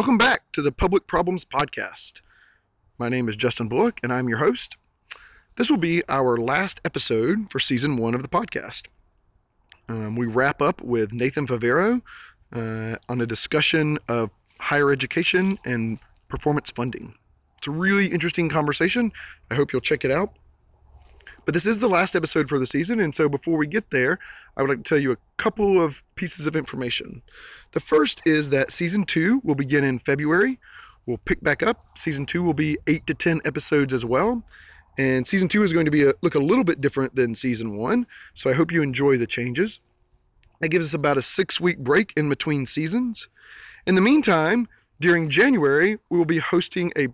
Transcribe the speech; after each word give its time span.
Welcome 0.00 0.16
back 0.16 0.50
to 0.52 0.62
the 0.62 0.72
Public 0.72 1.06
Problems 1.06 1.44
Podcast. 1.44 2.22
My 2.98 3.10
name 3.10 3.28
is 3.28 3.36
Justin 3.36 3.68
Bullock, 3.68 4.00
and 4.02 4.10
I'm 4.10 4.30
your 4.30 4.38
host. 4.38 4.78
This 5.56 5.68
will 5.68 5.76
be 5.76 6.02
our 6.08 6.38
last 6.38 6.80
episode 6.86 7.50
for 7.50 7.58
season 7.58 7.98
one 7.98 8.14
of 8.14 8.22
the 8.22 8.28
podcast. 8.28 8.86
Um, 9.90 10.16
we 10.16 10.24
wrap 10.24 10.62
up 10.62 10.80
with 10.80 11.12
Nathan 11.12 11.46
Favero 11.46 12.00
uh, 12.50 12.96
on 13.10 13.20
a 13.20 13.26
discussion 13.26 13.98
of 14.08 14.30
higher 14.58 14.90
education 14.90 15.58
and 15.66 15.98
performance 16.28 16.70
funding. 16.70 17.12
It's 17.58 17.66
a 17.66 17.70
really 17.70 18.06
interesting 18.06 18.48
conversation. 18.48 19.12
I 19.50 19.54
hope 19.54 19.70
you'll 19.70 19.82
check 19.82 20.02
it 20.02 20.10
out. 20.10 20.32
But 21.50 21.54
this 21.54 21.66
is 21.66 21.80
the 21.80 21.88
last 21.88 22.14
episode 22.14 22.48
for 22.48 22.60
the 22.60 22.66
season, 22.68 23.00
and 23.00 23.12
so 23.12 23.28
before 23.28 23.56
we 23.56 23.66
get 23.66 23.90
there, 23.90 24.20
I 24.56 24.62
would 24.62 24.68
like 24.68 24.84
to 24.84 24.88
tell 24.88 25.00
you 25.00 25.10
a 25.10 25.16
couple 25.36 25.82
of 25.82 26.04
pieces 26.14 26.46
of 26.46 26.54
information. 26.54 27.22
The 27.72 27.80
first 27.80 28.22
is 28.24 28.50
that 28.50 28.70
season 28.70 29.02
two 29.02 29.40
will 29.42 29.56
begin 29.56 29.82
in 29.82 29.98
February. 29.98 30.60
We'll 31.08 31.18
pick 31.18 31.42
back 31.42 31.60
up. 31.60 31.98
Season 31.98 32.24
two 32.24 32.44
will 32.44 32.54
be 32.54 32.78
eight 32.86 33.04
to 33.08 33.14
10 33.14 33.40
episodes 33.44 33.92
as 33.92 34.04
well. 34.04 34.44
And 34.96 35.26
season 35.26 35.48
two 35.48 35.64
is 35.64 35.72
going 35.72 35.86
to 35.86 35.90
be 35.90 36.04
a, 36.04 36.14
look 36.22 36.36
a 36.36 36.38
little 36.38 36.62
bit 36.62 36.80
different 36.80 37.16
than 37.16 37.34
season 37.34 37.76
one. 37.76 38.06
So 38.32 38.48
I 38.48 38.52
hope 38.52 38.70
you 38.70 38.80
enjoy 38.80 39.16
the 39.16 39.26
changes. 39.26 39.80
That 40.60 40.68
gives 40.68 40.86
us 40.86 40.94
about 40.94 41.18
a 41.18 41.22
six 41.22 41.60
week 41.60 41.78
break 41.78 42.12
in 42.16 42.28
between 42.28 42.64
seasons. 42.64 43.26
In 43.84 43.96
the 43.96 44.00
meantime, 44.00 44.68
during 45.00 45.28
January, 45.28 45.98
we 46.10 46.16
will 46.16 46.24
be 46.24 46.38
hosting 46.38 46.92
a 46.96 47.08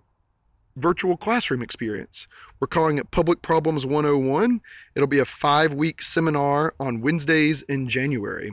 virtual 0.76 1.16
classroom 1.16 1.62
experience. 1.62 2.28
We're 2.60 2.68
calling 2.68 2.98
it 2.98 3.10
Public 3.10 3.42
Problems 3.42 3.84
101. 3.84 4.60
It'll 4.94 5.06
be 5.06 5.18
a 5.18 5.24
five 5.24 5.72
week 5.72 6.02
seminar 6.02 6.74
on 6.78 7.00
Wednesdays 7.00 7.62
in 7.62 7.88
January. 7.88 8.52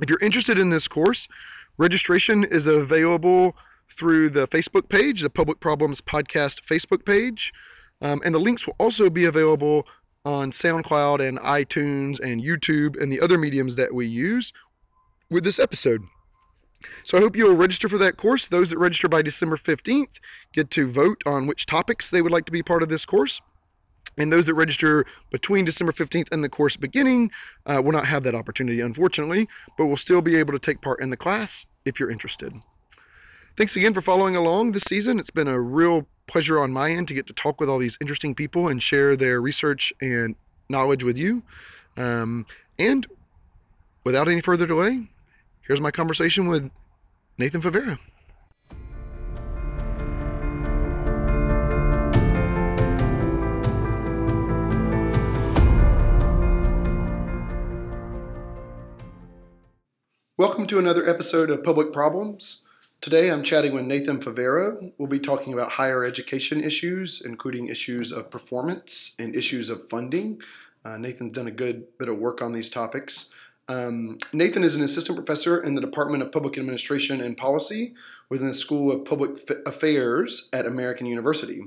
If 0.00 0.08
you're 0.08 0.20
interested 0.20 0.58
in 0.58 0.70
this 0.70 0.88
course, 0.88 1.28
registration 1.76 2.44
is 2.44 2.66
available 2.66 3.56
through 3.90 4.30
the 4.30 4.46
Facebook 4.46 4.88
page, 4.88 5.20
the 5.20 5.30
Public 5.30 5.60
Problems 5.60 6.00
Podcast 6.00 6.62
Facebook 6.62 7.04
page. 7.04 7.52
Um, 8.00 8.22
and 8.24 8.34
the 8.34 8.38
links 8.38 8.66
will 8.66 8.76
also 8.78 9.10
be 9.10 9.24
available 9.24 9.86
on 10.24 10.52
SoundCloud 10.52 11.26
and 11.26 11.38
iTunes 11.38 12.20
and 12.20 12.42
YouTube 12.42 13.00
and 13.00 13.12
the 13.12 13.20
other 13.20 13.36
mediums 13.36 13.76
that 13.76 13.94
we 13.94 14.06
use 14.06 14.52
with 15.28 15.44
this 15.44 15.58
episode. 15.58 16.02
So 17.02 17.18
I 17.18 17.20
hope 17.20 17.36
you'll 17.36 17.56
register 17.56 17.88
for 17.88 17.98
that 17.98 18.16
course. 18.16 18.48
Those 18.48 18.70
that 18.70 18.78
register 18.78 19.08
by 19.08 19.22
December 19.22 19.56
15th 19.56 20.20
get 20.52 20.70
to 20.70 20.90
vote 20.90 21.22
on 21.26 21.46
which 21.46 21.66
topics 21.66 22.10
they 22.10 22.22
would 22.22 22.32
like 22.32 22.46
to 22.46 22.52
be 22.52 22.62
part 22.62 22.82
of 22.82 22.88
this 22.88 23.04
course. 23.04 23.40
And 24.16 24.32
those 24.32 24.46
that 24.46 24.54
register 24.54 25.06
between 25.30 25.64
December 25.64 25.92
15th 25.92 26.32
and 26.32 26.42
the 26.42 26.48
course 26.48 26.76
beginning 26.76 27.30
uh, 27.66 27.80
will 27.82 27.92
not 27.92 28.06
have 28.06 28.22
that 28.24 28.34
opportunity, 28.34 28.80
unfortunately, 28.80 29.48
but 29.78 29.86
will 29.86 29.96
still 29.96 30.20
be 30.20 30.36
able 30.36 30.52
to 30.52 30.58
take 30.58 30.80
part 30.80 31.00
in 31.00 31.10
the 31.10 31.16
class 31.16 31.66
if 31.84 32.00
you're 32.00 32.10
interested. 32.10 32.52
Thanks 33.56 33.76
again 33.76 33.94
for 33.94 34.00
following 34.00 34.36
along 34.36 34.72
this 34.72 34.84
season. 34.84 35.18
It's 35.18 35.30
been 35.30 35.48
a 35.48 35.60
real 35.60 36.06
pleasure 36.26 36.60
on 36.60 36.72
my 36.72 36.90
end 36.90 37.08
to 37.08 37.14
get 37.14 37.26
to 37.26 37.32
talk 37.32 37.60
with 37.60 37.68
all 37.68 37.78
these 37.78 37.98
interesting 38.00 38.34
people 38.34 38.68
and 38.68 38.82
share 38.82 39.16
their 39.16 39.40
research 39.40 39.92
and 40.00 40.36
knowledge 40.68 41.04
with 41.04 41.18
you. 41.18 41.42
Um, 41.96 42.46
and 42.78 43.06
without 44.04 44.28
any 44.28 44.40
further 44.40 44.66
delay, 44.66 45.08
here's 45.70 45.80
my 45.80 45.92
conversation 45.92 46.48
with 46.48 46.68
Nathan 47.38 47.62
Favero. 47.62 47.96
Welcome 60.36 60.66
to 60.66 60.80
another 60.80 61.08
episode 61.08 61.50
of 61.50 61.62
Public 61.62 61.92
Problems. 61.92 62.66
Today 63.00 63.30
I'm 63.30 63.44
chatting 63.44 63.72
with 63.72 63.84
Nathan 63.84 64.18
Favero. 64.18 64.90
We'll 64.98 65.06
be 65.06 65.20
talking 65.20 65.52
about 65.52 65.70
higher 65.70 66.04
education 66.04 66.64
issues, 66.64 67.22
including 67.24 67.68
issues 67.68 68.10
of 68.10 68.28
performance 68.28 69.14
and 69.20 69.36
issues 69.36 69.70
of 69.70 69.88
funding. 69.88 70.42
Uh, 70.84 70.96
Nathan's 70.96 71.34
done 71.34 71.46
a 71.46 71.52
good 71.52 71.96
bit 71.96 72.08
of 72.08 72.18
work 72.18 72.42
on 72.42 72.52
these 72.52 72.70
topics. 72.70 73.36
Um, 73.70 74.18
Nathan 74.32 74.64
is 74.64 74.74
an 74.74 74.82
assistant 74.82 75.16
professor 75.16 75.62
in 75.62 75.76
the 75.76 75.80
Department 75.80 76.24
of 76.24 76.32
Public 76.32 76.58
Administration 76.58 77.20
and 77.20 77.36
Policy 77.36 77.94
within 78.28 78.48
the 78.48 78.54
School 78.54 78.90
of 78.90 79.04
Public 79.04 79.48
Affairs 79.64 80.50
at 80.52 80.66
American 80.66 81.06
University. 81.06 81.62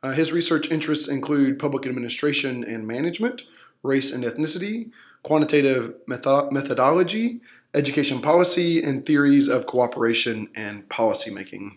Uh, 0.00 0.12
his 0.12 0.30
research 0.30 0.70
interests 0.70 1.08
include 1.08 1.58
public 1.58 1.86
administration 1.86 2.62
and 2.62 2.86
management, 2.86 3.42
race 3.82 4.14
and 4.14 4.22
ethnicity, 4.22 4.92
quantitative 5.24 5.94
methodology, 6.06 7.40
education 7.74 8.20
policy, 8.20 8.80
and 8.80 9.04
theories 9.04 9.48
of 9.48 9.66
cooperation 9.66 10.48
and 10.54 10.88
policymaking. 10.88 11.72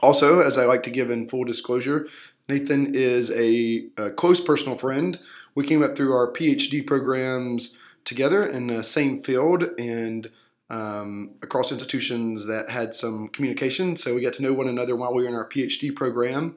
Also, 0.00 0.40
as 0.40 0.56
I 0.56 0.64
like 0.64 0.82
to 0.84 0.90
give 0.90 1.10
in 1.10 1.28
full 1.28 1.44
disclosure, 1.44 2.08
Nathan 2.48 2.94
is 2.94 3.30
a, 3.32 3.84
a 3.98 4.12
close 4.12 4.42
personal 4.42 4.78
friend. 4.78 5.20
We 5.54 5.66
came 5.66 5.82
up 5.82 5.94
through 5.94 6.14
our 6.14 6.32
PhD 6.32 6.86
programs 6.86 7.82
together 8.04 8.46
in 8.46 8.66
the 8.66 8.82
same 8.82 9.20
field 9.20 9.64
and 9.78 10.30
um, 10.70 11.32
across 11.42 11.72
institutions 11.72 12.46
that 12.46 12.70
had 12.70 12.94
some 12.94 13.28
communication. 13.28 13.96
So 13.96 14.14
we 14.14 14.20
got 14.20 14.34
to 14.34 14.42
know 14.42 14.52
one 14.52 14.68
another 14.68 14.96
while 14.96 15.14
we 15.14 15.22
were 15.22 15.28
in 15.28 15.34
our 15.34 15.48
PhD 15.48 15.94
program. 15.94 16.56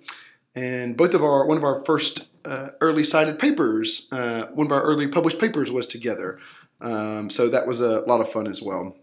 And 0.53 0.97
both 0.97 1.13
of 1.13 1.23
our 1.23 1.45
one 1.45 1.57
of 1.57 1.63
our 1.63 1.83
first 1.85 2.27
uh, 2.43 2.69
early 2.81 3.03
cited 3.03 3.39
papers, 3.39 4.09
uh, 4.11 4.47
one 4.53 4.67
of 4.67 4.71
our 4.73 4.83
early 4.83 5.07
published 5.07 5.39
papers 5.39 5.71
was 5.71 5.87
together. 5.87 6.39
Um, 6.81 7.29
so 7.29 7.49
that 7.49 7.67
was 7.67 7.79
a 7.79 8.01
lot 8.01 8.19
of 8.19 8.31
fun 8.31 8.47
as 8.47 8.61
well. 8.61 8.97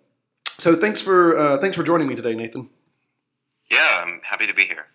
So 0.46 0.74
thanks 0.74 1.00
for 1.00 1.38
uh, 1.38 1.58
thanks 1.58 1.76
for 1.76 1.84
joining 1.84 2.06
me 2.06 2.16
today, 2.16 2.34
Nathan. 2.34 2.68
Yeah, 3.70 4.02
I'm 4.04 4.20
happy 4.24 4.46
to 4.46 4.54
be 4.54 4.64
here. 4.64 4.86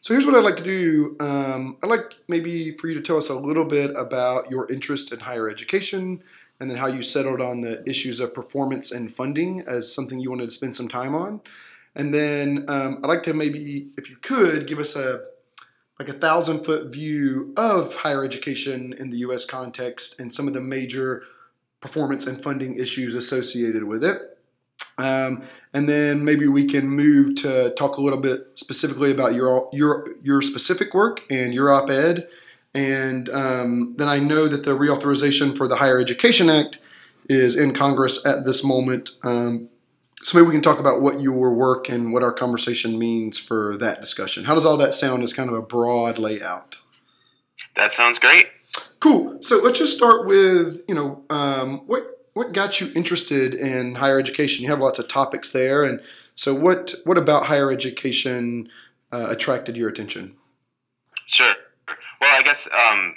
So 0.00 0.14
here's 0.14 0.24
what 0.24 0.36
I'd 0.36 0.44
like 0.44 0.56
to 0.58 0.62
do. 0.62 1.16
Um, 1.18 1.76
I'd 1.82 1.90
like 1.90 2.14
maybe 2.28 2.76
for 2.76 2.86
you 2.88 2.94
to 2.94 3.02
tell 3.02 3.16
us 3.16 3.28
a 3.28 3.34
little 3.34 3.64
bit 3.64 3.90
about 3.96 4.50
your 4.50 4.70
interest 4.72 5.12
in 5.12 5.18
higher 5.18 5.50
education, 5.50 6.22
and 6.60 6.70
then 6.70 6.78
how 6.78 6.86
you 6.86 7.02
settled 7.02 7.40
on 7.40 7.60
the 7.60 7.88
issues 7.88 8.20
of 8.20 8.34
performance 8.34 8.92
and 8.92 9.14
funding 9.14 9.62
as 9.66 9.92
something 9.92 10.20
you 10.20 10.30
wanted 10.30 10.46
to 10.46 10.54
spend 10.54 10.74
some 10.74 10.88
time 10.88 11.14
on. 11.14 11.40
And 11.94 12.12
then 12.12 12.64
um, 12.68 13.00
I'd 13.02 13.08
like 13.08 13.22
to 13.24 13.34
maybe, 13.34 13.88
if 13.96 14.10
you 14.10 14.16
could, 14.16 14.66
give 14.66 14.78
us 14.78 14.96
a 14.96 15.22
like 15.98 16.08
a 16.10 16.12
thousand 16.12 16.62
foot 16.62 16.92
view 16.92 17.54
of 17.56 17.94
higher 17.94 18.22
education 18.22 18.94
in 18.98 19.08
the 19.08 19.18
U.S. 19.18 19.46
context 19.46 20.20
and 20.20 20.32
some 20.32 20.46
of 20.46 20.52
the 20.52 20.60
major 20.60 21.22
performance 21.80 22.26
and 22.26 22.42
funding 22.42 22.76
issues 22.76 23.14
associated 23.14 23.84
with 23.84 24.04
it. 24.04 24.20
Um, 24.98 25.42
and 25.72 25.88
then 25.88 26.24
maybe 26.24 26.48
we 26.48 26.66
can 26.66 26.88
move 26.88 27.36
to 27.36 27.70
talk 27.76 27.96
a 27.96 28.00
little 28.00 28.20
bit 28.20 28.58
specifically 28.58 29.10
about 29.10 29.34
your 29.34 29.68
your 29.72 30.08
your 30.22 30.42
specific 30.42 30.94
work 30.94 31.22
and 31.30 31.52
your 31.52 31.72
op-ed. 31.72 32.28
And 32.76 33.30
um, 33.30 33.94
then 33.96 34.06
I 34.06 34.18
know 34.18 34.48
that 34.48 34.64
the 34.64 34.76
reauthorization 34.76 35.56
for 35.56 35.66
the 35.66 35.76
Higher 35.76 35.98
Education 35.98 36.50
Act 36.50 36.78
is 37.26 37.56
in 37.56 37.72
Congress 37.72 38.26
at 38.26 38.44
this 38.44 38.62
moment. 38.62 39.10
Um, 39.24 39.70
so 40.22 40.36
maybe 40.36 40.48
we 40.48 40.52
can 40.52 40.62
talk 40.62 40.78
about 40.78 41.00
what 41.00 41.20
your 41.20 41.54
work 41.54 41.88
and 41.88 42.12
what 42.12 42.22
our 42.22 42.34
conversation 42.34 42.98
means 42.98 43.38
for 43.38 43.78
that 43.78 44.02
discussion. 44.02 44.44
How 44.44 44.54
does 44.54 44.66
all 44.66 44.76
that 44.76 44.92
sound 44.92 45.22
as 45.22 45.32
kind 45.32 45.48
of 45.48 45.56
a 45.56 45.62
broad 45.62 46.18
layout? 46.18 46.76
That 47.76 47.92
sounds 47.92 48.18
great. 48.18 48.50
Cool. 49.00 49.38
So 49.40 49.60
let's 49.62 49.78
just 49.78 49.96
start 49.96 50.26
with 50.26 50.84
you 50.86 50.94
know 50.94 51.22
um, 51.30 51.78
what 51.86 52.02
what 52.34 52.52
got 52.52 52.80
you 52.80 52.88
interested 52.94 53.54
in 53.54 53.94
higher 53.94 54.18
education? 54.18 54.62
You 54.64 54.70
have 54.70 54.80
lots 54.80 54.98
of 54.98 55.08
topics 55.08 55.52
there, 55.52 55.82
and 55.84 56.00
so 56.34 56.54
what 56.54 56.94
what 57.04 57.16
about 57.16 57.46
higher 57.46 57.70
education 57.70 58.68
uh, 59.12 59.28
attracted 59.30 59.76
your 59.76 59.88
attention? 59.88 60.36
Sure. 61.26 61.54
Well, 62.20 62.38
I 62.38 62.42
guess 62.42 62.68
um, 62.72 63.16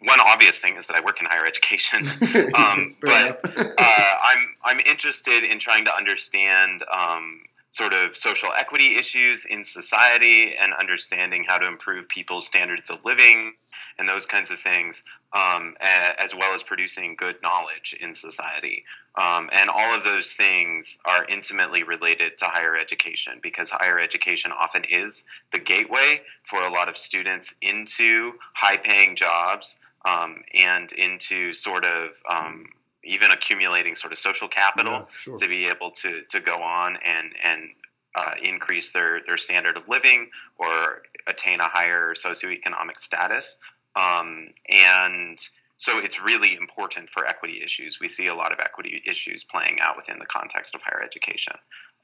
one 0.00 0.20
obvious 0.20 0.58
thing 0.58 0.76
is 0.76 0.86
that 0.86 0.96
I 0.96 1.00
work 1.00 1.20
in 1.20 1.26
higher 1.26 1.44
education, 1.44 2.06
um, 2.54 2.96
but 3.00 3.40
uh, 3.44 4.16
I'm 4.22 4.54
I'm 4.64 4.80
interested 4.80 5.44
in 5.44 5.58
trying 5.58 5.84
to 5.86 5.94
understand 5.94 6.84
um, 6.92 7.40
sort 7.70 7.92
of 7.92 8.16
social 8.16 8.50
equity 8.56 8.96
issues 8.96 9.44
in 9.44 9.64
society 9.64 10.54
and 10.56 10.72
understanding 10.74 11.44
how 11.44 11.58
to 11.58 11.66
improve 11.66 12.08
people's 12.08 12.46
standards 12.46 12.90
of 12.90 13.04
living 13.04 13.54
and 13.98 14.08
those 14.08 14.26
kinds 14.26 14.50
of 14.50 14.58
things, 14.58 15.02
um, 15.32 15.76
as 16.18 16.34
well 16.34 16.54
as 16.54 16.62
producing 16.62 17.16
good 17.16 17.36
knowledge 17.42 17.96
in 18.00 18.14
society. 18.14 18.84
Um, 19.16 19.50
and 19.52 19.68
all 19.68 19.94
of 19.94 20.04
those 20.04 20.32
things 20.32 20.98
are 21.04 21.24
intimately 21.28 21.82
related 21.82 22.36
to 22.38 22.44
higher 22.44 22.76
education 22.76 23.40
because 23.42 23.70
higher 23.70 23.98
education 23.98 24.52
often 24.52 24.84
is 24.84 25.24
the 25.50 25.58
gateway 25.58 26.22
for 26.44 26.60
a 26.62 26.70
lot 26.70 26.88
of 26.88 26.96
students 26.96 27.54
into 27.60 28.34
high 28.54 28.76
paying 28.76 29.16
jobs 29.16 29.80
um, 30.04 30.42
and 30.54 30.92
into 30.92 31.52
sort 31.52 31.84
of 31.84 32.22
um, 32.28 32.66
even 33.02 33.30
accumulating 33.30 33.94
sort 33.94 34.12
of 34.12 34.18
social 34.18 34.48
capital 34.48 34.92
yeah, 34.92 35.04
sure. 35.18 35.36
to 35.36 35.48
be 35.48 35.66
able 35.66 35.90
to, 35.90 36.22
to 36.28 36.40
go 36.40 36.62
on 36.62 36.96
and, 37.04 37.32
and 37.42 37.70
uh, 38.14 38.32
increase 38.42 38.92
their, 38.92 39.20
their 39.26 39.36
standard 39.36 39.76
of 39.76 39.88
living 39.88 40.30
or 40.56 41.02
attain 41.26 41.60
a 41.60 41.64
higher 41.64 42.14
socioeconomic 42.14 42.98
status. 42.98 43.58
Um, 43.98 44.48
and 44.68 45.38
so 45.76 45.98
it's 45.98 46.20
really 46.20 46.54
important 46.54 47.08
for 47.10 47.26
equity 47.26 47.62
issues. 47.62 47.98
We 48.00 48.08
see 48.08 48.26
a 48.26 48.34
lot 48.34 48.52
of 48.52 48.60
equity 48.60 49.02
issues 49.06 49.44
playing 49.44 49.78
out 49.80 49.96
within 49.96 50.18
the 50.18 50.26
context 50.26 50.74
of 50.74 50.82
higher 50.82 51.02
education. 51.02 51.54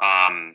Um, 0.02 0.54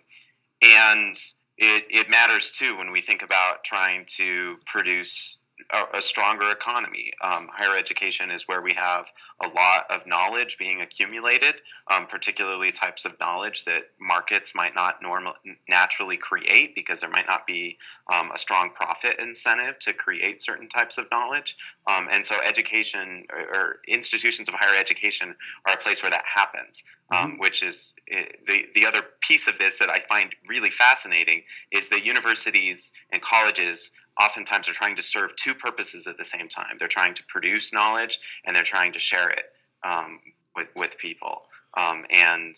and 0.61 1.15
it, 1.57 1.85
it 1.89 2.09
matters 2.09 2.51
too 2.51 2.77
when 2.77 2.91
we 2.91 3.01
think 3.01 3.21
about 3.21 3.63
trying 3.63 4.05
to 4.17 4.57
produce 4.65 5.38
a, 5.71 5.97
a 5.97 6.01
stronger 6.01 6.49
economy. 6.51 7.11
Um, 7.21 7.47
higher 7.51 7.77
education 7.77 8.31
is 8.31 8.47
where 8.47 8.61
we 8.61 8.73
have 8.73 9.11
a 9.41 9.47
lot 9.47 9.85
of 9.89 10.05
knowledge 10.07 10.57
being 10.57 10.81
accumulated, 10.81 11.61
um, 11.89 12.07
particularly 12.07 12.71
types 12.71 13.05
of 13.05 13.19
knowledge 13.19 13.65
that 13.65 13.83
markets 13.99 14.53
might 14.53 14.75
not 14.75 15.01
normal, 15.01 15.33
naturally 15.67 16.17
create 16.17 16.75
because 16.75 17.01
there 17.01 17.09
might 17.09 17.27
not 17.27 17.47
be 17.47 17.77
um, 18.11 18.31
a 18.31 18.37
strong 18.37 18.71
profit 18.71 19.19
incentive 19.19 19.79
to 19.79 19.93
create 19.93 20.41
certain 20.41 20.67
types 20.67 20.97
of 20.97 21.09
knowledge. 21.11 21.57
Um, 21.87 22.07
and 22.11 22.25
so, 22.25 22.35
education 22.45 23.25
or, 23.31 23.39
or, 23.39 23.79
institutions 23.87 24.47
of 24.49 24.55
higher 24.55 24.79
education 24.79 25.35
are 25.67 25.73
a 25.73 25.77
place 25.77 26.03
where 26.03 26.11
that 26.11 26.25
happens. 26.25 26.83
Um, 27.11 27.31
mm-hmm. 27.31 27.39
which 27.39 27.63
is 27.63 27.95
eh, 28.11 28.25
the 28.45 28.67
the 28.75 28.85
other 28.85 29.01
piece 29.19 29.47
of 29.47 29.57
this 29.57 29.79
that 29.79 29.89
I 29.89 29.97
find 29.97 30.29
really 30.47 30.69
fascinating 30.69 31.41
is 31.71 31.89
that 31.89 32.05
universities 32.05 32.93
and 33.11 33.19
colleges 33.19 33.93
oftentimes 34.19 34.69
are 34.69 34.73
trying 34.73 34.95
to 34.95 35.01
serve 35.01 35.35
two 35.35 35.53
purposes 35.53 36.07
at 36.07 36.17
the 36.17 36.25
same 36.25 36.47
time. 36.47 36.77
They're 36.77 36.87
trying 36.87 37.13
to 37.15 37.23
produce 37.25 37.73
knowledge 37.73 38.19
and 38.45 38.55
they're 38.55 38.63
trying 38.63 38.93
to 38.93 38.99
share 38.99 39.29
it 39.29 39.51
um, 39.83 40.19
with, 40.55 40.73
with 40.75 40.97
people. 40.97 41.43
Um, 41.77 42.05
and 42.09 42.55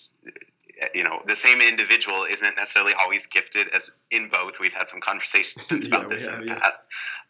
you 0.94 1.04
know, 1.04 1.22
the 1.26 1.36
same 1.36 1.62
individual 1.62 2.26
isn't 2.30 2.56
necessarily 2.56 2.94
always 3.00 3.28
gifted 3.28 3.68
as 3.70 3.92
in 4.10 4.30
both. 4.30 4.60
We've 4.60 4.74
had 4.74 4.90
some 4.90 5.02
conversations 5.02 5.86
about 5.88 6.04
yeah, 6.04 6.08
this 6.08 6.28
have, 6.28 6.40
in 6.40 6.46
the 6.46 6.54
yeah. 6.54 6.60
past. 6.60 6.84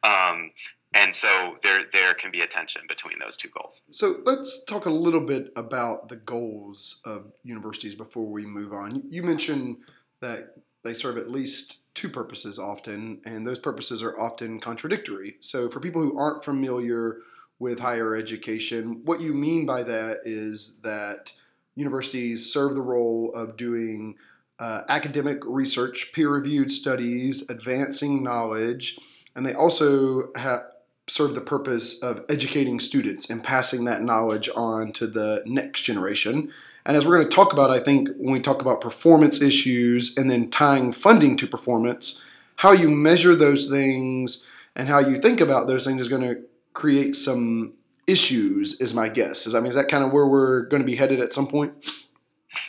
Um, 0.04 0.52
and 0.94 1.16
so 1.16 1.58
there 1.64 1.82
there 1.92 2.14
can 2.14 2.32
be 2.32 2.42
a 2.42 2.48
tension 2.48 2.82
between 2.88 3.18
those 3.20 3.38
two 3.38 3.50
goals. 3.50 3.84
So 3.92 4.18
let's 4.26 4.66
talk 4.66 4.86
a 4.86 4.90
little 4.90 5.22
bit 5.22 5.52
about 5.56 6.10
the 6.10 6.18
goals 6.18 7.02
of 7.06 7.32
universities 7.44 7.96
before 7.96 8.26
we 8.26 8.46
move 8.46 8.74
on. 8.74 9.04
You 9.10 9.24
mentioned 9.24 9.78
that 10.20 10.56
they 10.84 10.94
serve 10.94 11.18
at 11.18 11.32
least 11.32 11.81
two 11.94 12.10
purposes 12.10 12.58
often, 12.58 13.22
and 13.26 13.46
those 13.46 13.60
purposes 13.60 14.02
are 14.04 14.18
often 14.20 14.60
contradictory. 14.60 15.36
So, 15.40 15.70
for 15.70 15.80
people 15.80 16.02
who 16.02 16.18
aren't 16.18 16.44
familiar 16.44 17.18
with 17.60 17.80
higher 17.80 18.16
education, 18.16 19.02
what 19.06 19.22
you 19.22 19.34
mean 19.34 19.66
by 19.66 19.84
that 19.84 20.22
is 20.26 20.80
that 20.84 21.32
universities 21.76 22.52
serve 22.52 22.76
the 22.76 22.82
role 22.82 23.32
of 23.36 23.58
doing 23.58 24.16
uh, 24.60 24.84
academic 24.90 25.40
research, 25.46 26.12
peer 26.14 26.30
reviewed 26.30 26.72
studies, 26.72 27.50
advancing 27.50 28.24
knowledge, 28.24 29.00
and 29.36 29.46
they 29.46 29.54
also 29.54 30.32
have 30.36 30.62
serve 31.08 31.36
the 31.36 31.42
purpose 31.42 32.02
of 32.02 32.24
educating 32.30 32.80
students 32.80 33.30
and 33.30 33.44
passing 33.44 33.86
that 33.86 34.02
knowledge 34.02 34.50
on 34.56 34.94
to 34.94 35.08
the 35.08 35.44
next 35.46 35.82
generation. 35.82 36.54
And 36.86 36.98
as 36.98 37.06
we're 37.06 37.18
going 37.18 37.30
to 37.30 37.36
talk 37.36 37.54
about, 37.54 37.70
I 37.70 37.80
think 37.80 38.10
when 38.18 38.34
we 38.34 38.40
talk 38.40 38.62
about 38.62 38.82
performance 38.82 39.42
issues 39.42 40.18
and 40.18 40.30
then 40.30 40.50
tying 40.50 40.94
funding 40.94 41.38
to 41.38 41.48
performance, 41.48 42.28
how 42.56 42.72
you 42.72 42.90
measure 42.90 43.36
those 43.36 43.70
things 43.70 44.50
and 44.76 44.88
how 44.88 45.00
you 45.00 45.18
think 45.22 45.42
about 45.42 45.68
those 45.68 45.86
things 45.86 46.02
is 46.02 46.10
going 46.10 46.22
to 46.22 46.42
create 46.74 47.16
some 47.16 47.74
issues, 48.08 48.82
is 48.82 48.94
my 48.94 49.10
guess. 49.10 49.46
Is 49.46 49.54
I 49.56 49.60
mean, 49.60 49.70
is 49.70 49.76
that 49.76 49.90
kind 49.90 50.04
of 50.04 50.12
where 50.12 50.26
we're 50.26 50.62
going 50.64 50.82
to 50.82 50.86
be 50.86 50.96
headed 50.96 51.20
at 51.20 51.34
some 51.34 51.48
point? 51.48 51.74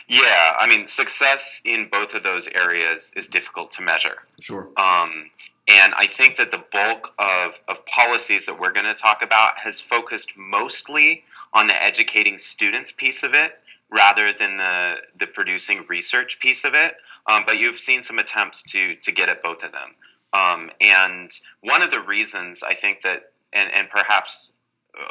Yeah, 0.07 0.53
I 0.59 0.67
mean, 0.69 0.85
success 0.85 1.61
in 1.65 1.89
both 1.91 2.13
of 2.13 2.23
those 2.23 2.47
areas 2.47 3.11
is 3.15 3.27
difficult 3.27 3.71
to 3.71 3.81
measure. 3.81 4.17
Sure. 4.39 4.69
Um, 4.77 5.29
and 5.69 5.93
I 5.95 6.07
think 6.07 6.37
that 6.37 6.51
the 6.51 6.63
bulk 6.71 7.13
of, 7.17 7.59
of 7.67 7.85
policies 7.85 8.45
that 8.45 8.59
we're 8.59 8.71
going 8.71 8.85
to 8.85 8.93
talk 8.93 9.21
about 9.21 9.57
has 9.57 9.81
focused 9.81 10.37
mostly 10.37 11.23
on 11.53 11.67
the 11.67 11.83
educating 11.83 12.37
students 12.37 12.91
piece 12.91 13.23
of 13.23 13.33
it 13.33 13.59
rather 13.93 14.33
than 14.33 14.57
the 14.57 14.95
the 15.17 15.27
producing 15.27 15.85
research 15.87 16.39
piece 16.39 16.65
of 16.65 16.73
it. 16.73 16.95
Um, 17.31 17.43
but 17.45 17.59
you've 17.59 17.79
seen 17.79 18.03
some 18.03 18.19
attempts 18.19 18.63
to 18.71 18.95
to 18.95 19.11
get 19.11 19.29
at 19.29 19.41
both 19.41 19.63
of 19.63 19.71
them. 19.71 19.95
Um, 20.33 20.71
and 20.81 21.31
one 21.61 21.83
of 21.83 21.91
the 21.91 22.01
reasons 22.01 22.63
I 22.63 22.73
think 22.73 23.01
that, 23.01 23.31
and, 23.53 23.71
and 23.71 23.87
perhaps 23.89 24.53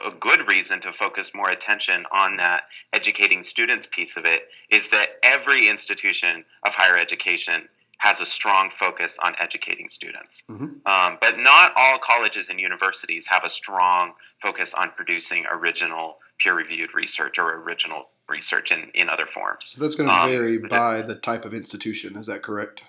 a 0.05 0.11
good 0.11 0.49
reason 0.49 0.81
to 0.81 0.93
focus 0.93 1.33
more 1.35 1.49
attention 1.51 2.05
on 2.13 2.37
that 2.37 2.65
educating 2.93 3.43
students 3.43 3.87
piece 3.87 4.17
of 4.17 4.25
it 4.25 4.49
is 4.69 4.91
that 4.91 5.19
every 5.23 5.69
institution 5.69 6.45
of 6.65 6.75
higher 6.75 6.97
education 6.97 7.69
has 7.99 8.21
a 8.21 8.27
strong 8.27 8.69
focus 8.69 9.19
on 9.23 9.33
educating 9.39 9.87
students. 9.87 10.43
Mm-hmm. 10.51 10.65
Um, 10.87 11.19
but 11.21 11.39
not 11.39 11.73
all 11.77 11.99
colleges 11.99 12.49
and 12.49 12.59
universities 12.59 13.29
have 13.29 13.45
a 13.45 13.49
strong 13.49 14.13
focus 14.41 14.75
on 14.75 14.91
producing 14.91 15.47
original 15.47 16.19
peer 16.39 16.55
reviewed 16.55 16.95
research 16.95 17.39
or 17.39 17.63
original 17.63 18.09
research 18.33 18.73
in, 18.73 18.91
in 18.95 19.09
other 19.09 19.27
forms. 19.27 19.67
So 19.67 19.83
that's 19.83 19.95
going 19.95 20.09
to 20.09 20.15
um, 20.15 20.31
vary 20.31 20.59
by 20.59 21.03
the 21.03 21.15
type 21.15 21.45
of 21.45 21.55
institution. 21.55 22.17
Is 22.17 22.27
that 22.27 22.43
correct? 22.43 22.83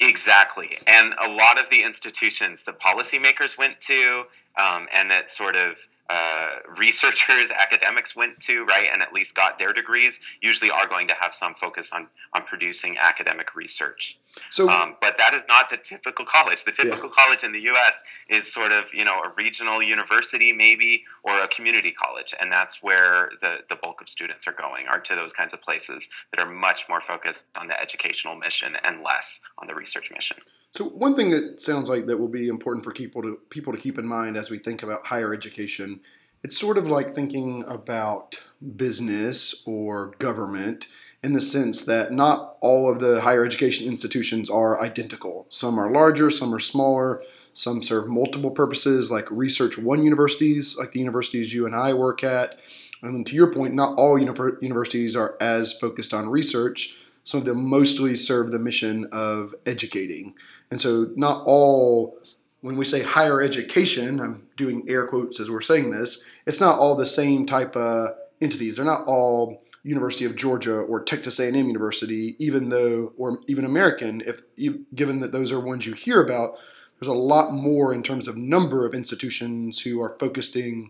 Exactly. 0.00 0.78
And 0.88 1.14
a 1.24 1.30
lot 1.30 1.60
of 1.60 1.70
the 1.70 1.84
institutions 1.84 2.64
the 2.64 2.72
policymakers 2.72 3.56
went 3.56 3.78
to 3.80 4.24
um, 4.60 4.88
and 4.92 5.10
that 5.10 5.30
sort 5.30 5.54
of 5.54 5.78
uh, 6.10 6.56
researchers, 6.78 7.50
academics 7.62 8.14
went 8.14 8.40
to, 8.40 8.64
right, 8.64 8.88
and 8.92 9.02
at 9.02 9.12
least 9.12 9.34
got 9.34 9.58
their 9.58 9.72
degrees, 9.72 10.20
usually 10.40 10.70
are 10.70 10.86
going 10.86 11.08
to 11.08 11.14
have 11.14 11.34
some 11.34 11.54
focus 11.54 11.92
on 11.92 12.08
on 12.34 12.42
producing 12.44 12.96
academic 12.98 13.54
research. 13.54 14.18
So, 14.50 14.68
um, 14.68 14.96
but 15.00 15.18
that 15.18 15.34
is 15.34 15.46
not 15.46 15.68
the 15.68 15.76
typical 15.76 16.24
college. 16.24 16.64
The 16.64 16.72
typical 16.72 17.10
yeah. 17.10 17.24
college 17.24 17.44
in 17.44 17.52
the 17.52 17.60
U.S. 17.60 18.02
is 18.28 18.50
sort 18.50 18.72
of 18.72 18.92
you 18.92 19.04
know 19.04 19.20
a 19.20 19.32
regional 19.36 19.82
university, 19.82 20.52
maybe, 20.52 21.04
or 21.22 21.38
a 21.40 21.48
community 21.48 21.92
college, 21.92 22.34
and 22.40 22.50
that's 22.50 22.82
where 22.82 23.30
the 23.40 23.60
the 23.68 23.76
bulk 23.76 24.00
of 24.00 24.08
students 24.08 24.48
are 24.48 24.52
going, 24.52 24.86
are 24.88 25.00
to 25.00 25.14
those 25.14 25.32
kinds 25.32 25.52
of 25.52 25.62
places 25.62 26.08
that 26.30 26.44
are 26.44 26.50
much 26.50 26.88
more 26.88 27.00
focused 27.00 27.46
on 27.56 27.68
the 27.68 27.80
educational 27.80 28.34
mission 28.34 28.76
and 28.82 29.02
less 29.02 29.40
on 29.58 29.66
the 29.66 29.74
research 29.74 30.10
mission. 30.10 30.38
So 30.74 30.86
one 30.86 31.14
thing 31.14 31.30
that 31.30 31.60
sounds 31.60 31.90
like 31.90 32.06
that 32.06 32.16
will 32.16 32.28
be 32.28 32.48
important 32.48 32.82
for 32.82 32.92
people 32.92 33.20
to 33.22 33.38
people 33.50 33.74
to 33.74 33.78
keep 33.78 33.98
in 33.98 34.06
mind 34.06 34.38
as 34.38 34.50
we 34.50 34.56
think 34.56 34.82
about 34.82 35.04
higher 35.04 35.34
education, 35.34 36.00
it's 36.42 36.58
sort 36.58 36.78
of 36.78 36.86
like 36.86 37.12
thinking 37.12 37.62
about 37.66 38.42
business 38.76 39.62
or 39.66 40.14
government 40.18 40.88
in 41.22 41.34
the 41.34 41.42
sense 41.42 41.84
that 41.84 42.10
not 42.10 42.56
all 42.60 42.90
of 42.90 43.00
the 43.00 43.20
higher 43.20 43.44
education 43.44 43.86
institutions 43.86 44.48
are 44.48 44.80
identical. 44.80 45.46
Some 45.50 45.78
are 45.78 45.92
larger, 45.92 46.30
some 46.30 46.54
are 46.54 46.58
smaller, 46.58 47.22
some 47.52 47.82
serve 47.82 48.08
multiple 48.08 48.50
purposes 48.50 49.10
like 49.10 49.30
research 49.30 49.76
one 49.76 50.02
universities, 50.02 50.78
like 50.78 50.92
the 50.92 51.00
universities 51.00 51.52
you 51.52 51.66
and 51.66 51.76
I 51.76 51.92
work 51.92 52.24
at. 52.24 52.58
And 53.02 53.14
then 53.14 53.24
to 53.24 53.34
your 53.34 53.52
point, 53.52 53.74
not 53.74 53.98
all 53.98 54.18
universities 54.18 55.16
are 55.16 55.36
as 55.38 55.78
focused 55.78 56.14
on 56.14 56.30
research. 56.30 56.96
Some 57.24 57.40
of 57.40 57.46
them 57.46 57.68
mostly 57.68 58.16
serve 58.16 58.50
the 58.50 58.58
mission 58.58 59.06
of 59.12 59.54
educating. 59.66 60.34
And 60.72 60.80
so, 60.80 61.10
not 61.16 61.42
all, 61.44 62.18
when 62.62 62.78
we 62.78 62.86
say 62.86 63.02
higher 63.02 63.42
education, 63.42 64.18
I'm 64.20 64.48
doing 64.56 64.86
air 64.88 65.06
quotes 65.06 65.38
as 65.38 65.50
we're 65.50 65.60
saying 65.60 65.90
this, 65.90 66.24
it's 66.46 66.62
not 66.62 66.78
all 66.78 66.96
the 66.96 67.04
same 67.04 67.44
type 67.44 67.76
of 67.76 68.14
entities. 68.40 68.76
They're 68.76 68.84
not 68.86 69.06
all 69.06 69.62
University 69.82 70.24
of 70.24 70.34
Georgia 70.34 70.76
or 70.76 71.04
Texas 71.04 71.38
A&M 71.38 71.54
University, 71.54 72.36
even 72.38 72.70
though, 72.70 73.12
or 73.18 73.40
even 73.48 73.66
American, 73.66 74.22
if 74.22 74.40
you, 74.56 74.86
given 74.94 75.20
that 75.20 75.30
those 75.30 75.52
are 75.52 75.60
ones 75.60 75.84
you 75.84 75.92
hear 75.92 76.24
about, 76.24 76.56
there's 76.98 77.08
a 77.08 77.12
lot 77.12 77.52
more 77.52 77.92
in 77.92 78.02
terms 78.02 78.26
of 78.26 78.38
number 78.38 78.86
of 78.86 78.94
institutions 78.94 79.78
who 79.78 80.00
are 80.00 80.16
focusing 80.18 80.88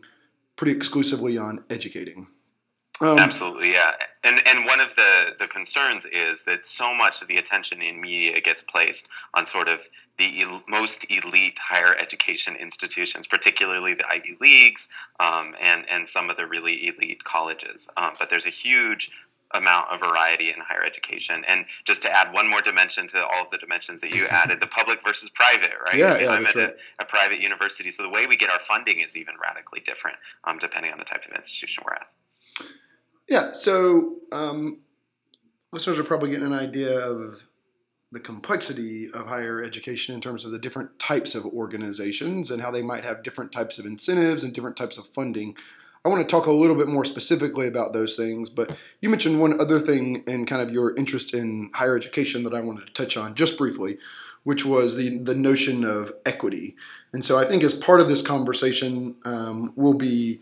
pretty 0.55 0.77
exclusively 0.77 1.37
on 1.37 1.65
educating. 1.71 2.29
Um, 3.01 3.19
Absolutely, 3.19 3.73
yeah. 3.73 3.93
And 4.23 4.41
and 4.47 4.67
one 4.67 4.81
of 4.81 4.95
the 4.95 5.35
the 5.39 5.49
concerns 5.49 6.07
is 6.07 6.45
that 6.45 6.65
so 6.65 6.95
much 6.95 7.23
of 7.23 7.29
the 7.29 7.37
attention 7.37 7.83
in 7.83 8.01
media 8.01 8.41
gets 8.41 8.63
placed 8.63 9.09
on 9.35 9.47
sort 9.47 9.69
of 9.69 9.81
the 10.19 10.43
el- 10.43 10.63
most 10.69 11.11
elite 11.11 11.59
higher 11.59 11.97
education 11.99 12.55
institutions, 12.57 13.27
particularly 13.27 13.95
the 13.95 14.07
Ivy 14.09 14.37
Leagues 14.41 14.89
um, 15.19 15.55
and 15.61 15.85
and 15.91 16.07
some 16.07 16.31
of 16.31 16.37
the 16.37 16.47
really 16.47 16.87
elite 16.87 17.25
colleges. 17.25 17.89
Um, 17.97 18.13
but 18.19 18.31
there's 18.31 18.47
a 18.47 18.51
huge 18.51 19.11
amount 19.55 19.89
of 19.91 20.01
variety 20.01 20.49
in 20.51 20.61
higher 20.61 20.83
education. 20.83 21.45
And 21.47 21.67
just 21.85 22.03
to 22.03 22.11
add 22.11 22.33
one 22.33 22.49
more 22.49 22.61
dimension 22.61 23.07
to 23.09 23.27
all 23.27 23.45
of 23.45 23.51
the 23.51 23.59
dimensions 23.59 24.01
that 24.01 24.15
you 24.15 24.27
added, 24.31 24.61
the 24.61 24.67
public 24.67 25.05
versus 25.05 25.29
private, 25.31 25.75
right? 25.85 25.95
Yeah, 25.95 26.13
I 26.13 26.19
mean, 26.19 26.23
yeah, 26.23 26.31
I'm 26.31 26.47
at 26.47 26.55
right. 26.55 26.77
a, 26.99 27.03
a, 27.03 27.05
private 27.05 27.41
university, 27.41 27.91
so 27.91 28.03
the 28.03 28.09
way 28.09 28.27
we 28.27 28.37
get 28.37 28.51
our 28.51 28.59
funding 28.59 29.01
is 29.01 29.17
even 29.17 29.35
radically 29.43 29.81
different 29.81 30.17
um, 30.45 30.59
depending 30.59 30.93
on 30.93 30.99
the 30.99 31.05
type 31.05 31.27
of 31.27 31.33
institution 31.33 31.85
we're 31.87 31.95
at. 31.95 32.07
Yeah, 33.29 33.53
so 33.53 34.17
um, 34.33 34.79
listeners 35.73 35.99
are 35.99 36.05
probably 36.05 36.31
getting 36.31 36.47
an 36.47 36.53
idea 36.53 36.99
of 36.99 37.41
the 38.13 38.21
complexity 38.21 39.09
of 39.15 39.27
higher 39.27 39.63
education 39.63 40.15
in 40.15 40.21
terms 40.21 40.45
of 40.45 40.53
the 40.53 40.59
different 40.59 40.99
types 40.99 41.35
of 41.35 41.47
organizations 41.47 42.51
and 42.51 42.61
how 42.61 42.71
they 42.71 42.83
might 42.83 43.05
have 43.05 43.23
different 43.23 43.51
types 43.51 43.79
of 43.79 43.87
incentives 43.87 44.45
and 44.45 44.53
different 44.53 44.77
types 44.77 44.99
of 44.99 45.07
funding. 45.07 45.57
I 46.05 46.09
want 46.09 46.21
to 46.21 46.31
talk 46.31 46.47
a 46.47 46.53
little 46.53 46.77
bit 46.77 46.89
more 46.89 47.05
specifically 47.05 47.69
about 47.69 47.93
those 47.93 48.17
things, 48.17 48.51
but 48.51 48.77
you 49.01 49.09
mentioned 49.09 49.41
one 49.41 49.61
other 49.61 49.81
thing 49.81 50.25
in 50.27 50.45
kind 50.45 50.61
of 50.61 50.71
your 50.71 50.95
interest 50.97 51.33
in 51.33 51.71
higher 51.73 51.97
education 51.97 52.43
that 52.45 52.53
I 52.53 52.61
wanted 52.61 52.87
to 52.87 52.93
touch 52.93 53.17
on 53.17 53.35
just 53.35 53.57
briefly, 53.57 53.99
which 54.43 54.67
was 54.67 54.97
the, 54.97 55.19
the 55.19 55.35
notion 55.35 55.85
of 55.85 56.13
equity. 56.27 56.77
And 57.15 57.25
so 57.25 57.39
I 57.39 57.45
think 57.45 57.63
as 57.63 57.73
part 57.73 58.01
of 58.01 58.09
this 58.09 58.27
conversation, 58.27 59.15
um, 59.25 59.73
we'll 59.77 59.95
be 59.95 60.41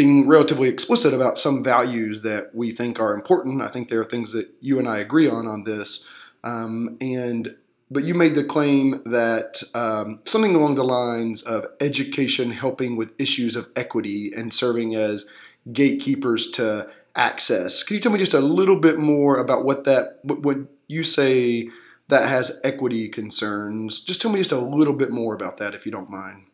being 0.00 0.26
relatively 0.26 0.66
explicit 0.66 1.12
about 1.12 1.36
some 1.36 1.62
values 1.62 2.22
that 2.22 2.48
we 2.54 2.72
think 2.72 2.98
are 2.98 3.12
important. 3.12 3.60
I 3.60 3.68
think 3.68 3.90
there 3.90 4.00
are 4.00 4.06
things 4.06 4.32
that 4.32 4.48
you 4.58 4.78
and 4.78 4.88
I 4.88 4.96
agree 4.96 5.28
on 5.28 5.46
on 5.46 5.64
this. 5.64 6.08
Um, 6.42 6.96
and 7.02 7.54
but 7.90 8.04
you 8.04 8.14
made 8.14 8.34
the 8.34 8.44
claim 8.44 9.02
that 9.04 9.62
um, 9.74 10.20
something 10.24 10.54
along 10.54 10.76
the 10.76 10.84
lines 10.84 11.42
of 11.42 11.66
education 11.80 12.50
helping 12.50 12.96
with 12.96 13.12
issues 13.18 13.56
of 13.56 13.68
equity 13.76 14.32
and 14.34 14.54
serving 14.54 14.94
as 14.94 15.28
gatekeepers 15.70 16.50
to 16.52 16.88
access. 17.14 17.82
Can 17.82 17.96
you 17.96 18.00
tell 18.00 18.12
me 18.12 18.18
just 18.18 18.32
a 18.32 18.40
little 18.40 18.80
bit 18.80 18.98
more 18.98 19.36
about 19.36 19.66
what 19.66 19.84
that 19.84 20.20
what 20.22 20.56
you 20.88 21.02
say 21.02 21.68
that 22.08 22.26
has 22.26 22.58
equity 22.64 23.06
concerns? 23.10 24.02
Just 24.02 24.22
tell 24.22 24.32
me 24.32 24.40
just 24.40 24.52
a 24.52 24.58
little 24.58 24.94
bit 24.94 25.10
more 25.10 25.34
about 25.34 25.58
that, 25.58 25.74
if 25.74 25.84
you 25.84 25.92
don't 25.92 26.08
mind. 26.08 26.46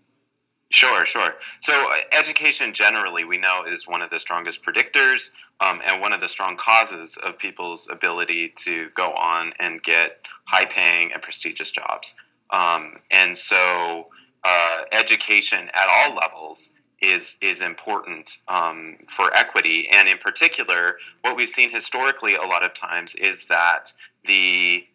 Sure, 0.76 1.06
sure. 1.06 1.34
So, 1.60 1.72
uh, 1.72 2.00
education 2.12 2.74
generally, 2.74 3.24
we 3.24 3.38
know, 3.38 3.64
is 3.66 3.88
one 3.88 4.02
of 4.02 4.10
the 4.10 4.18
strongest 4.20 4.62
predictors 4.62 5.30
um, 5.62 5.80
and 5.86 6.02
one 6.02 6.12
of 6.12 6.20
the 6.20 6.28
strong 6.28 6.58
causes 6.58 7.16
of 7.16 7.38
people's 7.38 7.88
ability 7.90 8.52
to 8.64 8.90
go 8.90 9.10
on 9.12 9.54
and 9.58 9.82
get 9.82 10.20
high 10.44 10.66
paying 10.66 11.14
and 11.14 11.22
prestigious 11.22 11.70
jobs. 11.70 12.14
Um, 12.50 12.92
and 13.10 13.38
so, 13.38 14.08
uh, 14.44 14.82
education 14.92 15.70
at 15.72 15.88
all 15.90 16.14
levels 16.14 16.72
is 17.00 17.38
is 17.40 17.62
important 17.62 18.36
um, 18.48 18.98
for 19.08 19.34
equity, 19.34 19.88
and 19.90 20.06
in 20.06 20.18
particular, 20.18 20.98
what 21.22 21.38
we've 21.38 21.48
seen 21.48 21.70
historically 21.70 22.34
a 22.34 22.42
lot 22.42 22.62
of 22.62 22.74
times 22.74 23.14
is 23.14 23.46
that 23.46 23.94
the 24.26 24.86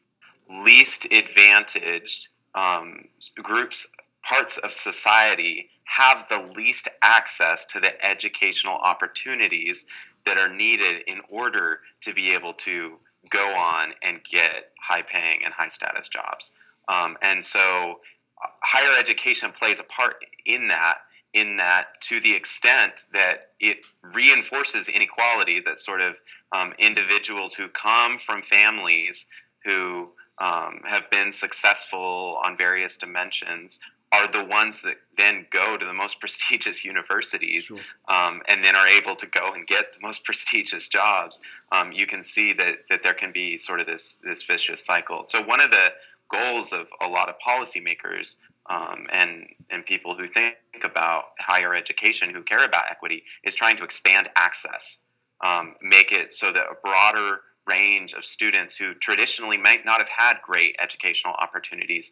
least 0.47 1.11
advantaged 1.11 2.27
um, 2.53 3.05
groups 3.41 3.87
parts 4.23 4.59
of 4.59 4.71
society 4.71 5.70
have 5.91 6.27
the 6.29 6.53
least 6.55 6.87
access 7.01 7.65
to 7.65 7.79
the 7.79 8.05
educational 8.05 8.75
opportunities 8.75 9.85
that 10.25 10.37
are 10.37 10.53
needed 10.53 11.03
in 11.07 11.19
order 11.29 11.79
to 11.99 12.13
be 12.13 12.33
able 12.33 12.53
to 12.53 12.93
go 13.29 13.45
on 13.57 13.91
and 14.01 14.23
get 14.23 14.71
high 14.79 15.01
paying 15.01 15.43
and 15.43 15.53
high 15.53 15.67
status 15.67 16.07
jobs. 16.07 16.53
Um, 16.87 17.17
and 17.21 17.43
so 17.43 17.99
uh, 18.41 18.47
higher 18.61 18.97
education 18.99 19.51
plays 19.51 19.79
a 19.79 19.83
part 19.83 20.23
in 20.45 20.69
that 20.69 20.99
in 21.33 21.57
that 21.57 21.87
to 22.01 22.19
the 22.19 22.35
extent 22.35 23.05
that 23.13 23.51
it 23.59 23.79
reinforces 24.13 24.89
inequality 24.89 25.61
that 25.61 25.79
sort 25.79 26.01
of 26.01 26.19
um, 26.51 26.73
individuals 26.77 27.53
who 27.53 27.69
come 27.69 28.17
from 28.17 28.41
families 28.41 29.29
who 29.63 30.09
um, 30.41 30.81
have 30.85 31.09
been 31.11 31.31
successful 31.31 32.39
on 32.43 32.57
various 32.57 32.97
dimensions 32.97 33.79
are 34.11 34.27
the 34.27 34.43
ones 34.43 34.81
that 34.81 34.97
then 35.15 35.45
go 35.51 35.77
to 35.77 35.85
the 35.85 35.93
most 35.93 36.19
prestigious 36.19 36.83
universities 36.83 37.65
sure. 37.65 37.77
um, 38.07 38.41
and 38.49 38.63
then 38.63 38.75
are 38.75 38.87
able 38.87 39.15
to 39.15 39.27
go 39.27 39.53
and 39.53 39.65
get 39.67 39.93
the 39.93 39.99
most 40.01 40.25
prestigious 40.25 40.87
jobs, 40.87 41.41
um, 41.71 41.91
you 41.91 42.05
can 42.05 42.23
see 42.23 42.53
that, 42.53 42.87
that 42.89 43.03
there 43.03 43.13
can 43.13 43.31
be 43.31 43.55
sort 43.55 43.79
of 43.79 43.85
this, 43.85 44.15
this 44.15 44.43
vicious 44.43 44.83
cycle. 44.83 45.23
So, 45.27 45.41
one 45.43 45.61
of 45.61 45.71
the 45.71 45.93
goals 46.29 46.73
of 46.73 46.89
a 47.01 47.07
lot 47.07 47.29
of 47.29 47.35
policymakers 47.45 48.37
um, 48.69 49.07
and, 49.11 49.47
and 49.69 49.85
people 49.85 50.15
who 50.15 50.25
think 50.25 50.55
about 50.83 51.25
higher 51.39 51.73
education, 51.75 52.33
who 52.33 52.41
care 52.41 52.65
about 52.65 52.89
equity, 52.89 53.23
is 53.43 53.53
trying 53.53 53.77
to 53.77 53.83
expand 53.83 54.29
access, 54.35 54.99
um, 55.41 55.75
make 55.81 56.11
it 56.11 56.31
so 56.31 56.51
that 56.51 56.63
a 56.63 56.75
broader 56.83 57.41
range 57.67 58.13
of 58.13 58.25
students 58.25 58.75
who 58.75 58.93
traditionally 58.95 59.57
might 59.57 59.85
not 59.85 59.99
have 59.99 60.09
had 60.09 60.37
great 60.43 60.75
educational 60.79 61.33
opportunities 61.33 62.11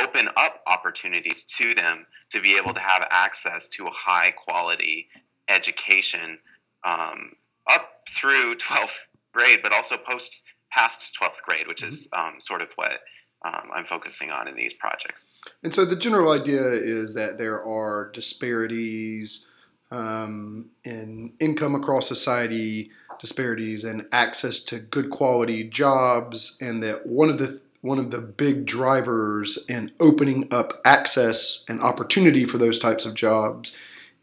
open 0.00 0.28
up 0.36 0.62
opportunities 0.66 1.44
to 1.44 1.74
them 1.74 2.06
to 2.30 2.40
be 2.40 2.56
able 2.56 2.72
to 2.72 2.80
have 2.80 3.06
access 3.10 3.68
to 3.68 3.86
a 3.86 3.90
high 3.90 4.30
quality 4.30 5.08
education 5.48 6.38
um, 6.84 7.32
up 7.66 8.02
through 8.08 8.54
12th 8.56 9.06
grade, 9.32 9.60
but 9.62 9.72
also 9.72 9.96
post 9.96 10.44
past 10.70 11.16
12th 11.20 11.42
grade, 11.42 11.66
which 11.68 11.82
is 11.82 12.08
mm-hmm. 12.08 12.34
um, 12.34 12.40
sort 12.40 12.62
of 12.62 12.72
what 12.76 13.00
um, 13.44 13.70
I'm 13.74 13.84
focusing 13.84 14.30
on 14.30 14.48
in 14.48 14.54
these 14.54 14.72
projects. 14.72 15.26
And 15.62 15.74
so 15.74 15.84
the 15.84 15.96
general 15.96 16.32
idea 16.32 16.62
is 16.70 17.14
that 17.14 17.38
there 17.38 17.62
are 17.62 18.08
disparities 18.14 19.50
um, 19.92 20.70
in 20.84 21.32
income 21.38 21.74
across 21.74 22.08
society, 22.08 22.90
disparities 23.20 23.84
and 23.84 24.06
access 24.10 24.64
to 24.64 24.78
good 24.78 25.10
quality 25.10 25.64
jobs, 25.68 26.58
and 26.60 26.82
that 26.82 27.06
one 27.06 27.28
of 27.28 27.38
the 27.38 27.60
one 27.82 27.98
of 27.98 28.10
the 28.10 28.18
big 28.18 28.64
drivers 28.64 29.66
in 29.68 29.90
opening 30.00 30.46
up 30.52 30.80
access 30.84 31.64
and 31.68 31.80
opportunity 31.80 32.44
for 32.44 32.56
those 32.56 32.78
types 32.78 33.04
of 33.04 33.14
jobs 33.14 33.76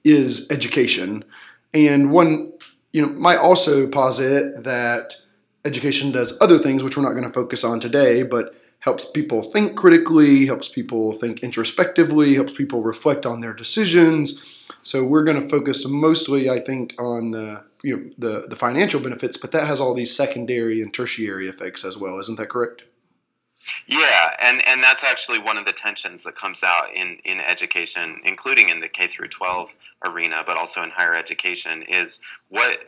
is 0.05 0.49
education. 0.49 1.25
And 1.73 2.09
one, 2.09 2.53
you 2.93 3.01
know, 3.01 3.09
might 3.09 3.37
also 3.37 3.85
posit 3.87 4.63
that 4.63 5.13
education 5.65 6.11
does 6.11 6.37
other 6.39 6.57
things, 6.57 6.83
which 6.83 6.95
we're 6.95 7.03
not 7.03 7.11
going 7.11 7.25
to 7.25 7.33
focus 7.33 7.65
on 7.65 7.81
today, 7.81 8.23
but 8.23 8.55
helps 8.79 9.03
people 9.11 9.41
think 9.41 9.75
critically, 9.75 10.45
helps 10.45 10.69
people 10.69 11.11
think 11.11 11.43
introspectively, 11.43 12.33
helps 12.35 12.53
people 12.53 12.81
reflect 12.81 13.25
on 13.25 13.41
their 13.41 13.53
decisions. 13.53 14.45
So 14.89 15.03
we're 15.03 15.23
going 15.23 15.39
to 15.39 15.47
focus 15.47 15.87
mostly, 15.87 16.49
I 16.49 16.59
think, 16.59 16.95
on 16.97 17.29
the 17.29 17.63
you 17.83 17.95
know 17.95 18.09
the 18.17 18.47
the 18.47 18.55
financial 18.55 18.99
benefits, 18.99 19.37
but 19.37 19.51
that 19.51 19.67
has 19.67 19.79
all 19.79 19.93
these 19.93 20.15
secondary 20.15 20.81
and 20.81 20.91
tertiary 20.91 21.47
effects 21.47 21.85
as 21.85 21.95
well. 21.95 22.19
Isn't 22.19 22.39
that 22.39 22.49
correct? 22.49 22.81
Yeah, 23.85 24.35
and, 24.41 24.67
and 24.67 24.81
that's 24.81 25.03
actually 25.03 25.37
one 25.37 25.59
of 25.59 25.65
the 25.65 25.73
tensions 25.73 26.23
that 26.23 26.33
comes 26.33 26.63
out 26.63 26.95
in, 26.95 27.19
in 27.23 27.39
education, 27.39 28.19
including 28.23 28.69
in 28.69 28.79
the 28.79 28.87
K 28.87 29.05
through 29.05 29.27
12 29.27 29.71
arena, 30.05 30.43
but 30.43 30.57
also 30.57 30.81
in 30.81 30.89
higher 30.89 31.13
education, 31.13 31.83
is 31.83 32.19
what 32.47 32.79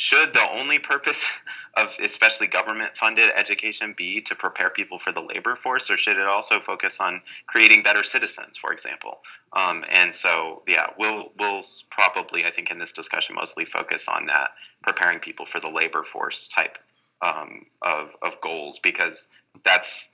should 0.00 0.32
the 0.32 0.50
only 0.58 0.78
purpose 0.78 1.30
of 1.76 1.94
especially 2.00 2.46
government 2.46 2.96
funded 2.96 3.28
education 3.36 3.92
be 3.94 4.22
to 4.22 4.34
prepare 4.34 4.70
people 4.70 4.96
for 4.96 5.12
the 5.12 5.20
labor 5.20 5.54
force, 5.54 5.90
or 5.90 5.98
should 5.98 6.16
it 6.16 6.26
also 6.26 6.58
focus 6.58 7.00
on 7.00 7.20
creating 7.46 7.82
better 7.82 8.02
citizens, 8.02 8.56
for 8.56 8.72
example? 8.72 9.18
Um, 9.52 9.84
and 9.90 10.14
so, 10.14 10.62
yeah, 10.66 10.86
we'll 10.98 11.34
we'll 11.38 11.60
probably, 11.90 12.46
I 12.46 12.50
think, 12.50 12.70
in 12.70 12.78
this 12.78 12.92
discussion, 12.92 13.36
mostly 13.36 13.66
focus 13.66 14.08
on 14.08 14.24
that, 14.26 14.52
preparing 14.82 15.18
people 15.18 15.44
for 15.44 15.60
the 15.60 15.68
labor 15.68 16.02
force 16.02 16.48
type 16.48 16.78
um, 17.20 17.66
of, 17.82 18.16
of 18.22 18.40
goals 18.40 18.78
because 18.78 19.28
that's 19.64 20.12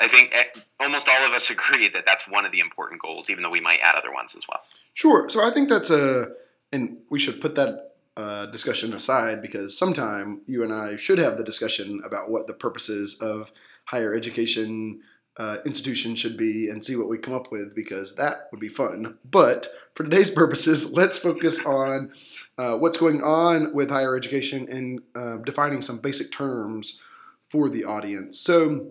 I 0.00 0.06
think 0.06 0.30
eh, 0.32 0.60
almost 0.78 1.08
all 1.08 1.26
of 1.26 1.32
us 1.32 1.50
agree 1.56 1.88
that 1.88 2.06
that's 2.06 2.28
one 2.28 2.44
of 2.44 2.52
the 2.52 2.60
important 2.60 3.02
goals, 3.02 3.30
even 3.30 3.42
though 3.42 3.50
we 3.50 3.60
might 3.60 3.80
add 3.82 3.96
other 3.96 4.12
ones 4.12 4.36
as 4.36 4.46
well. 4.48 4.60
Sure. 4.94 5.28
So 5.28 5.44
I 5.44 5.50
think 5.50 5.68
that's 5.68 5.90
a, 5.90 6.28
and 6.70 6.98
we 7.10 7.18
should 7.18 7.40
put 7.40 7.56
that 7.56 7.91
uh, 8.16 8.46
discussion 8.46 8.92
aside 8.92 9.40
because 9.40 9.76
sometime 9.76 10.42
you 10.46 10.62
and 10.62 10.72
I 10.72 10.96
should 10.96 11.18
have 11.18 11.38
the 11.38 11.44
discussion 11.44 12.02
about 12.04 12.30
what 12.30 12.46
the 12.46 12.54
purposes 12.54 13.20
of 13.20 13.50
higher 13.84 14.14
education 14.14 15.00
uh, 15.38 15.56
institution 15.64 16.14
should 16.14 16.36
be 16.36 16.68
and 16.68 16.84
see 16.84 16.96
what 16.96 17.08
we 17.08 17.16
come 17.16 17.34
up 17.34 17.50
with 17.50 17.74
because 17.74 18.16
that 18.16 18.48
would 18.50 18.60
be 18.60 18.68
fun. 18.68 19.16
But 19.30 19.68
for 19.94 20.04
today's 20.04 20.30
purposes, 20.42 20.92
let's 20.94 21.18
focus 21.18 21.64
on 21.64 22.12
uh, 22.58 22.76
what's 22.76 22.98
going 22.98 23.22
on 23.22 23.72
with 23.72 23.90
higher 23.90 24.16
education 24.16 24.68
and 24.70 25.00
uh, 25.14 25.42
defining 25.44 25.82
some 25.82 25.98
basic 25.98 26.32
terms 26.32 27.00
for 27.48 27.68
the 27.68 27.84
audience. 27.84 28.38
So, 28.38 28.88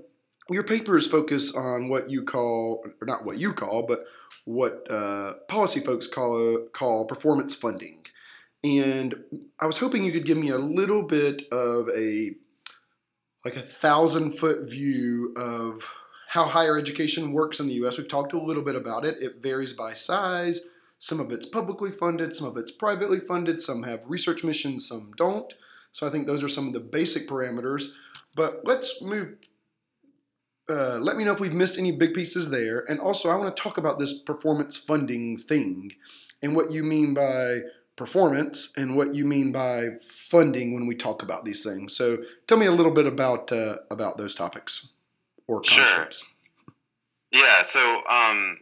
your 0.50 0.63
papers 0.63 1.08
focus 1.08 1.56
on 1.56 1.88
what 1.88 2.10
you 2.10 2.24
call, 2.24 2.84
or 3.00 3.08
not 3.08 3.24
what 3.24 3.38
you 3.38 3.54
call, 3.54 3.86
but 3.88 4.06
what 4.46 4.86
uh, 4.90 5.34
policy 5.48 5.80
folks 5.80 6.08
call 6.08 6.68
call 6.74 7.06
performance 7.06 7.56
funding. 7.56 8.06
And 8.63 9.15
I 9.60 9.65
was 9.65 9.77
hoping 9.77 10.03
you 10.03 10.12
could 10.12 10.25
give 10.25 10.38
me 10.38 10.50
a 10.50 10.58
little 10.58 11.03
bit 11.03 11.44
of 11.51 11.89
a 11.89 12.36
like 13.44 13.56
a 13.56 13.62
thousand 13.62 14.34
foot 14.34 14.70
view 14.70 15.34
of 15.36 15.91
how 16.27 16.46
higher 16.46 16.77
education 16.77 17.32
works 17.32 17.60
in 17.60 17.68
the 17.68 17.74
US. 17.86 17.98
We've 17.98 18.08
talked 18.08 18.34
a 18.34 18.41
little 18.41 18.63
bit 18.63 18.75
about 18.75 19.03
it. 19.03 19.22
It 19.22 19.41
varies 19.41 19.74
by 19.74 19.94
size. 19.94 20.70
Some 21.00 21.20
of 21.20 21.32
it's 21.32 21.48
publicly 21.48 21.91
funded, 21.91 22.36
some 22.36 22.48
of 22.48 22.58
it's 22.58 22.72
privately 22.72 23.20
funded, 23.20 23.60
some 23.60 23.82
have 23.84 24.01
research 24.06 24.44
missions, 24.44 24.88
some 24.88 25.12
don't. 25.18 25.51
So 25.91 26.08
I 26.08 26.12
think 26.12 26.27
those 26.27 26.44
are 26.44 26.50
some 26.50 26.68
of 26.68 26.74
the 26.74 26.80
basic 26.80 27.27
parameters. 27.27 27.89
But 28.36 28.62
let's 28.63 29.01
move. 29.01 29.36
Uh, 30.70 31.00
let 31.00 31.18
me 31.18 31.25
know 31.25 31.34
if 31.34 31.39
we've 31.39 31.51
missed 31.51 31.80
any 31.80 31.91
big 31.91 32.13
pieces 32.13 32.50
there. 32.50 32.86
And 32.88 33.00
also, 33.00 33.30
I 33.30 33.36
want 33.36 33.53
to 33.53 33.62
talk 33.62 33.77
about 33.77 34.00
this 34.00 34.22
performance 34.22 34.77
funding 34.77 35.38
thing 35.38 35.91
and 36.41 36.56
what 36.56 36.72
you 36.72 36.84
mean 36.84 37.13
by 37.13 37.62
performance 37.95 38.75
and 38.77 38.95
what 38.95 39.13
you 39.13 39.25
mean 39.25 39.51
by 39.51 39.89
funding 40.07 40.74
when 40.74 40.88
we 40.88 40.95
talk 40.95 41.24
about 41.24 41.45
these 41.45 41.63
things. 41.63 41.95
So, 41.95 42.19
tell 42.48 42.57
me 42.57 42.65
a 42.65 42.71
little 42.71 42.93
bit 42.93 43.05
about 43.05 43.51
uh, 43.51 43.77
about 43.89 44.17
those 44.17 44.36
topics 44.36 44.93
or 45.48 45.62
concepts. 45.62 46.24
Sure. 46.24 46.74
Yeah. 47.31 47.62
So, 47.62 48.01
um, 48.10 48.57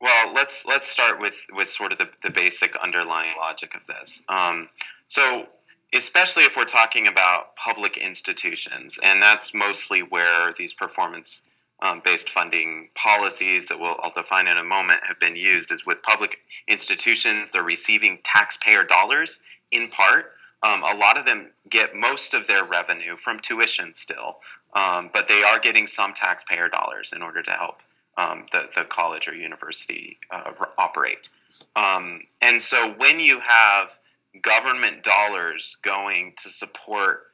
well, 0.00 0.32
let's 0.32 0.66
let's 0.66 0.86
start 0.86 1.20
with 1.20 1.46
with 1.52 1.68
sort 1.68 1.92
of 1.92 1.98
the, 1.98 2.08
the 2.22 2.30
basic 2.30 2.76
underlying 2.76 3.36
logic 3.38 3.74
of 3.74 3.86
this. 3.86 4.22
Um, 4.28 4.68
so, 5.06 5.48
especially 5.92 6.44
if 6.44 6.56
we're 6.56 6.64
talking 6.64 7.08
about 7.08 7.56
public 7.56 7.96
institutions, 7.96 8.98
and 9.02 9.20
that's 9.20 9.54
mostly 9.54 10.00
where 10.00 10.50
these 10.56 10.72
performance 10.72 11.42
um, 11.80 12.00
based 12.04 12.30
funding 12.30 12.88
policies 12.94 13.68
that 13.68 13.78
we'll 13.80 13.98
I'll 14.02 14.12
define 14.12 14.46
in 14.48 14.58
a 14.58 14.64
moment 14.64 15.00
have 15.06 15.20
been 15.20 15.36
used 15.36 15.72
is 15.72 15.86
with 15.86 16.02
public 16.02 16.38
institutions 16.66 17.50
they're 17.50 17.62
receiving 17.62 18.18
taxpayer 18.24 18.84
dollars 18.84 19.40
in 19.70 19.88
part 19.88 20.32
Um, 20.62 20.82
a 20.82 20.96
lot 20.96 21.16
of 21.16 21.24
them 21.24 21.50
get 21.70 21.94
most 21.94 22.34
of 22.34 22.46
their 22.48 22.64
revenue 22.64 23.16
from 23.16 23.38
tuition 23.38 23.94
still, 23.94 24.38
um, 24.74 25.08
but 25.12 25.28
they 25.28 25.44
are 25.44 25.60
getting 25.60 25.86
some 25.86 26.12
taxpayer 26.14 26.68
dollars 26.68 27.12
in 27.12 27.22
order 27.22 27.42
to 27.42 27.50
help 27.52 27.80
um, 28.16 28.46
the, 28.50 28.68
the 28.74 28.84
college 28.84 29.28
or 29.28 29.34
university 29.34 30.18
uh, 30.32 30.52
operate. 30.76 31.28
Um, 31.76 32.22
and 32.42 32.60
so 32.60 32.92
when 32.98 33.20
you 33.20 33.38
have 33.38 33.96
government 34.42 35.04
dollars 35.04 35.76
going 35.82 36.34
to 36.38 36.48
support 36.48 37.27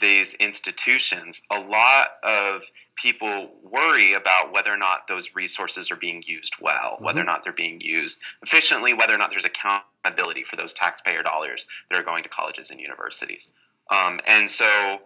these 0.00 0.34
institutions, 0.34 1.42
a 1.50 1.60
lot 1.60 2.08
of 2.22 2.62
people 2.96 3.50
worry 3.62 4.12
about 4.12 4.52
whether 4.52 4.72
or 4.72 4.76
not 4.76 5.06
those 5.06 5.34
resources 5.34 5.90
are 5.90 5.96
being 5.96 6.22
used 6.26 6.56
well, 6.60 6.94
mm-hmm. 6.94 7.04
whether 7.04 7.20
or 7.20 7.24
not 7.24 7.42
they're 7.42 7.52
being 7.52 7.80
used 7.80 8.20
efficiently, 8.42 8.92
whether 8.92 9.14
or 9.14 9.18
not 9.18 9.30
there's 9.30 9.44
accountability 9.44 10.44
for 10.44 10.56
those 10.56 10.72
taxpayer 10.72 11.22
dollars 11.22 11.66
that 11.88 11.98
are 11.98 12.04
going 12.04 12.22
to 12.22 12.28
colleges 12.28 12.70
and 12.70 12.80
universities. 12.80 13.52
Um, 13.90 14.20
and 14.26 14.48
so, 14.48 15.00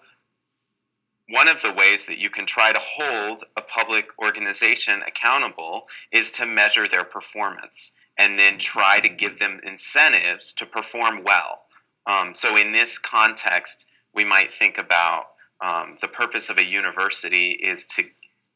one 1.31 1.49
of 1.49 1.63
the 1.63 1.73
ways 1.73 2.07
that 2.07 2.19
you 2.19 2.29
can 2.29 2.45
try 2.45 2.71
to 2.71 2.81
hold 2.83 3.45
a 3.57 3.63
public 3.63 4.09
organization 4.23 5.01
accountable 5.07 5.89
is 6.13 6.33
to 6.33 6.45
measure 6.45 6.87
their 6.87 7.05
performance 7.05 7.93
and 8.19 8.39
then 8.39 8.59
try 8.59 9.01
to 9.01 9.09
give 9.09 9.39
them 9.39 9.61
incentives 9.65 10.53
to 10.55 10.67
perform 10.67 11.25
well. 11.25 11.63
Um, 12.07 12.35
so, 12.35 12.57
in 12.57 12.73
this 12.73 12.99
context, 12.99 13.87
we 14.15 14.25
might 14.25 14.53
think 14.53 14.79
about 14.79 15.27
um, 15.61 15.97
the 16.01 16.09
purpose 16.09 16.51
of 16.51 16.59
a 16.59 16.65
university 16.65 17.51
is 17.51 17.87
to 17.87 18.05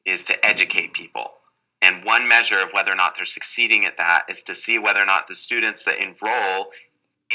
is 0.04 0.24
to 0.24 0.46
educate 0.46 0.92
people. 0.92 1.32
And 1.80 2.04
one 2.04 2.28
measure 2.28 2.60
of 2.60 2.70
whether 2.72 2.90
or 2.90 2.96
not 2.96 3.14
they're 3.14 3.24
succeeding 3.24 3.84
at 3.84 3.98
that 3.98 4.24
is 4.28 4.42
to 4.44 4.54
see 4.54 4.78
whether 4.78 5.00
or 5.00 5.06
not 5.06 5.28
the 5.28 5.34
students 5.34 5.84
that 5.84 5.98
enroll 5.98 6.70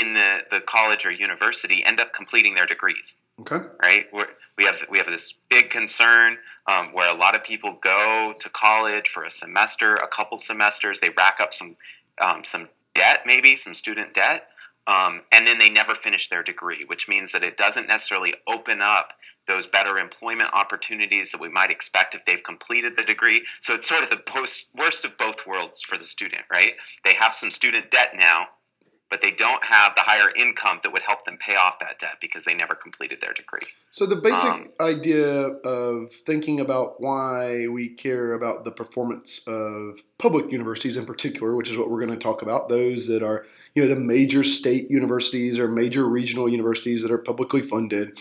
in 0.02 0.14
the, 0.14 0.46
the 0.50 0.60
college 0.60 1.06
or 1.06 1.12
university 1.12 1.84
end 1.86 2.00
up 2.00 2.14
completing 2.14 2.56
their 2.56 2.66
degrees. 2.66 3.18
Okay. 3.40 3.60
Right. 3.82 4.08
We're, 4.12 4.28
we 4.58 4.66
have 4.66 4.86
we 4.90 4.98
have 4.98 5.08
this 5.08 5.34
big 5.50 5.70
concern 5.70 6.38
um, 6.72 6.88
where 6.94 7.14
a 7.14 7.18
lot 7.18 7.36
of 7.36 7.44
people 7.44 7.78
go 7.82 8.36
to 8.38 8.50
college 8.50 9.08
for 9.08 9.24
a 9.24 9.30
semester, 9.30 9.96
a 9.96 10.08
couple 10.08 10.38
semesters. 10.38 11.00
They 11.00 11.10
rack 11.10 11.40
up 11.40 11.54
some 11.54 11.76
um, 12.20 12.44
some 12.44 12.70
debt, 12.94 13.24
maybe 13.26 13.56
some 13.56 13.74
student 13.74 14.14
debt, 14.14 14.48
um, 14.86 15.22
and 15.32 15.48
then 15.48 15.60
they 15.60 15.70
never 15.70 15.96
finish 15.96 16.30
their 16.30 16.44
degree, 16.44 16.84
which 16.86 17.08
means 17.08 17.32
that 17.32 17.44
it 17.44 17.56
doesn't 17.56 17.88
necessarily 17.88 18.34
open 18.48 18.82
up 18.82 19.14
those 19.48 19.66
better 19.66 19.98
employment 19.98 20.50
opportunities 20.54 21.32
that 21.32 21.42
we 21.42 21.50
might 21.50 21.70
expect 21.70 22.16
if 22.16 22.26
they've 22.26 22.44
completed 22.44 22.96
the 22.98 23.04
degree. 23.04 23.46
So 23.60 23.74
it's 23.74 23.88
sort 23.88 24.04
of 24.04 24.10
the 24.10 24.18
post, 24.18 24.72
worst 24.76 25.06
of 25.06 25.18
both 25.18 25.48
worlds 25.48 25.82
for 25.82 25.98
the 25.98 26.04
student, 26.04 26.44
right? 26.52 26.74
They 27.06 27.14
have 27.14 27.34
some 27.34 27.52
student 27.52 27.92
debt 27.92 28.14
now, 28.18 28.48
but 29.10 29.22
they 29.22 29.32
don't 29.32 29.64
have 29.64 29.96
the 29.96 30.02
higher 30.02 30.32
income 30.36 30.80
that 30.84 30.92
would 30.92 31.02
help 31.02 31.24
them 31.24 31.38
pay 31.38 31.56
off 31.56 31.80
that 31.80 32.00
debt 32.00 32.18
because 32.20 32.44
they 32.46 32.54
never 32.54 32.74
completed 32.74 33.22
their 33.22 33.34
degree. 33.34 33.62
So 33.92 34.06
the 34.06 34.16
basic 34.16 34.50
um, 34.50 34.70
idea 34.82 35.48
of 35.64 36.12
thinking 36.12 36.60
about 36.60 37.00
why 37.00 37.68
we 37.68 37.90
care 37.90 38.34
about 38.34 38.66
the 38.66 38.72
performance 38.72 39.48
of 39.48 40.00
public 40.18 40.52
universities 40.52 40.98
in 40.98 41.06
particular, 41.06 41.56
which 41.56 41.70
is 41.70 41.78
what 41.78 41.90
we're 41.90 42.06
going 42.06 42.18
to 42.18 42.24
talk 42.24 42.42
about, 42.42 42.70
those 42.70 43.08
that 43.08 43.24
are 43.24 43.46
you 43.76 43.84
know 43.84 43.90
the 43.90 43.96
major 43.96 44.44
state 44.44 44.90
universities 44.90 45.60
or 45.60 45.68
major 45.68 46.08
regional 46.08 46.48
universities 46.48 47.02
that 47.02 47.12
are 47.12 47.18
publicly 47.18 47.62
funded. 47.62 48.18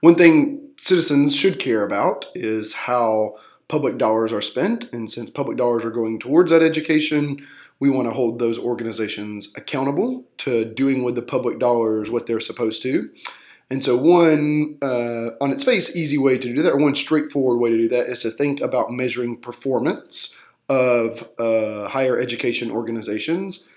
One 0.00 0.16
thing 0.16 0.70
citizens 0.78 1.36
should 1.36 1.58
care 1.58 1.84
about 1.84 2.26
is 2.34 2.74
how 2.74 3.36
public 3.68 3.98
dollars 3.98 4.32
are 4.32 4.42
spent, 4.42 4.92
and 4.92 5.10
since 5.10 5.30
public 5.30 5.56
dollars 5.56 5.84
are 5.84 5.90
going 5.90 6.18
towards 6.18 6.50
that 6.50 6.62
education, 6.62 7.46
we 7.78 7.88
want 7.88 8.08
to 8.08 8.14
hold 8.14 8.38
those 8.38 8.58
organizations 8.58 9.52
accountable 9.56 10.24
to 10.38 10.64
doing 10.64 11.04
with 11.04 11.14
the 11.14 11.22
public 11.22 11.58
dollars 11.58 12.10
what 12.10 12.26
they're 12.26 12.40
supposed 12.40 12.82
to. 12.82 13.10
And 13.70 13.82
so, 13.82 13.96
one 13.96 14.76
uh, 14.82 15.30
on 15.40 15.50
its 15.50 15.64
face, 15.64 15.96
easy 15.96 16.18
way 16.18 16.36
to 16.36 16.54
do 16.54 16.62
that, 16.62 16.72
or 16.72 16.78
one 16.78 16.94
straightforward 16.94 17.58
way 17.58 17.70
to 17.70 17.76
do 17.76 17.88
that, 17.88 18.06
is 18.06 18.20
to 18.20 18.30
think 18.30 18.60
about 18.60 18.90
measuring 18.90 19.36
performance 19.36 20.38
of 20.68 21.28
uh, 21.38 21.88
higher 21.88 22.18
education 22.18 22.70
organizations 22.70 23.68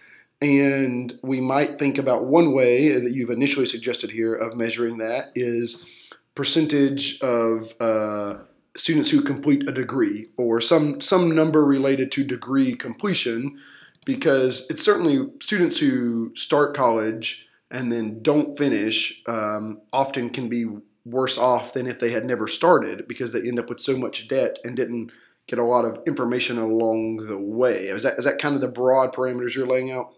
and 0.45 1.13
we 1.23 1.41
might 1.41 1.79
think 1.79 1.97
about 1.97 2.25
one 2.25 2.53
way 2.53 2.99
that 2.99 3.12
you've 3.12 3.29
initially 3.29 3.65
suggested 3.65 4.12
here 4.12 4.34
of 4.34 4.55
measuring 4.55 4.97
that 4.97 5.31
is 5.36 5.89
percentage 6.36 7.19
of 7.21 7.73
uh, 7.79 8.36
students 8.75 9.10
who 9.10 9.21
complete 9.21 9.67
a 9.67 9.71
degree 9.71 10.27
or 10.38 10.62
some 10.62 11.01
some 11.01 11.34
number 11.34 11.65
related 11.65 12.12
to 12.12 12.23
degree 12.23 12.75
completion 12.75 13.60
because 14.05 14.69
it's 14.69 14.84
certainly 14.84 15.27
students 15.41 15.79
who 15.79 16.31
start 16.36 16.75
college 16.75 17.47
and 17.71 17.91
then 17.91 18.21
don't 18.21 18.58
finish 18.58 19.23
um, 19.27 19.81
often 19.91 20.29
can 20.29 20.47
be 20.47 20.65
worse 21.05 21.38
off 21.38 21.73
than 21.73 21.88
if 21.88 21.99
they 21.99 22.12
had 22.12 22.25
never 22.25 22.47
started 22.47 23.08
because 23.08 23.31
they 23.31 23.47
end 23.47 23.60
up 23.60 23.69
with 23.69 23.79
so 23.79 23.97
much 23.97 24.27
debt 24.27 24.58
and 24.63 24.75
didn't 24.75 25.12
get 25.47 25.60
a 25.60 25.63
lot 25.63 25.86
of 25.86 25.99
information 26.08 26.58
along 26.58 27.17
the 27.17 27.38
way. 27.38 27.88
Is 27.88 28.03
that 28.03 28.17
is 28.17 28.25
that 28.25 28.39
kind 28.39 28.55
of 28.55 28.62
the 28.62 28.67
broad 28.67 29.13
parameters 29.13 29.55
you're 29.55 29.67
laying 29.67 29.91
out? 29.91 30.14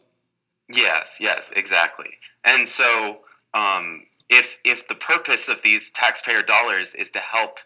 Yes, 0.69 1.19
yes, 1.21 1.51
exactly. 1.55 2.17
And 2.43 2.67
so, 2.67 3.19
um, 3.53 4.03
if 4.29 4.57
if 4.65 4.87
the 4.87 4.95
purpose 4.95 5.49
of 5.49 5.61
these 5.61 5.89
taxpayer 5.91 6.41
dollars 6.41 6.95
is 6.95 7.11
to 7.11 7.19
help 7.19 7.59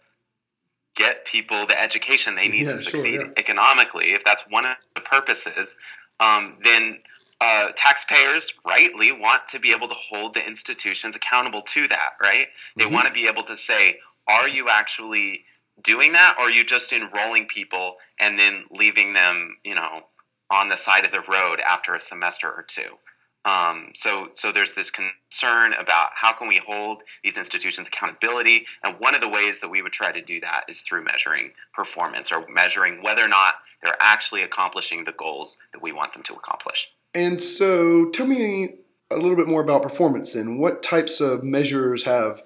get 0.95 1.25
people 1.25 1.65
the 1.65 1.79
education 1.79 2.35
they 2.35 2.47
need 2.47 2.63
yeah, 2.63 2.67
to 2.67 2.77
succeed 2.77 3.15
sure, 3.15 3.25
yeah. 3.25 3.33
economically, 3.37 4.11
if 4.11 4.23
that's 4.23 4.43
one 4.49 4.65
of 4.65 4.75
the 4.93 5.01
purposes, 5.01 5.77
um, 6.19 6.57
then 6.63 6.99
uh, 7.39 7.71
taxpayers 7.75 8.53
rightly 8.67 9.11
want 9.11 9.47
to 9.47 9.59
be 9.59 9.71
able 9.71 9.87
to 9.87 9.95
hold 9.95 10.33
the 10.35 10.45
institutions 10.45 11.15
accountable 11.15 11.61
to 11.61 11.87
that. 11.87 12.11
Right? 12.21 12.47
They 12.75 12.83
mm-hmm. 12.83 12.93
want 12.93 13.07
to 13.07 13.13
be 13.13 13.27
able 13.27 13.43
to 13.43 13.55
say, 13.55 13.99
"Are 14.27 14.47
you 14.47 14.67
actually?" 14.69 15.45
doing 15.83 16.11
that 16.11 16.35
or 16.37 16.43
are 16.43 16.51
you 16.51 16.63
just 16.63 16.93
enrolling 16.93 17.47
people 17.47 17.95
and 18.19 18.37
then 18.37 18.65
leaving 18.69 19.13
them 19.13 19.57
you 19.63 19.73
know 19.73 20.03
on 20.51 20.69
the 20.69 20.75
side 20.75 21.05
of 21.05 21.11
the 21.11 21.21
road 21.21 21.59
after 21.61 21.95
a 21.95 21.99
semester 21.99 22.47
or 22.47 22.63
two. 22.63 22.97
Um, 23.43 23.91
so, 23.95 24.29
so 24.33 24.51
there's 24.51 24.75
this 24.75 24.91
concern 24.91 25.73
about 25.73 26.09
how 26.13 26.31
can 26.31 26.47
we 26.47 26.61
hold 26.63 27.01
these 27.23 27.37
institutions 27.37 27.87
accountability, 27.87 28.67
and 28.83 28.99
one 28.99 29.15
of 29.15 29.21
the 29.21 29.29
ways 29.29 29.61
that 29.61 29.69
we 29.69 29.81
would 29.81 29.93
try 29.93 30.11
to 30.11 30.21
do 30.21 30.39
that 30.41 30.65
is 30.67 30.81
through 30.81 31.03
measuring 31.03 31.51
performance 31.73 32.31
or 32.31 32.45
measuring 32.49 33.01
whether 33.01 33.23
or 33.23 33.27
not 33.27 33.55
they're 33.81 33.95
actually 33.99 34.43
accomplishing 34.43 35.03
the 35.03 35.11
goals 35.13 35.57
that 35.73 35.81
we 35.81 35.91
want 35.91 36.13
them 36.13 36.21
to 36.23 36.33
accomplish. 36.33 36.93
And 37.15 37.41
so, 37.41 38.09
tell 38.09 38.27
me 38.27 38.75
a 39.09 39.15
little 39.15 39.35
bit 39.35 39.47
more 39.47 39.63
about 39.63 39.81
performance. 39.81 40.33
Then, 40.33 40.59
what 40.59 40.83
types 40.83 41.19
of 41.19 41.43
measures 41.43 42.03
have 42.03 42.43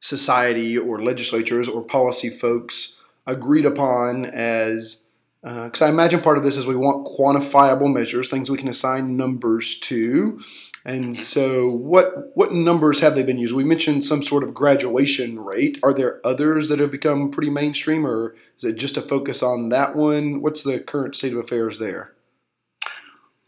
society 0.00 0.78
or 0.78 1.02
legislatures 1.02 1.68
or 1.68 1.82
policy 1.82 2.30
folks 2.30 3.00
agreed 3.26 3.66
upon 3.66 4.26
as 4.26 5.05
because 5.42 5.82
uh, 5.82 5.86
I 5.86 5.88
imagine 5.88 6.20
part 6.20 6.38
of 6.38 6.44
this 6.44 6.56
is 6.56 6.66
we 6.66 6.74
want 6.74 7.06
quantifiable 7.06 7.92
measures, 7.92 8.28
things 8.28 8.50
we 8.50 8.58
can 8.58 8.68
assign 8.68 9.16
numbers 9.16 9.78
to. 9.80 10.40
And 10.84 11.16
so, 11.16 11.68
what 11.68 12.30
what 12.36 12.52
numbers 12.52 13.00
have 13.00 13.16
they 13.16 13.24
been 13.24 13.38
used? 13.38 13.54
We 13.54 13.64
mentioned 13.64 14.04
some 14.04 14.22
sort 14.22 14.44
of 14.44 14.54
graduation 14.54 15.40
rate. 15.40 15.78
Are 15.82 15.92
there 15.92 16.24
others 16.24 16.68
that 16.68 16.78
have 16.78 16.92
become 16.92 17.30
pretty 17.30 17.50
mainstream, 17.50 18.06
or 18.06 18.36
is 18.56 18.64
it 18.64 18.76
just 18.76 18.96
a 18.96 19.02
focus 19.02 19.42
on 19.42 19.70
that 19.70 19.96
one? 19.96 20.42
What's 20.42 20.62
the 20.62 20.78
current 20.78 21.16
state 21.16 21.32
of 21.32 21.38
affairs 21.38 21.80
there? 21.80 22.12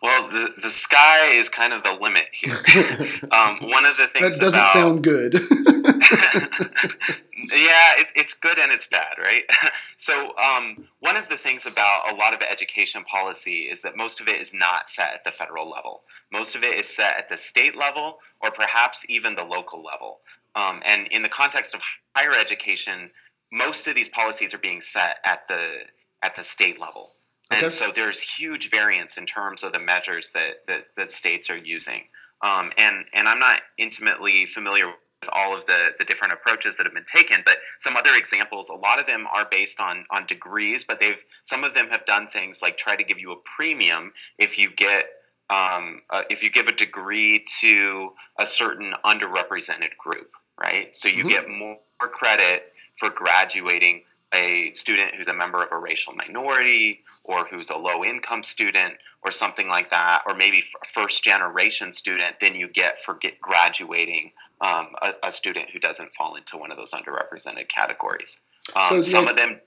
Well, 0.03 0.29
the, 0.29 0.55
the 0.63 0.71
sky 0.71 1.33
is 1.33 1.49
kind 1.49 1.73
of 1.73 1.83
the 1.83 1.95
limit 2.01 2.29
here. 2.33 2.53
um, 3.33 3.59
one 3.69 3.85
of 3.85 3.97
the 3.97 4.09
things 4.13 4.39
that 4.39 4.45
doesn't 4.45 4.61
about, 4.61 4.73
sound 4.73 5.05
good. 5.05 5.35
yeah, 7.59 7.93
it, 7.99 8.07
it's 8.15 8.35
good 8.35 8.59
and 8.59 8.73
it's 8.73 8.87
bad, 8.87 9.15
right? 9.19 9.45
so, 9.97 10.33
um, 10.37 10.89
one 11.01 11.17
of 11.17 11.29
the 11.29 11.37
things 11.37 11.67
about 11.67 12.13
a 12.13 12.15
lot 12.15 12.35
of 12.35 12.41
education 12.43 13.05
policy 13.05 13.63
is 13.63 13.83
that 13.83 13.97
most 13.97 14.21
of 14.21 14.29
it 14.29 14.41
is 14.41 14.55
not 14.55 14.89
set 14.89 15.15
at 15.15 15.25
the 15.25 15.31
federal 15.31 15.69
level. 15.69 16.03
Most 16.33 16.55
of 16.57 16.65
it 16.65 16.75
is 16.75 16.89
set 16.89 17.17
at 17.17 17.29
the 17.29 17.37
state 17.37 17.77
level 17.77 18.19
or 18.41 18.51
perhaps 18.51 19.07
even 19.09 19.35
the 19.35 19.45
local 19.45 19.83
level. 19.83 20.21
Um, 20.55 20.83
and 20.85 21.07
in 21.09 21.23
the 21.23 21.29
context 21.29 21.75
of 21.75 21.83
higher 22.17 22.33
education, 22.39 23.11
most 23.53 23.87
of 23.87 23.95
these 23.95 24.09
policies 24.09 24.53
are 24.55 24.59
being 24.59 24.81
set 24.81 25.19
at 25.25 25.47
the 25.49 25.61
at 26.23 26.35
the 26.35 26.43
state 26.43 26.81
level. 26.81 27.15
Okay. 27.51 27.63
And 27.63 27.73
so 27.73 27.91
there's 27.95 28.21
huge 28.21 28.71
variance 28.71 29.17
in 29.17 29.25
terms 29.25 29.63
of 29.63 29.73
the 29.73 29.79
measures 29.79 30.31
that, 30.31 30.67
that, 30.67 30.95
that 30.97 31.13
states 31.13 31.49
are 31.49 31.57
using. 31.57 32.03
Um, 32.43 32.71
and, 32.77 33.07
and 33.15 33.27
I'm 33.27 33.39
not 33.39 33.63
intimately 33.79 34.47
familiar 34.47 34.87
with 34.87 34.97
all 35.33 35.55
of 35.55 35.67
the, 35.67 35.95
the 35.99 36.05
different 36.05 36.33
approaches 36.33 36.77
that 36.77 36.87
have 36.87 36.95
been 36.95 37.05
taken, 37.05 37.43
but 37.45 37.59
some 37.77 37.97
other 37.97 38.11
examples, 38.15 38.69
a 38.69 38.75
lot 38.75 39.01
of 39.01 39.07
them 39.07 39.27
are 39.35 39.47
based 39.51 39.81
on, 39.81 40.05
on 40.11 40.27
degrees, 40.27 40.85
but 40.85 41.01
they've 41.01 41.23
some 41.43 41.65
of 41.65 41.75
them 41.75 41.89
have 41.89 42.05
done 42.05 42.27
things 42.27 42.63
like 42.63 42.77
try 42.77 42.97
to 42.97 43.05
give 43.05 43.19
you 43.19 43.33
a 43.33 43.37
premium 43.37 44.13
if 44.39 44.59
you 44.59 44.71
get 44.71 45.09
um, 45.51 46.03
uh, 46.11 46.23
if 46.29 46.43
you 46.43 46.51
give 46.51 46.69
a 46.69 46.73
degree 46.73 47.45
to 47.61 48.13
a 48.39 48.45
certain 48.45 48.95
underrepresented 49.05 49.97
group, 49.97 50.31
right? 50.61 50.95
So 50.95 51.09
you 51.09 51.25
mm-hmm. 51.25 51.29
get 51.29 51.49
more 51.49 51.79
credit 51.99 52.73
for 52.97 53.09
graduating 53.11 54.03
a 54.35 54.73
student 54.75 55.15
who's 55.15 55.29
a 55.29 55.35
member 55.35 55.63
of 55.63 55.73
a 55.73 55.79
racial 55.79 56.13
minority 56.13 57.01
or 57.29 57.45
who's 57.45 57.69
a 57.69 57.77
low 57.77 58.03
income 58.03 58.43
student 58.43 58.95
or 59.23 59.31
something 59.31 59.69
like 59.69 59.91
that, 59.91 60.23
or 60.27 60.35
maybe 60.35 60.63
a 60.83 60.89
first 60.89 61.23
generation 61.23 61.93
student 61.93 62.41
than 62.41 62.55
you 62.55 62.67
get 62.67 62.99
for 62.99 63.15
get 63.15 63.39
graduating 63.39 64.33
um, 64.63 64.89
a, 65.03 65.13
a, 65.25 65.31
student 65.31 65.71
who 65.71 65.79
doesn't 65.79 66.13
fall 66.15 66.35
into 66.35 66.57
one 66.57 66.73
of 66.73 66.79
those 66.79 66.93
underrepresented 66.93 67.69
categories. 67.69 68.41
Um, 68.75 68.89
so 68.89 69.03
some 69.03 69.29
of 69.29 69.37
them. 69.37 69.61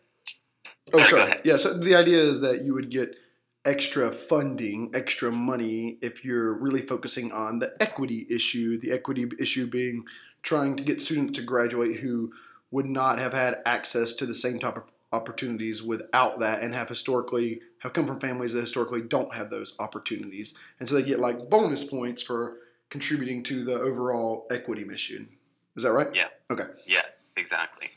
Oh, 0.91 0.99
sorry. 1.03 1.31
Yeah. 1.45 1.57
So 1.57 1.77
the 1.77 1.95
idea 1.95 2.17
is 2.17 2.41
that 2.41 2.63
you 2.63 2.73
would 2.73 2.89
get 2.89 3.15
extra 3.63 4.11
funding, 4.11 4.91
extra 4.95 5.31
money 5.31 5.99
if 6.01 6.25
you're 6.25 6.53
really 6.53 6.81
focusing 6.81 7.31
on 7.31 7.59
the 7.59 7.71
equity 7.79 8.25
issue. 8.29 8.79
The 8.79 8.91
equity 8.91 9.29
issue 9.39 9.67
being 9.67 10.05
trying 10.41 10.75
to 10.77 10.83
get 10.83 10.99
students 10.99 11.37
to 11.37 11.45
graduate 11.45 11.97
who 11.97 12.31
would 12.71 12.87
not 12.87 13.19
have 13.19 13.33
had 13.33 13.61
access 13.65 14.13
to 14.13 14.25
the 14.25 14.33
same 14.33 14.57
type 14.57 14.77
of 14.77 14.83
opportunities 15.11 15.83
without 15.83 16.39
that 16.39 16.61
and 16.61 16.73
have 16.73 16.87
historically 16.87 17.61
have 17.79 17.93
come 17.93 18.07
from 18.07 18.19
families 18.19 18.53
that 18.53 18.61
historically 18.61 19.01
don't 19.01 19.33
have 19.33 19.49
those 19.49 19.75
opportunities. 19.79 20.57
And 20.79 20.87
so 20.87 20.95
they 20.95 21.03
get 21.03 21.19
like 21.19 21.49
bonus 21.49 21.83
points 21.83 22.21
for 22.21 22.57
contributing 22.89 23.43
to 23.43 23.63
the 23.63 23.73
overall 23.73 24.47
equity 24.51 24.83
mission. 24.83 25.27
Is 25.75 25.83
that 25.83 25.91
right? 25.91 26.07
Yeah. 26.13 26.27
Okay. 26.49 26.65
Yes 26.85 27.27
exactly. 27.37 27.89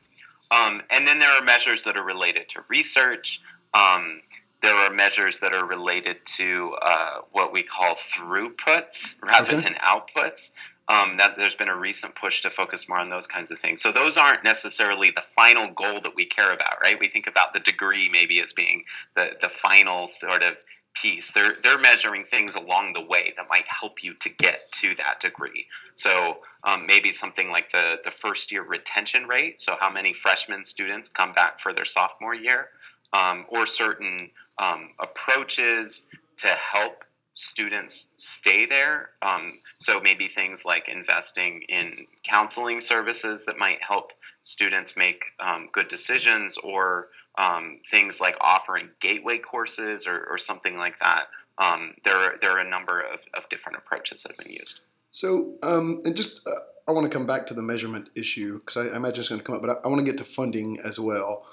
Um, 0.50 0.82
and 0.90 1.06
then 1.06 1.18
there 1.18 1.30
are 1.30 1.44
measures 1.44 1.84
that 1.84 1.96
are 1.96 2.04
related 2.04 2.48
to 2.50 2.64
research. 2.68 3.40
Um, 3.72 4.20
there 4.62 4.74
are 4.74 4.90
measures 4.94 5.38
that 5.38 5.52
are 5.54 5.66
related 5.66 6.24
to 6.24 6.74
uh, 6.80 7.18
what 7.32 7.52
we 7.52 7.62
call 7.62 7.94
throughputs 7.94 9.22
rather 9.22 9.52
okay. 9.54 9.60
than 9.60 9.74
outputs 9.74 10.52
um, 10.88 11.16
that 11.16 11.38
there's 11.38 11.54
been 11.54 11.68
a 11.68 11.76
recent 11.76 12.14
push 12.14 12.42
to 12.42 12.50
focus 12.50 12.88
more 12.88 12.98
on 12.98 13.08
those 13.08 13.26
kinds 13.26 13.50
of 13.50 13.58
things. 13.58 13.80
So 13.80 13.90
those 13.90 14.18
aren't 14.18 14.44
necessarily 14.44 15.10
the 15.10 15.22
final 15.22 15.68
goal 15.72 16.00
that 16.00 16.14
we 16.14 16.26
care 16.26 16.52
about, 16.52 16.80
right? 16.82 16.98
We 17.00 17.08
think 17.08 17.26
about 17.26 17.54
the 17.54 17.60
degree 17.60 18.08
maybe 18.10 18.40
as 18.40 18.52
being 18.52 18.84
the 19.14 19.36
the 19.40 19.48
final 19.48 20.06
sort 20.06 20.42
of 20.42 20.56
piece. 20.94 21.32
They're 21.32 21.56
they're 21.62 21.78
measuring 21.78 22.24
things 22.24 22.54
along 22.54 22.92
the 22.92 23.04
way 23.04 23.32
that 23.36 23.46
might 23.48 23.66
help 23.66 24.02
you 24.02 24.14
to 24.14 24.28
get 24.28 24.60
to 24.72 24.94
that 24.96 25.20
degree. 25.20 25.66
So 25.94 26.38
um, 26.62 26.86
maybe 26.86 27.10
something 27.10 27.50
like 27.50 27.70
the 27.70 28.00
the 28.04 28.10
first 28.10 28.52
year 28.52 28.62
retention 28.62 29.26
rate. 29.26 29.60
So 29.60 29.76
how 29.78 29.90
many 29.90 30.12
freshman 30.12 30.64
students 30.64 31.08
come 31.08 31.32
back 31.32 31.60
for 31.60 31.72
their 31.72 31.84
sophomore 31.84 32.34
year, 32.34 32.68
um, 33.12 33.46
or 33.48 33.66
certain 33.66 34.30
um, 34.58 34.90
approaches 35.00 36.08
to 36.38 36.48
help 36.48 37.04
students 37.34 38.12
stay 38.16 38.64
there. 38.64 39.10
Um, 39.20 39.58
so 39.76 40.00
maybe 40.00 40.28
things 40.28 40.64
like 40.64 40.88
investing 40.88 41.62
in 41.68 42.06
counseling 42.22 42.80
services 42.80 43.44
that 43.46 43.58
might 43.58 43.82
help 43.82 44.12
students 44.40 44.96
make 44.96 45.24
um, 45.40 45.68
good 45.72 45.88
decisions, 45.88 46.56
or 46.58 47.08
um, 47.36 47.80
things 47.90 48.20
like 48.20 48.36
offering 48.40 48.88
gateway 49.00 49.38
courses 49.38 50.06
or, 50.06 50.26
or 50.30 50.38
something 50.38 50.76
like 50.76 50.98
that. 51.00 51.26
Um, 51.58 51.94
there, 52.04 52.16
are, 52.16 52.34
there 52.40 52.50
are 52.52 52.60
a 52.60 52.68
number 52.68 53.00
of, 53.00 53.20
of 53.34 53.48
different 53.48 53.78
approaches 53.78 54.22
that 54.22 54.32
have 54.32 54.38
been 54.38 54.52
used. 54.52 54.80
So, 55.10 55.54
um, 55.62 56.00
and 56.04 56.16
just 56.16 56.40
uh, 56.46 56.50
I 56.88 56.92
want 56.92 57.10
to 57.10 57.16
come 57.16 57.26
back 57.26 57.46
to 57.48 57.54
the 57.54 57.62
measurement 57.62 58.08
issue 58.14 58.58
because 58.60 58.76
I, 58.76 58.92
I, 58.92 58.96
imagine 58.96 59.20
it's 59.20 59.28
going 59.28 59.40
to 59.40 59.44
come 59.44 59.56
up, 59.56 59.62
but 59.62 59.70
I, 59.70 59.74
I 59.84 59.88
want 59.88 60.04
to 60.04 60.10
get 60.10 60.18
to 60.18 60.24
funding 60.24 60.78
as 60.84 60.98
well. 60.98 61.46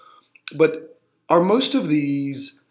But 0.56 1.00
are 1.30 1.42
most 1.42 1.76
of 1.76 1.88
these 1.88 2.64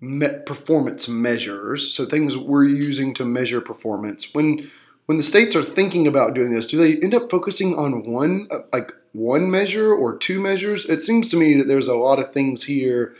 me- 0.00 0.38
performance 0.46 1.08
measures, 1.08 1.92
so 1.92 2.04
things 2.04 2.36
we're 2.36 2.64
using 2.64 3.14
to 3.14 3.24
measure 3.24 3.60
performance. 3.60 4.34
When 4.34 4.70
when 5.06 5.16
the 5.16 5.24
states 5.24 5.56
are 5.56 5.62
thinking 5.62 6.06
about 6.06 6.34
doing 6.34 6.52
this, 6.52 6.66
do 6.66 6.76
they 6.76 6.96
end 7.00 7.14
up 7.14 7.30
focusing 7.30 7.74
on 7.76 8.04
one 8.04 8.46
uh, 8.50 8.60
like 8.72 8.92
one 9.12 9.50
measure 9.50 9.92
or 9.92 10.16
two 10.16 10.40
measures? 10.40 10.84
It 10.84 11.02
seems 11.02 11.30
to 11.30 11.36
me 11.36 11.56
that 11.56 11.66
there's 11.66 11.88
a 11.88 11.96
lot 11.96 12.18
of 12.18 12.32
things 12.32 12.64
here 12.64 13.14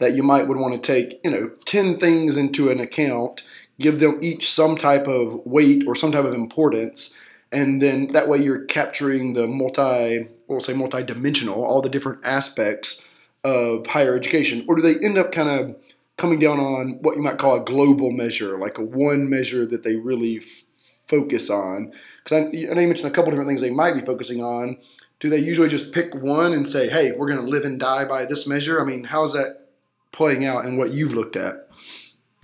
that 0.00 0.14
you 0.14 0.22
might 0.22 0.48
would 0.48 0.58
want 0.58 0.82
to 0.82 0.92
take, 0.92 1.20
you 1.22 1.30
know, 1.30 1.50
10 1.66 1.98
things 1.98 2.36
into 2.36 2.70
an 2.70 2.80
account, 2.80 3.46
give 3.78 4.00
them 4.00 4.18
each 4.22 4.50
some 4.50 4.76
type 4.76 5.06
of 5.06 5.46
weight 5.46 5.86
or 5.86 5.94
some 5.94 6.10
type 6.10 6.24
of 6.24 6.34
importance, 6.34 7.22
and 7.52 7.80
then 7.80 8.08
that 8.08 8.28
way 8.28 8.38
you're 8.38 8.64
capturing 8.64 9.34
the 9.34 9.46
multi, 9.46 10.26
we'll 10.48 10.60
say 10.60 10.72
multi-dimensional, 10.72 11.62
all 11.62 11.82
the 11.82 11.88
different 11.88 12.24
aspects 12.24 13.08
of 13.44 13.86
higher 13.86 14.16
education. 14.16 14.64
Or 14.68 14.76
do 14.76 14.82
they 14.82 15.04
end 15.04 15.18
up 15.18 15.32
kind 15.32 15.48
of 15.48 15.76
coming 16.20 16.38
down 16.38 16.60
on 16.60 16.98
what 17.00 17.16
you 17.16 17.22
might 17.22 17.38
call 17.38 17.60
a 17.60 17.64
global 17.64 18.12
measure, 18.12 18.58
like 18.58 18.76
a 18.76 18.84
one 18.84 19.28
measure 19.28 19.66
that 19.66 19.82
they 19.82 19.96
really 19.96 20.36
f- 20.36 20.64
focus 21.06 21.48
on. 21.48 21.92
Because 22.22 22.36
I, 22.36 22.70
I, 22.70 22.74
know 22.74 22.80
you 22.82 22.88
mentioned 22.88 23.10
a 23.10 23.14
couple 23.14 23.30
different 23.30 23.48
things 23.48 23.62
they 23.62 23.70
might 23.70 23.94
be 23.94 24.04
focusing 24.04 24.42
on. 24.42 24.76
Do 25.18 25.30
they 25.30 25.38
usually 25.38 25.70
just 25.70 25.94
pick 25.94 26.14
one 26.14 26.52
and 26.52 26.68
say, 26.68 26.88
"Hey, 26.88 27.12
we're 27.12 27.28
going 27.28 27.44
to 27.44 27.50
live 27.50 27.64
and 27.64 27.80
die 27.80 28.04
by 28.04 28.26
this 28.26 28.46
measure"? 28.46 28.80
I 28.80 28.84
mean, 28.84 29.04
how 29.04 29.24
is 29.24 29.32
that 29.32 29.68
playing 30.12 30.44
out 30.44 30.66
in 30.66 30.76
what 30.76 30.92
you've 30.92 31.14
looked 31.14 31.36
at? 31.36 31.68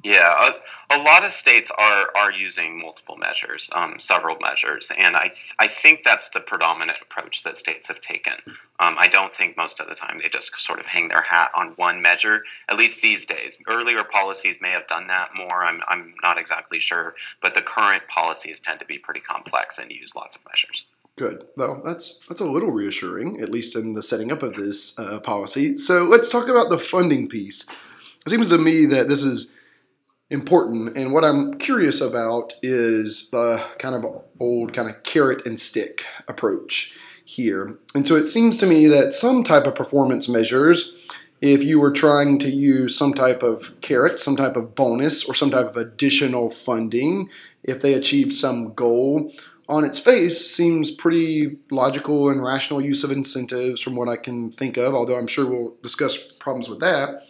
Yeah, 0.03 0.49
a, 0.49 0.55
a, 0.91 1.03
lot 1.03 1.25
of 1.25 1.33
states 1.33 1.71
are 1.71 2.11
are 2.17 2.33
using 2.33 2.79
multiple 2.79 3.17
measures, 3.17 3.71
um, 3.75 3.99
several 3.99 4.37
measures, 4.41 4.93
and 4.97 5.17
I 5.17 5.29
th- 5.29 5.55
I 5.59 5.67
think 5.67 6.03
that's 6.03 6.31
the 6.31 6.41
predominant 6.41 7.01
approach 7.01 7.43
that 7.45 7.57
states 7.57 7.89
have 7.89 8.01
taken. 8.01 8.35
Um, 8.79 8.97
I 8.99 9.09
don't 9.09 9.35
think 9.35 9.57
most 9.57 9.81
of 9.81 9.89
the 9.89 9.95
time 9.95 10.19
they 10.23 10.29
just 10.29 10.59
sort 10.59 10.81
of 10.81 10.87
hang 10.87 11.09
their 11.09 11.23
hat 11.23 11.51
on 11.55 11.69
one 11.77 12.03
measure. 12.03 12.45
At 12.69 12.77
least 12.77 13.03
these 13.03 13.27
days, 13.27 13.59
earlier 13.69 14.05
policies 14.05 14.61
may 14.61 14.71
have 14.71 14.87
done 14.87 15.07
that 15.09 15.31
more. 15.37 15.65
I'm 15.65 15.83
I'm 15.89 16.15
not 16.23 16.39
exactly 16.39 16.81
sure, 16.81 17.15
but 17.41 17.55
the 17.55 17.63
current 17.63 18.07
policies 18.09 18.61
tend 18.61 18.81
to 18.81 18.87
be 18.87 18.99
pretty 18.99 19.21
complex 19.21 19.79
and 19.79 19.91
use 19.91 20.15
lots 20.15 20.37
of 20.37 20.45
measures. 20.47 20.87
Good. 21.17 21.47
Well, 21.57 21.81
that's 21.83 22.21
that's 22.29 22.43
a 22.43 22.51
little 22.51 22.71
reassuring, 22.71 23.41
at 23.41 23.49
least 23.49 23.75
in 23.75 23.95
the 23.95 24.03
setting 24.03 24.31
up 24.31 24.43
of 24.43 24.55
this 24.55 24.99
uh, 24.99 25.19
policy. 25.21 25.79
So 25.79 26.05
let's 26.05 26.29
talk 26.29 26.49
about 26.49 26.69
the 26.69 26.79
funding 26.79 27.27
piece. 27.27 27.69
It 28.27 28.31
seems 28.31 28.51
to 28.51 28.59
me 28.59 28.85
that 28.87 29.09
this 29.09 29.23
is 29.23 29.55
important. 30.31 30.97
And 30.97 31.13
what 31.13 31.25
I'm 31.25 31.59
curious 31.59 32.01
about 32.01 32.55
is 32.63 33.31
the 33.31 33.65
kind 33.79 33.95
of 33.95 34.05
old 34.41 34.73
kind 34.73 34.89
of 34.89 35.03
carrot 35.03 35.47
and 35.47 35.59
stick 35.59 36.05
approach 36.29 36.99
here. 37.25 37.79
And 37.95 38.07
so 38.07 38.17
it 38.17 38.27
seems 38.27 38.57
to 38.59 38.67
me 38.67 38.87
that 38.87 39.15
some 39.15 39.45
type 39.45 39.67
of 39.67 39.75
performance 39.75 40.29
measures, 40.29 40.93
if 41.41 41.63
you 41.63 41.79
were 41.79 41.93
trying 41.93 42.39
to 42.41 42.51
use 42.51 42.97
some 42.97 43.13
type 43.13 43.43
of 43.43 43.81
carrot, 43.81 44.21
some 44.21 44.37
type 44.37 44.57
of 44.57 44.75
bonus, 44.75 45.29
or 45.29 45.35
some 45.35 45.51
type 45.51 45.67
of 45.67 45.77
additional 45.77 46.51
funding, 46.51 47.29
if 47.63 47.83
they 47.83 47.95
achieve 47.95 48.33
some 48.33 48.73
goal, 48.75 49.33
on 49.69 49.85
its 49.85 49.99
face 49.99 50.49
seems 50.49 50.93
pretty 50.93 51.57
logical 51.71 52.31
and 52.31 52.43
rational 52.43 52.81
use 52.81 53.03
of 53.03 53.11
incentives 53.11 53.81
from 53.81 53.97
what 53.97 54.09
I 54.09 54.17
can 54.17 54.53
think 54.53 54.77
of, 54.77 54.95
although 54.95 55.19
I'm 55.19 55.27
sure 55.27 55.49
we'll 55.51 55.75
discuss 55.83 56.33
problems 56.33 56.69
with 56.69 56.81
that. 56.81 57.27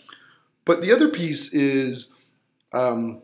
But 0.67 0.83
the 0.83 0.93
other 0.93 1.09
piece 1.09 1.55
is 1.55 2.15
um, 2.77 3.23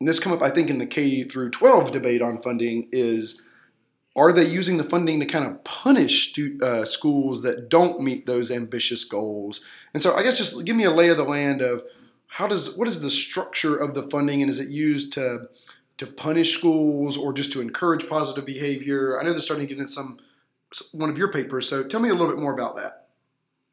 and 0.00 0.08
this 0.08 0.18
come 0.18 0.32
up, 0.32 0.42
I 0.42 0.50
think, 0.50 0.70
in 0.70 0.78
the 0.78 0.86
K 0.86 1.24
through 1.24 1.50
12 1.50 1.92
debate 1.92 2.22
on 2.22 2.40
funding 2.40 2.88
is 2.90 3.42
are 4.16 4.32
they 4.32 4.44
using 4.44 4.76
the 4.76 4.84
funding 4.84 5.20
to 5.20 5.26
kind 5.26 5.46
of 5.46 5.62
punish 5.62 6.30
stu- 6.30 6.58
uh, 6.62 6.84
schools 6.84 7.42
that 7.42 7.68
don't 7.68 8.00
meet 8.00 8.26
those 8.26 8.50
ambitious 8.50 9.04
goals? 9.04 9.64
And 9.94 10.02
so 10.02 10.14
I 10.14 10.22
guess 10.22 10.38
just 10.38 10.64
give 10.64 10.74
me 10.74 10.84
a 10.84 10.90
lay 10.90 11.08
of 11.10 11.16
the 11.16 11.24
land 11.24 11.60
of 11.60 11.84
how 12.26 12.46
does 12.46 12.76
what 12.76 12.88
is 12.88 13.02
the 13.02 13.10
structure 13.10 13.76
of 13.76 13.94
the 13.94 14.08
funding 14.08 14.42
and 14.42 14.50
is 14.50 14.58
it 14.58 14.70
used 14.70 15.12
to 15.14 15.48
to 15.98 16.06
punish 16.06 16.56
schools 16.56 17.18
or 17.18 17.34
just 17.34 17.52
to 17.52 17.60
encourage 17.60 18.08
positive 18.08 18.46
behavior? 18.46 19.20
I 19.20 19.24
know 19.24 19.32
they're 19.32 19.42
starting 19.42 19.66
to 19.68 19.74
get 19.74 19.80
in 19.80 19.86
some 19.86 20.18
one 20.92 21.10
of 21.10 21.18
your 21.18 21.30
papers, 21.30 21.68
so 21.68 21.84
tell 21.84 22.00
me 22.00 22.08
a 22.08 22.14
little 22.14 22.34
bit 22.34 22.40
more 22.40 22.54
about 22.54 22.76
that. 22.76 23.09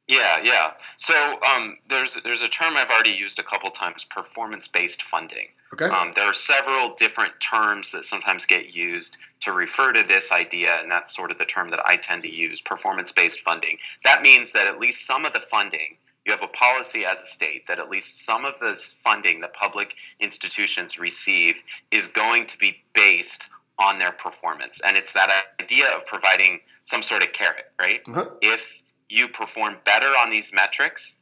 Yeah, 0.08 0.39
yeah. 0.41 0.72
So 0.96 1.13
um, 1.56 1.78
there's 1.89 2.17
there's 2.24 2.41
a 2.41 2.48
term 2.48 2.76
I've 2.78 2.89
already 2.89 3.12
used 3.12 3.39
a 3.39 3.43
couple 3.43 3.70
times: 3.70 4.04
performance-based 4.06 5.04
funding. 5.04 5.48
Okay. 5.74 5.86
Um, 5.86 6.13
there 6.15 6.26
are 6.26 6.34
several 6.34 6.93
different 6.96 7.38
terms 7.41 7.91
that 7.91 8.06
sometimes 8.06 8.46
get 8.46 8.74
used 8.74 9.17
to 9.41 9.52
refer 9.52 9.91
to 9.91 10.04
this 10.04 10.32
idea, 10.32 10.78
and 10.82 10.89
that's 10.89 11.13
sort 11.13 11.30
of 11.30 11.38
the 11.38 11.46
term 11.46 11.72
that 11.72 11.86
I 11.86 11.98
tend 11.98 12.22
to 12.24 12.34
use: 12.34 12.62
performance-based 12.62 13.41
funding. 13.41 13.78
That 14.06 14.22
means 14.22 14.54
that 14.54 14.67
at 14.67 14.80
least 14.80 15.06
some 15.06 15.26
of 15.26 15.34
the 15.34 15.41
funding 15.41 15.98
you 16.28 16.34
have 16.34 16.43
a 16.43 16.48
policy 16.48 17.06
as 17.06 17.24
a 17.24 17.26
state 17.26 17.67
that 17.67 17.80
at 17.80 17.89
least 17.89 18.26
some 18.26 18.43
of 18.43 18.60
this 18.60 18.98
funding 19.02 19.39
that 19.39 19.54
public 19.54 19.96
institutions 20.20 21.00
receive 21.00 21.63
is 21.89 22.10
going 22.10 22.46
to 22.46 22.58
be 22.58 22.84
based 22.93 23.50
on 23.80 23.98
their 23.98 24.12
performance. 24.12 24.82
And 24.86 24.98
it's 24.98 25.13
that 25.13 25.32
idea 25.62 25.86
of 25.96 26.06
providing 26.06 26.60
some 26.84 27.02
sort 27.02 27.24
of 27.24 27.32
carrot, 27.32 27.72
right? 27.80 28.02
Uh-huh. 28.08 28.26
If 28.41 28.82
you 29.10 29.28
perform 29.28 29.78
better 29.84 30.08
on 30.08 30.30
these 30.30 30.54
metrics, 30.54 31.17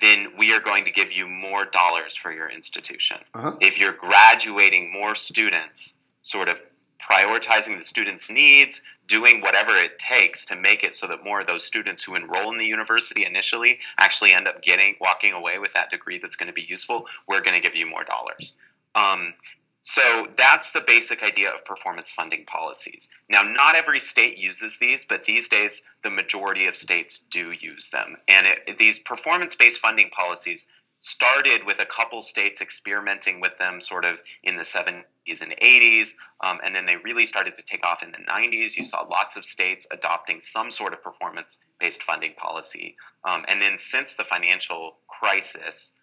then 0.00 0.32
we 0.38 0.52
are 0.52 0.60
going 0.60 0.84
to 0.84 0.90
give 0.90 1.12
you 1.12 1.26
more 1.26 1.64
dollars 1.66 2.16
for 2.16 2.32
your 2.32 2.48
institution. 2.48 3.18
Uh-huh. 3.34 3.56
If 3.60 3.78
you're 3.78 3.92
graduating 3.92 4.92
more 4.92 5.14
students, 5.14 5.98
sort 6.22 6.48
of 6.48 6.62
prioritizing 7.00 7.76
the 7.76 7.82
students' 7.82 8.30
needs, 8.30 8.82
doing 9.06 9.40
whatever 9.40 9.72
it 9.72 9.98
takes 9.98 10.44
to 10.46 10.56
make 10.56 10.84
it 10.84 10.94
so 10.94 11.06
that 11.08 11.24
more 11.24 11.40
of 11.40 11.46
those 11.46 11.64
students 11.64 12.02
who 12.02 12.14
enroll 12.14 12.50
in 12.52 12.58
the 12.58 12.64
university 12.64 13.26
initially 13.26 13.78
actually 13.98 14.32
end 14.32 14.48
up 14.48 14.62
getting 14.62 14.94
walking 15.00 15.32
away 15.32 15.58
with 15.58 15.72
that 15.74 15.90
degree 15.90 16.18
that's 16.18 16.36
going 16.36 16.46
to 16.46 16.52
be 16.52 16.62
useful, 16.62 17.06
we're 17.26 17.42
going 17.42 17.54
to 17.54 17.60
give 17.60 17.76
you 17.76 17.86
more 17.86 18.04
dollars. 18.04 18.54
Um, 18.94 19.34
so 19.82 20.28
that's 20.36 20.70
the 20.70 20.80
basic 20.80 21.24
idea 21.24 21.50
of 21.50 21.64
performance 21.64 22.12
funding 22.12 22.44
policies. 22.44 23.10
Now, 23.28 23.42
not 23.42 23.74
every 23.74 23.98
state 23.98 24.38
uses 24.38 24.78
these, 24.78 25.04
but 25.04 25.24
these 25.24 25.48
days 25.48 25.82
the 26.02 26.10
majority 26.10 26.66
of 26.66 26.76
states 26.76 27.18
do 27.18 27.50
use 27.50 27.90
them. 27.90 28.16
And 28.28 28.46
it, 28.46 28.78
these 28.78 29.00
performance 29.00 29.56
based 29.56 29.80
funding 29.80 30.10
policies 30.10 30.68
started 30.98 31.66
with 31.66 31.82
a 31.82 31.84
couple 31.84 32.20
states 32.20 32.60
experimenting 32.60 33.40
with 33.40 33.58
them 33.58 33.80
sort 33.80 34.04
of 34.04 34.22
in 34.44 34.54
the 34.54 34.62
70s 34.62 35.42
and 35.42 35.50
80s, 35.60 36.14
um, 36.44 36.60
and 36.62 36.72
then 36.72 36.86
they 36.86 36.96
really 36.98 37.26
started 37.26 37.54
to 37.54 37.64
take 37.64 37.84
off 37.84 38.04
in 38.04 38.12
the 38.12 38.18
90s. 38.18 38.76
You 38.76 38.84
saw 38.84 39.02
lots 39.10 39.36
of 39.36 39.44
states 39.44 39.88
adopting 39.90 40.38
some 40.38 40.70
sort 40.70 40.92
of 40.92 41.02
performance 41.02 41.58
based 41.80 42.04
funding 42.04 42.34
policy. 42.34 42.94
Um, 43.24 43.44
and 43.48 43.60
then 43.60 43.76
since 43.76 44.14
the 44.14 44.22
financial 44.22 44.94
crisis, 45.08 45.96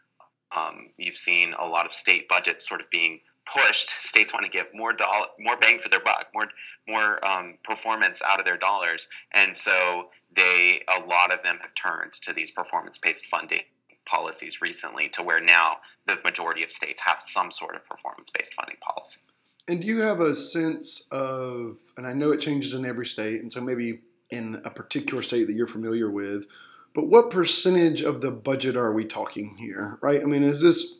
um, 0.52 0.90
you've 0.98 1.16
seen 1.16 1.54
a 1.58 1.66
lot 1.66 1.86
of 1.86 1.94
state 1.94 2.28
budgets 2.28 2.68
sort 2.68 2.82
of 2.82 2.90
being 2.90 3.22
pushed. 3.54 3.90
States 4.10 4.34
want 4.34 4.46
to 4.46 4.52
get 4.52 4.74
more 4.74 4.94
dollar, 4.94 5.28
more 5.40 5.58
bang 5.58 5.80
for 5.80 5.90
their 5.90 6.00
buck, 6.00 6.28
more 6.34 6.48
more 6.88 7.26
um, 7.26 7.58
performance 7.64 8.22
out 8.28 8.40
of 8.40 8.46
their 8.46 8.58
dollars, 8.58 9.08
and 9.34 9.56
so 9.56 10.10
they 10.36 10.82
a 10.88 11.06
lot 11.06 11.34
of 11.34 11.44
them 11.44 11.58
have 11.62 11.74
turned 11.76 12.14
to 12.14 12.34
these 12.34 12.52
performance-based 12.52 13.26
funding 13.26 13.62
policies 14.06 14.62
recently, 14.62 15.10
to 15.10 15.22
where 15.22 15.40
now 15.40 15.78
the 16.06 16.18
majority 16.24 16.64
of 16.64 16.72
states 16.72 17.02
have 17.02 17.22
some 17.22 17.52
sort 17.52 17.76
of 17.76 17.86
performance-based 17.86 18.54
funding 18.54 18.78
policy. 18.82 19.20
And 19.68 19.82
do 19.82 19.88
you 19.88 20.00
have 20.00 20.20
a 20.20 20.34
sense 20.34 21.08
of, 21.12 21.78
and 21.96 22.08
I 22.08 22.14
know 22.14 22.32
it 22.32 22.42
changes 22.42 22.74
in 22.74 22.86
every 22.86 23.06
state, 23.06 23.42
and 23.42 23.54
so 23.54 23.62
maybe 23.62 24.00
in 24.32 24.62
a 24.66 24.72
particular 24.72 25.22
state 25.22 25.46
that 25.46 25.54
you're 25.54 25.68
familiar 25.68 26.10
with, 26.10 26.48
but 26.96 27.08
what 27.08 27.30
percentage 27.30 28.02
of 28.02 28.22
the 28.22 28.32
budget 28.32 28.76
are 28.76 28.94
we 28.94 29.06
talking 29.06 29.56
here, 29.58 30.00
right? 30.02 30.22
I 30.22 30.26
mean, 30.26 30.42
is 30.42 30.60
this, 30.62 30.98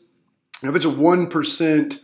if 0.62 0.74
it's 0.76 0.84
a 0.84 0.88
1%, 0.88 2.00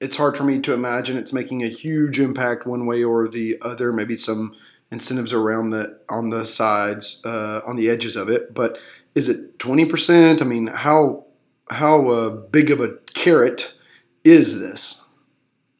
it's 0.00 0.16
hard 0.16 0.36
for 0.36 0.44
me 0.44 0.60
to 0.60 0.72
imagine 0.72 1.16
it's 1.16 1.32
making 1.32 1.62
a 1.62 1.68
huge 1.68 2.20
impact 2.20 2.66
one 2.66 2.86
way 2.86 3.02
or 3.02 3.28
the 3.28 3.58
other. 3.62 3.92
Maybe 3.92 4.16
some 4.16 4.54
incentives 4.90 5.32
around 5.32 5.70
the 5.70 5.98
on 6.08 6.30
the 6.30 6.46
sides, 6.46 7.22
uh, 7.24 7.60
on 7.66 7.76
the 7.76 7.88
edges 7.88 8.16
of 8.16 8.28
it. 8.28 8.54
But 8.54 8.78
is 9.14 9.28
it 9.28 9.58
twenty 9.58 9.84
percent? 9.84 10.40
I 10.40 10.44
mean, 10.44 10.68
how 10.68 11.24
how 11.70 12.08
uh, 12.08 12.30
big 12.30 12.70
of 12.70 12.80
a 12.80 12.94
carrot 13.14 13.74
is 14.24 14.60
this? 14.60 15.06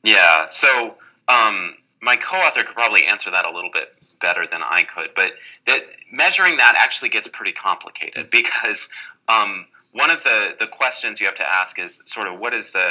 Yeah. 0.03 0.49
So 0.49 0.97
um, 1.29 1.75
my 2.03 2.17
co-author 2.17 2.63
could 2.63 2.75
probably 2.75 3.05
answer 3.05 3.31
that 3.31 3.45
a 3.45 3.51
little 3.51 3.71
bit 3.73 3.95
better 4.21 4.47
than 4.47 4.63
I 4.63 4.83
could, 4.83 5.11
but 5.15 5.35
that 5.67 5.85
measuring 6.11 6.57
that 6.57 6.75
actually 6.77 7.11
gets 7.11 7.29
pretty 7.29 7.53
complicated 7.53 8.31
because 8.31 8.89
um, 9.29 9.67
one 9.93 10.11
of 10.11 10.25
the 10.25 10.57
the 10.59 10.67
questions 10.67 11.21
you 11.21 11.27
have 11.27 11.37
to 11.37 11.53
ask 11.53 11.79
is 11.79 12.03
sort 12.07 12.27
of 12.27 12.41
what 12.41 12.53
is 12.53 12.73
the 12.73 12.89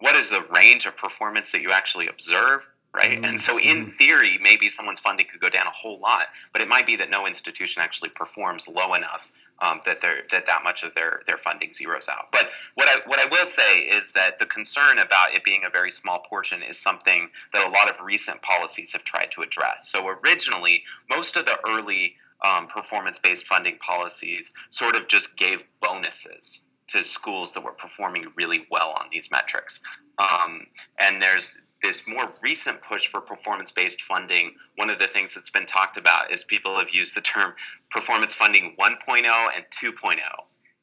what 0.00 0.16
is 0.16 0.30
the 0.30 0.44
range 0.50 0.86
of 0.86 0.96
performance 0.96 1.52
that 1.52 1.62
you 1.62 1.70
actually 1.70 2.08
observe 2.08 2.68
right 2.94 3.12
mm-hmm. 3.12 3.24
and 3.24 3.40
so 3.40 3.58
in 3.58 3.86
mm-hmm. 3.86 3.90
theory 3.90 4.38
maybe 4.42 4.68
someone's 4.68 5.00
funding 5.00 5.26
could 5.26 5.40
go 5.40 5.48
down 5.48 5.66
a 5.66 5.70
whole 5.70 6.00
lot 6.00 6.26
but 6.52 6.60
it 6.60 6.68
might 6.68 6.86
be 6.86 6.96
that 6.96 7.10
no 7.10 7.26
institution 7.26 7.82
actually 7.82 8.10
performs 8.10 8.68
low 8.68 8.94
enough 8.94 9.30
um, 9.62 9.80
that 9.84 10.00
they're 10.00 10.22
that 10.30 10.46
that 10.46 10.62
much 10.64 10.82
of 10.82 10.94
their 10.94 11.20
their 11.26 11.36
funding 11.36 11.70
zeroes 11.70 12.08
out 12.08 12.32
but 12.32 12.50
what 12.74 12.88
i 12.88 13.00
what 13.06 13.20
i 13.20 13.26
will 13.30 13.46
say 13.46 13.80
is 13.80 14.12
that 14.12 14.38
the 14.38 14.46
concern 14.46 14.98
about 14.98 15.34
it 15.34 15.44
being 15.44 15.62
a 15.64 15.70
very 15.70 15.90
small 15.90 16.18
portion 16.18 16.62
is 16.62 16.78
something 16.78 17.30
that 17.52 17.66
a 17.66 17.70
lot 17.70 17.88
of 17.88 18.00
recent 18.04 18.40
policies 18.42 18.92
have 18.92 19.04
tried 19.04 19.30
to 19.30 19.42
address 19.42 19.88
so 19.88 20.08
originally 20.08 20.82
most 21.08 21.36
of 21.36 21.46
the 21.46 21.58
early 21.68 22.14
um, 22.42 22.66
performance-based 22.68 23.46
funding 23.46 23.76
policies 23.78 24.54
sort 24.70 24.96
of 24.96 25.06
just 25.06 25.36
gave 25.36 25.62
bonuses 25.80 26.62
to 26.90 27.02
schools 27.02 27.52
that 27.54 27.64
were 27.64 27.72
performing 27.72 28.26
really 28.36 28.66
well 28.70 28.90
on 28.98 29.08
these 29.12 29.30
metrics. 29.30 29.80
Um, 30.18 30.66
and 31.00 31.22
there's 31.22 31.62
this 31.82 32.02
more 32.06 32.30
recent 32.42 32.80
push 32.82 33.06
for 33.06 33.20
performance 33.20 33.70
based 33.70 34.02
funding. 34.02 34.54
One 34.76 34.90
of 34.90 34.98
the 34.98 35.06
things 35.06 35.34
that's 35.34 35.50
been 35.50 35.66
talked 35.66 35.96
about 35.96 36.32
is 36.32 36.44
people 36.44 36.78
have 36.78 36.90
used 36.90 37.16
the 37.16 37.20
term 37.20 37.54
performance 37.90 38.34
funding 38.34 38.76
1.0 38.78 39.24
and 39.54 39.64
2.0. 39.70 40.18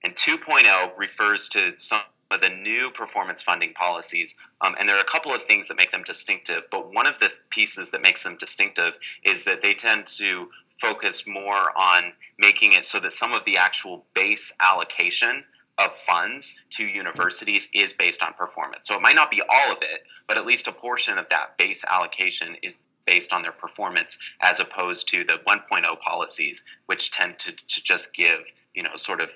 And 0.03 0.15
2.0 0.15 0.97
refers 0.97 1.47
to 1.49 1.77
some 1.77 2.01
of 2.31 2.41
the 2.41 2.49
new 2.49 2.89
performance 2.91 3.41
funding 3.41 3.73
policies. 3.73 4.37
Um, 4.61 4.75
and 4.79 4.87
there 4.87 4.97
are 4.97 5.01
a 5.01 5.05
couple 5.05 5.33
of 5.33 5.41
things 5.43 5.67
that 5.67 5.77
make 5.77 5.91
them 5.91 6.03
distinctive. 6.03 6.63
But 6.71 6.93
one 6.93 7.07
of 7.07 7.19
the 7.19 7.31
pieces 7.49 7.91
that 7.91 8.01
makes 8.01 8.23
them 8.23 8.37
distinctive 8.37 8.97
is 9.23 9.45
that 9.45 9.61
they 9.61 9.73
tend 9.73 10.07
to 10.17 10.49
focus 10.79 11.25
more 11.27 11.71
on 11.77 12.13
making 12.37 12.73
it 12.73 12.85
so 12.85 12.99
that 12.99 13.11
some 13.11 13.33
of 13.33 13.43
the 13.45 13.57
actual 13.57 14.05
base 14.13 14.53
allocation 14.61 15.43
of 15.77 15.93
funds 15.93 16.57
to 16.71 16.85
universities 16.85 17.69
is 17.73 17.93
based 17.93 18.23
on 18.23 18.33
performance. 18.33 18.87
So 18.87 18.95
it 18.95 19.01
might 19.01 19.15
not 19.15 19.29
be 19.29 19.41
all 19.41 19.71
of 19.71 19.81
it, 19.81 20.03
but 20.27 20.37
at 20.37 20.45
least 20.45 20.67
a 20.67 20.71
portion 20.71 21.17
of 21.17 21.29
that 21.29 21.57
base 21.57 21.85
allocation 21.85 22.55
is 22.63 22.83
based 23.05 23.31
on 23.31 23.41
their 23.41 23.51
performance 23.51 24.17
as 24.41 24.59
opposed 24.59 25.07
to 25.09 25.23
the 25.23 25.39
1.0 25.47 25.99
policies, 25.99 26.65
which 26.87 27.11
tend 27.11 27.39
to, 27.39 27.51
to 27.51 27.83
just 27.83 28.13
give, 28.13 28.51
you 28.73 28.83
know, 28.83 28.95
sort 28.95 29.21
of 29.21 29.29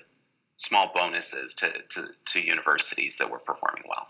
small 0.56 0.92
bonuses 0.94 1.54
to, 1.54 1.72
to, 1.88 2.08
to 2.26 2.40
universities 2.40 3.18
that 3.18 3.30
were 3.30 3.38
performing 3.38 3.82
well. 3.88 4.06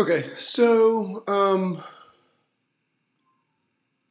Okay, 0.00 0.24
so 0.36 1.24
um, 1.26 1.82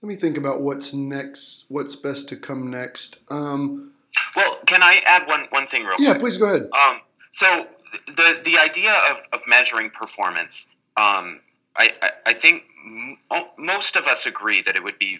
let 0.02 0.08
me 0.08 0.16
think 0.16 0.38
about 0.38 0.62
what's 0.62 0.94
next, 0.94 1.66
what's 1.70 1.96
best 1.96 2.30
to 2.30 2.36
come 2.36 2.70
next. 2.70 3.20
Um, 3.30 3.94
well, 4.36 4.60
can 4.66 4.84
I 4.84 5.02
add 5.06 5.28
one 5.28 5.48
one 5.50 5.68
thing 5.68 5.84
real 5.84 5.96
yeah, 6.00 6.12
quick? 6.12 6.16
Yeah, 6.16 6.20
please 6.20 6.38
go 6.38 6.48
ahead. 6.48 6.70
Um, 6.74 7.02
so 7.30 7.68
the 8.08 8.42
the 8.44 8.58
idea 8.58 8.92
of, 9.12 9.22
of 9.34 9.42
measuring 9.48 9.90
performance, 9.90 10.68
um, 10.98 11.42
I, 11.76 11.94
I, 12.02 12.10
I 12.28 12.34
think 12.34 12.66
m- 12.86 13.18
most 13.58 13.96
of 13.96 14.06
us 14.06 14.26
agree 14.26 14.62
that 14.62 14.76
it 14.76 14.84
would 14.84 15.00
be 15.00 15.20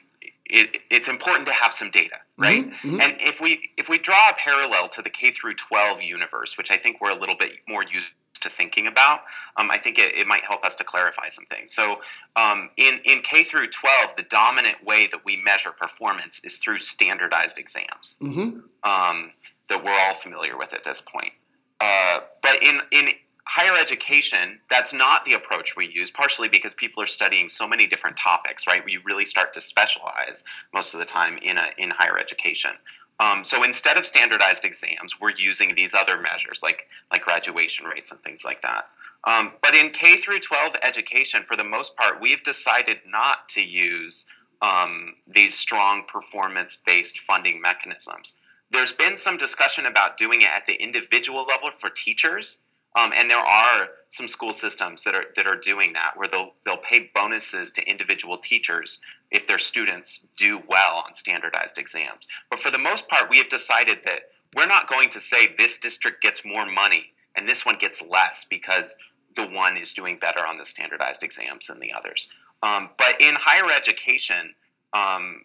it, 0.50 0.82
it's 0.90 1.08
important 1.08 1.46
to 1.48 1.54
have 1.54 1.74
some 1.74 1.90
data, 1.90 2.16
mm-hmm, 2.16 2.42
right? 2.42 2.70
Mm-hmm, 2.70 2.90
mm-hmm. 2.90 3.02
And 3.02 3.16
if 3.20 3.42
we 3.42 3.70
if 3.78 3.90
we 3.90 3.98
draw 3.98 4.30
a 4.30 4.34
parallel 4.34 4.88
to 4.90 5.02
the 5.02 5.10
K 5.10 5.32
through 5.32 5.56
12 5.56 6.02
universe, 6.02 6.58
which 6.58 6.72
I 6.72 6.78
think 6.78 7.02
we're 7.02 7.12
a 7.12 7.20
little 7.20 7.36
bit 7.36 7.54
more 7.68 7.84
used 7.84 8.12
to 8.40 8.50
thinking 8.50 8.88
about, 8.88 9.22
um, 9.58 9.70
I 9.72 9.78
think 9.78 10.00
it, 10.00 10.16
it, 10.16 10.28
might 10.28 10.46
help 10.46 10.64
us 10.64 10.76
to 10.76 10.84
clarify 10.84 11.28
some 11.28 11.46
things. 11.46 11.74
So, 11.74 12.02
um, 12.36 12.70
in, 12.78 13.00
in 13.04 13.22
K 13.22 13.44
through 13.44 13.68
12, 13.68 14.16
the 14.16 14.24
dominant 14.24 14.84
way 14.86 15.08
that 15.08 15.24
we 15.26 15.38
measure 15.38 15.72
performance 15.72 16.42
is 16.44 16.58
through 16.58 16.80
standardized 16.80 17.58
exams 17.58 18.18
mm-hmm. 18.22 18.60
um, 18.84 19.32
that 19.70 19.84
we're 19.84 20.00
all 20.08 20.14
familiar 20.14 20.58
with 20.58 20.74
at 20.74 20.84
this 20.84 21.02
point. 21.02 21.34
Uh, 21.80 22.20
but 22.42 22.62
in, 22.64 22.80
in 22.92 23.10
higher 23.48 23.80
education, 23.80 24.60
that's 24.70 24.94
not 24.94 25.24
the 25.24 25.34
approach 25.34 25.78
we 25.78 25.88
use, 25.88 26.12
partially 26.12 26.50
because 26.50 26.74
people 26.74 27.02
are 27.02 27.08
studying 27.08 27.48
so 27.48 27.66
many 27.66 27.88
different 27.88 28.18
topics, 28.18 28.68
right? 28.68 28.84
We 28.84 28.98
really 29.06 29.24
start 29.24 29.54
to 29.54 29.62
specialize 29.62 30.44
most 30.74 30.94
of 30.94 31.00
the 31.00 31.06
time 31.06 31.40
in, 31.42 31.58
a, 31.58 31.70
in 31.78 31.90
higher 31.90 32.20
education. 32.20 32.72
Um, 33.20 33.44
so 33.44 33.64
instead 33.64 33.98
of 33.98 34.06
standardized 34.06 34.64
exams, 34.64 35.20
we're 35.20 35.32
using 35.38 35.74
these 35.76 35.94
other 35.94 36.20
measures 36.20 36.62
like 36.62 36.88
like 37.12 37.24
graduation 37.24 37.86
rates 37.86 38.12
and 38.12 38.20
things 38.22 38.46
like 38.46 38.62
that. 38.62 38.90
Um, 39.24 39.52
but 39.62 39.76
in 39.76 39.90
K 39.90 40.18
through 40.18 40.40
12 40.40 40.76
education, 40.84 41.44
for 41.44 41.56
the 41.56 41.64
most 41.64 41.98
part, 41.98 42.22
we've 42.22 42.44
decided 42.44 43.00
not 43.08 43.50
to 43.50 43.62
use 43.62 44.26
um, 44.62 45.16
these 45.28 45.54
strong 45.54 46.04
performance-based 46.08 47.20
funding 47.20 47.62
mechanisms. 47.62 48.40
There's 48.72 48.92
been 48.92 49.18
some 49.18 49.38
discussion 49.38 49.86
about 49.86 50.18
doing 50.18 50.42
it 50.42 50.50
at 50.56 50.66
the 50.66 50.82
individual 50.82 51.44
level 51.44 51.72
for 51.72 51.90
teachers, 51.90 52.60
um, 52.98 53.14
and 53.16 53.30
there 53.30 53.38
are 53.38 53.90
some 54.08 54.28
school 54.28 54.52
systems 54.52 55.04
that 55.04 55.16
are 55.16 55.26
that 55.36 55.46
are 55.46 55.56
doing 55.56 55.94
that, 55.94 56.14
where 56.16 56.28
they'll 56.28 56.54
they'll 56.66 56.78
pay 56.78 57.10
bonuses 57.14 57.72
to 57.72 57.88
individual 57.88 58.38
teachers 58.38 59.00
if 59.30 59.46
their 59.46 59.60
students 59.60 60.26
do 60.36 60.62
well 60.68 61.04
on 61.06 61.14
standardized 61.14 61.78
exams. 61.78 62.28
But 62.50 62.60
for 62.60 62.72
the 62.72 62.78
most 62.78 63.08
part, 63.08 63.30
we 63.30 63.38
have 63.38 63.50
decided 63.50 64.00
that 64.06 64.22
we're 64.56 64.68
not 64.68 64.88
going 64.88 65.10
to 65.10 65.20
say 65.20 65.54
this 65.58 65.78
district 65.78 66.24
gets 66.24 66.44
more 66.44 66.66
money 66.66 67.12
and 67.36 67.48
this 67.48 67.66
one 67.66 67.76
gets 67.76 68.02
less 68.02 68.46
because 68.46 68.98
the 69.36 69.46
one 69.48 69.78
is 69.78 69.94
doing 69.94 70.18
better 70.18 70.40
on 70.40 70.58
the 70.58 70.66
standardized 70.66 71.24
exams 71.24 71.68
than 71.68 71.80
the 71.80 71.94
others. 71.94 72.34
Um, 72.64 72.90
but 72.98 73.22
in 73.22 73.36
higher 73.38 73.72
education, 73.76 74.56
um, 74.94 75.44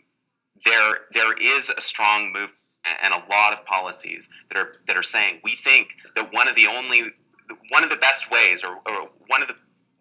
there 0.64 1.00
there 1.12 1.34
is 1.34 1.70
a 1.76 1.80
strong 1.80 2.32
move 2.32 2.54
and 3.02 3.12
a 3.12 3.22
lot 3.30 3.52
of 3.52 3.64
policies 3.66 4.30
that 4.48 4.58
are 4.58 4.76
that 4.86 4.96
are 4.96 5.02
saying 5.02 5.40
we 5.44 5.52
think 5.52 5.96
that 6.16 6.32
one 6.32 6.48
of 6.48 6.54
the 6.54 6.66
only 6.66 7.12
one 7.70 7.84
of 7.84 7.90
the 7.90 7.96
best 7.96 8.30
ways, 8.30 8.62
or, 8.64 8.76
or 8.86 9.10
one 9.28 9.42
of 9.42 9.48
the 9.48 9.54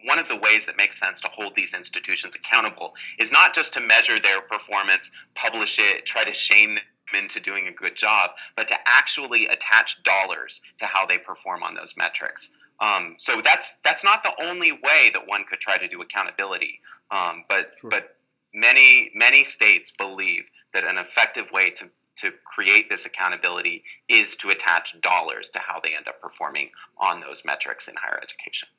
one 0.04 0.18
of 0.18 0.28
the 0.28 0.38
ways 0.38 0.66
that 0.66 0.78
makes 0.78 1.00
sense 1.00 1.20
to 1.22 1.28
hold 1.32 1.56
these 1.56 1.74
institutions 1.74 2.36
accountable 2.36 2.96
is 3.20 3.32
not 3.32 3.54
just 3.54 3.74
to 3.76 3.80
measure 3.80 4.20
their 4.20 4.42
performance, 4.42 5.12
publish 5.36 5.78
it, 5.80 6.06
try 6.06 6.24
to 6.24 6.34
shame 6.34 6.76
them 6.76 6.84
into 7.22 7.40
doing 7.40 7.68
a 7.68 7.72
good 7.72 7.96
job, 7.96 8.32
but 8.56 8.68
to 8.68 8.76
actually 8.86 9.48
attach 9.48 10.02
dollars 10.04 10.62
to 10.78 10.86
how 10.86 11.06
they 11.06 11.18
perform 11.18 11.62
on 11.62 11.76
those 11.76 11.96
metrics. 11.98 12.52
Um, 12.80 13.16
so 13.20 13.42
that's 13.42 13.76
that's 13.84 14.04
not 14.04 14.24
the 14.24 14.34
only 14.44 14.72
way 14.72 15.12
that 15.14 15.28
one 15.28 15.44
could 15.44 15.60
try 15.60 15.78
to 15.78 15.88
do 15.88 16.02
accountability, 16.02 16.80
um, 17.12 17.44
but 17.48 17.74
sure. 17.80 17.90
but 17.92 18.18
many 18.54 19.12
many 19.14 19.44
states 19.44 19.92
believe 19.92 20.50
that 20.74 20.84
an 20.84 20.98
effective 20.98 21.52
way 21.52 21.70
to 21.72 21.90
to 22.18 22.32
create 22.46 22.90
this 22.90 23.06
accountability 23.06 23.84
is 24.10 24.36
to 24.38 24.50
attach 24.50 25.00
dollars 25.02 25.50
to 25.52 25.60
how 25.60 25.80
they 25.80 25.96
end 25.96 26.08
up 26.08 26.22
performing 26.22 26.70
on 26.98 27.20
those 27.22 27.44
metrics 27.46 27.88
in 27.88 27.96
higher 27.96 28.20
education. 28.22 28.70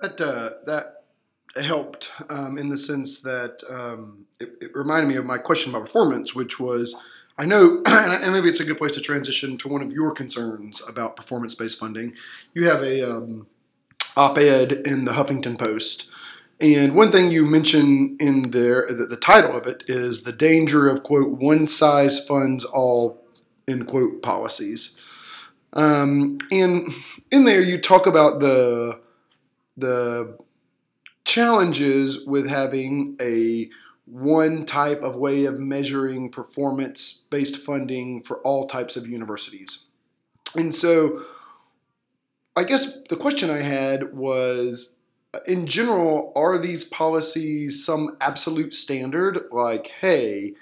That 0.00 0.20
uh, 0.20 0.50
that 0.66 1.04
helped 1.62 2.12
um, 2.28 2.58
in 2.58 2.68
the 2.68 2.78
sense 2.78 3.22
that 3.22 3.62
um, 3.68 4.24
it, 4.40 4.54
it, 4.60 4.74
reminded 4.74 5.08
me 5.08 5.16
of 5.16 5.26
my 5.26 5.38
question 5.38 5.70
about 5.70 5.84
performance, 5.84 6.34
which 6.34 6.58
was 6.58 7.00
I 7.38 7.44
know, 7.44 7.82
and 7.86 8.32
maybe 8.32 8.48
it's 8.48 8.60
a 8.60 8.64
good 8.64 8.78
place 8.78 8.92
to 8.92 9.00
transition 9.00 9.58
to 9.58 9.68
one 9.68 9.82
of 9.82 9.92
your 9.92 10.12
concerns 10.12 10.82
about 10.88 11.16
performance-based 11.16 11.78
funding. 11.78 12.14
You 12.54 12.68
have 12.68 12.82
a 12.82 13.02
um, 13.02 13.46
op-ed 14.16 14.72
in 14.72 15.04
the 15.04 15.12
Huffington 15.12 15.58
Post, 15.58 16.10
and 16.62 16.94
one 16.94 17.10
thing 17.10 17.30
you 17.32 17.44
mention 17.44 18.16
in 18.20 18.52
there, 18.52 18.86
the, 18.88 19.06
the 19.06 19.16
title 19.16 19.56
of 19.56 19.66
it 19.66 19.82
is 19.88 20.22
the 20.22 20.32
danger 20.32 20.88
of 20.88 21.02
quote 21.02 21.30
one 21.30 21.66
size 21.66 22.24
funds 22.24 22.64
all 22.64 23.20
end 23.66 23.88
quote 23.88 24.22
policies. 24.22 25.00
Um, 25.72 26.38
and 26.52 26.92
in 27.32 27.44
there, 27.44 27.60
you 27.60 27.78
talk 27.78 28.06
about 28.06 28.38
the 28.40 29.00
the 29.76 30.38
challenges 31.24 32.26
with 32.26 32.48
having 32.48 33.16
a 33.20 33.68
one 34.06 34.64
type 34.64 35.02
of 35.02 35.16
way 35.16 35.46
of 35.46 35.58
measuring 35.58 36.30
performance 36.30 37.26
based 37.30 37.56
funding 37.56 38.22
for 38.22 38.38
all 38.42 38.68
types 38.68 38.96
of 38.96 39.08
universities. 39.08 39.86
And 40.54 40.72
so, 40.72 41.24
I 42.54 42.62
guess 42.62 43.02
the 43.08 43.16
question 43.16 43.50
I 43.50 43.58
had 43.58 44.14
was 44.14 45.00
in 45.46 45.66
general, 45.66 46.32
are 46.36 46.58
these 46.58 46.84
policies 46.84 47.84
some 47.84 48.16
absolute 48.20 48.74
standard? 48.74 49.46
Like, 49.50 49.86
hey, 49.86 50.54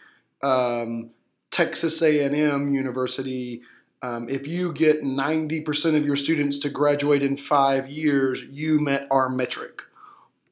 um, 0.43 1.11
Texas 1.51 2.01
A&M 2.03 2.73
University, 2.73 3.63
um, 4.03 4.29
if 4.29 4.47
you 4.47 4.73
get 4.73 5.03
90% 5.03 5.97
of 5.97 6.07
your 6.07 6.17
students 6.17 6.59
to 6.61 6.71
graduate 6.71 7.23
in 7.23 7.37
five 7.37 7.89
years, 7.89 8.49
you 8.51 8.81
met 8.81 9.07
our 9.11 9.29
metric, 9.29 9.83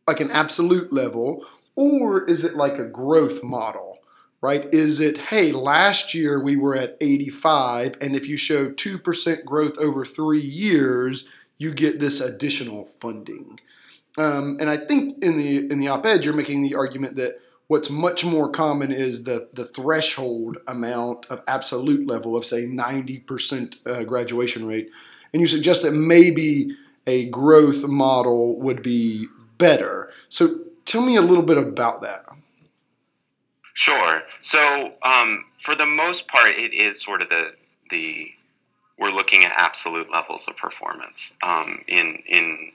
like 0.07 0.21
an 0.21 0.31
absolute 0.31 0.93
level, 0.93 1.47
or 1.77 2.25
is 2.25 2.45
it 2.45 2.57
like 2.57 2.79
a 2.79 2.85
growth 2.85 3.43
model? 3.45 3.99
Right? 4.41 4.73
Is 4.73 5.01
it, 5.01 5.19
hey, 5.19 5.51
last 5.51 6.15
year 6.15 6.41
we 6.41 6.57
were 6.57 6.77
at 6.77 6.97
85, 7.01 7.97
and 8.01 8.15
if 8.15 8.29
you 8.29 8.37
show 8.37 8.71
2% 8.71 9.45
growth 9.45 9.79
over 9.79 10.05
three 10.05 10.41
years, 10.41 11.29
you 11.57 11.73
get 11.73 11.99
this 11.99 12.21
additional 12.21 12.85
funding. 13.01 13.59
Um, 14.19 14.57
and 14.61 14.69
I 14.69 14.77
think 14.77 15.23
in 15.23 15.37
the 15.37 15.71
in 15.71 15.79
the 15.79 15.89
op-ed, 15.89 16.25
you're 16.25 16.35
making 16.35 16.63
the 16.63 16.75
argument 16.75 17.17
that 17.17 17.41
what's 17.69 17.89
much 17.89 18.25
more 18.25 18.51
common 18.51 18.91
is 18.91 19.25
the 19.25 19.49
the 19.53 19.67
threshold 19.67 20.59
amount 20.67 21.27
of 21.27 21.43
absolute 21.47 22.07
level 22.07 22.37
of 22.37 22.45
say 22.45 22.67
90% 22.67 23.77
uh, 23.87 24.05
graduation 24.05 24.67
rate, 24.67 24.91
and 25.33 25.41
you 25.41 25.47
suggest 25.47 25.83
that 25.85 25.93
maybe 25.93 26.77
a 27.07 27.29
growth 27.31 27.87
model 27.87 28.59
would 28.61 28.83
be 28.83 29.27
better. 29.57 30.11
So 30.29 30.49
tell 30.85 31.03
me 31.03 31.17
a 31.17 31.23
little 31.23 31.43
bit 31.43 31.59
about 31.59 32.03
that. 32.03 32.27
Sure. 33.75 34.23
So 34.41 34.93
um, 35.03 35.45
for 35.59 35.77
the 35.77 35.87
most 35.87 36.27
part, 36.27 36.57
it 36.57 36.75
is 36.75 37.01
sort 37.01 37.23
of 37.23 37.29
the 37.29 37.55
the 37.91 38.33
we're 38.99 39.11
looking 39.11 39.45
at 39.45 39.53
absolute 39.57 40.11
levels 40.11 40.49
of 40.49 40.57
performance 40.57 41.39
um, 41.45 41.85
in 41.87 42.23
in 42.27 42.73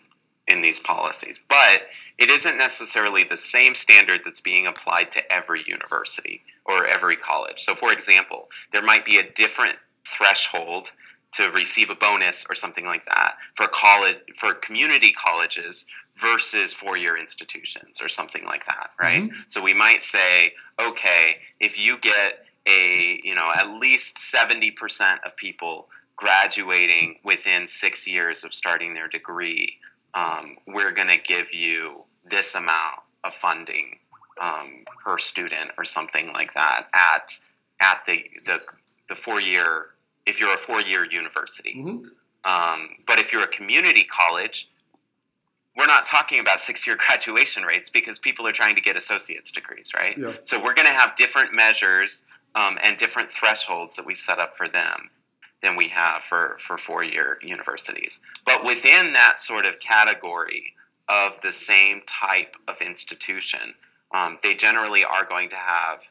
in 0.48 0.62
these 0.62 0.80
policies. 0.80 1.40
But 1.48 1.84
it 2.18 2.30
isn't 2.30 2.58
necessarily 2.58 3.24
the 3.24 3.38
same 3.38 3.76
standard 3.76 4.22
that's 4.24 4.42
being 4.42 4.68
applied 4.68 5.12
to 5.12 5.32
every 5.32 5.64
university 5.68 6.42
or 6.66 6.86
every 6.86 7.16
college. 7.16 7.62
So, 7.62 7.76
for 7.76 7.92
example, 7.92 8.50
there 8.72 8.84
might 8.84 9.06
be 9.06 9.18
a 9.18 9.30
different 9.32 9.78
threshold 10.06 10.92
to 11.34 11.50
receive 11.52 11.90
a 11.90 11.96
bonus 11.96 12.46
or 12.50 12.56
something 12.56 12.86
like 12.86 13.06
that 13.06 13.38
for 13.56 13.68
college 13.68 14.18
for 14.36 14.54
community 14.54 15.12
colleges 15.12 15.86
versus 16.16 16.74
four-year 16.74 17.18
institutions 17.18 18.02
or 18.02 18.08
something 18.08 18.46
like 18.46 18.66
that 18.66 18.92
right 19.00 19.24
mm-hmm. 19.24 19.36
so 19.48 19.62
we 19.62 19.74
might 19.74 20.04
say 20.04 20.54
okay 20.80 21.38
if 21.60 21.84
you 21.84 21.98
get 21.98 22.46
a 22.68 23.20
you 23.24 23.34
know 23.34 23.52
at 23.56 23.76
least 23.78 24.18
70% 24.18 25.18
of 25.26 25.36
people 25.36 25.88
graduating 26.16 27.18
within 27.24 27.68
six 27.68 28.08
years 28.08 28.44
of 28.44 28.54
starting 28.54 28.94
their 28.94 29.08
degree 29.08 29.78
um, 30.13 30.58
we're 30.67 30.91
going 30.91 31.10
to 31.10 31.17
give 31.17 31.54
you 31.54 32.04
this 32.26 32.56
amount 32.56 32.99
of 33.23 33.34
funding 33.34 33.97
um, 34.41 34.84
per 35.04 35.17
student 35.17 35.71
or 35.78 35.84
something 35.84 36.32
like 36.34 36.54
that 36.54 36.88
at 36.93 37.38
at 37.80 38.06
the 38.06 38.23
the, 38.45 38.62
the 39.10 39.15
four 39.15 39.39
year 39.39 39.88
if 40.26 40.39
you're 40.39 40.54
a 40.54 40.58
four 40.58 40.82
year 40.82 41.06
university. 41.06 41.76
Mm-hmm. 41.78 42.08
Um, 42.45 42.89
but 43.08 43.19
if 43.19 43.32
you're 43.32 43.43
a 43.43 43.47
community 43.47 44.04
college, 44.04 44.69
we're 45.78 45.88
not 45.88 46.06
talking 46.06 46.39
about 46.39 46.60
six 46.60 46.86
year 46.86 46.95
graduation 47.08 47.63
rates 47.63 47.89
because 47.89 48.19
people 48.19 48.47
are 48.47 48.52
trying 48.52 48.76
to 48.76 48.82
get 48.82 48.95
associate's 48.95 49.52
degrees, 49.52 49.91
right? 49.95 50.17
Yeah. 50.17 50.34
So 50.43 50.58
we're 50.58 50.73
going 50.73 50.88
to 50.88 50.93
have 50.93 51.15
different 51.15 51.54
measures 51.54 52.26
um, 52.56 52.78
and 52.84 52.97
different 52.97 53.32
thresholds 53.32 53.95
that 53.95 54.06
we 54.06 54.13
set 54.13 54.39
up 54.39 54.56
for 54.56 54.67
them 54.67 55.10
than 55.63 55.76
we 55.76 55.88
have 55.88 56.21
for, 56.23 56.58
for 56.60 56.78
four 56.78 57.04
year 57.04 57.39
universities. 57.41 58.21
But 58.45 58.63
within 58.63 59.13
that 59.13 59.39
sort 59.39 59.65
of 59.65 59.80
category 59.80 60.73
of 61.10 61.39
the 61.41 61.52
same 61.52 62.02
type 62.06 62.56
of 62.67 62.82
institution, 62.82 63.73
um, 64.13 64.38
they 64.43 64.54
generally 64.54 65.04
are 65.04 65.26
going 65.26 65.49
to 65.49 65.56
have 65.56 66.04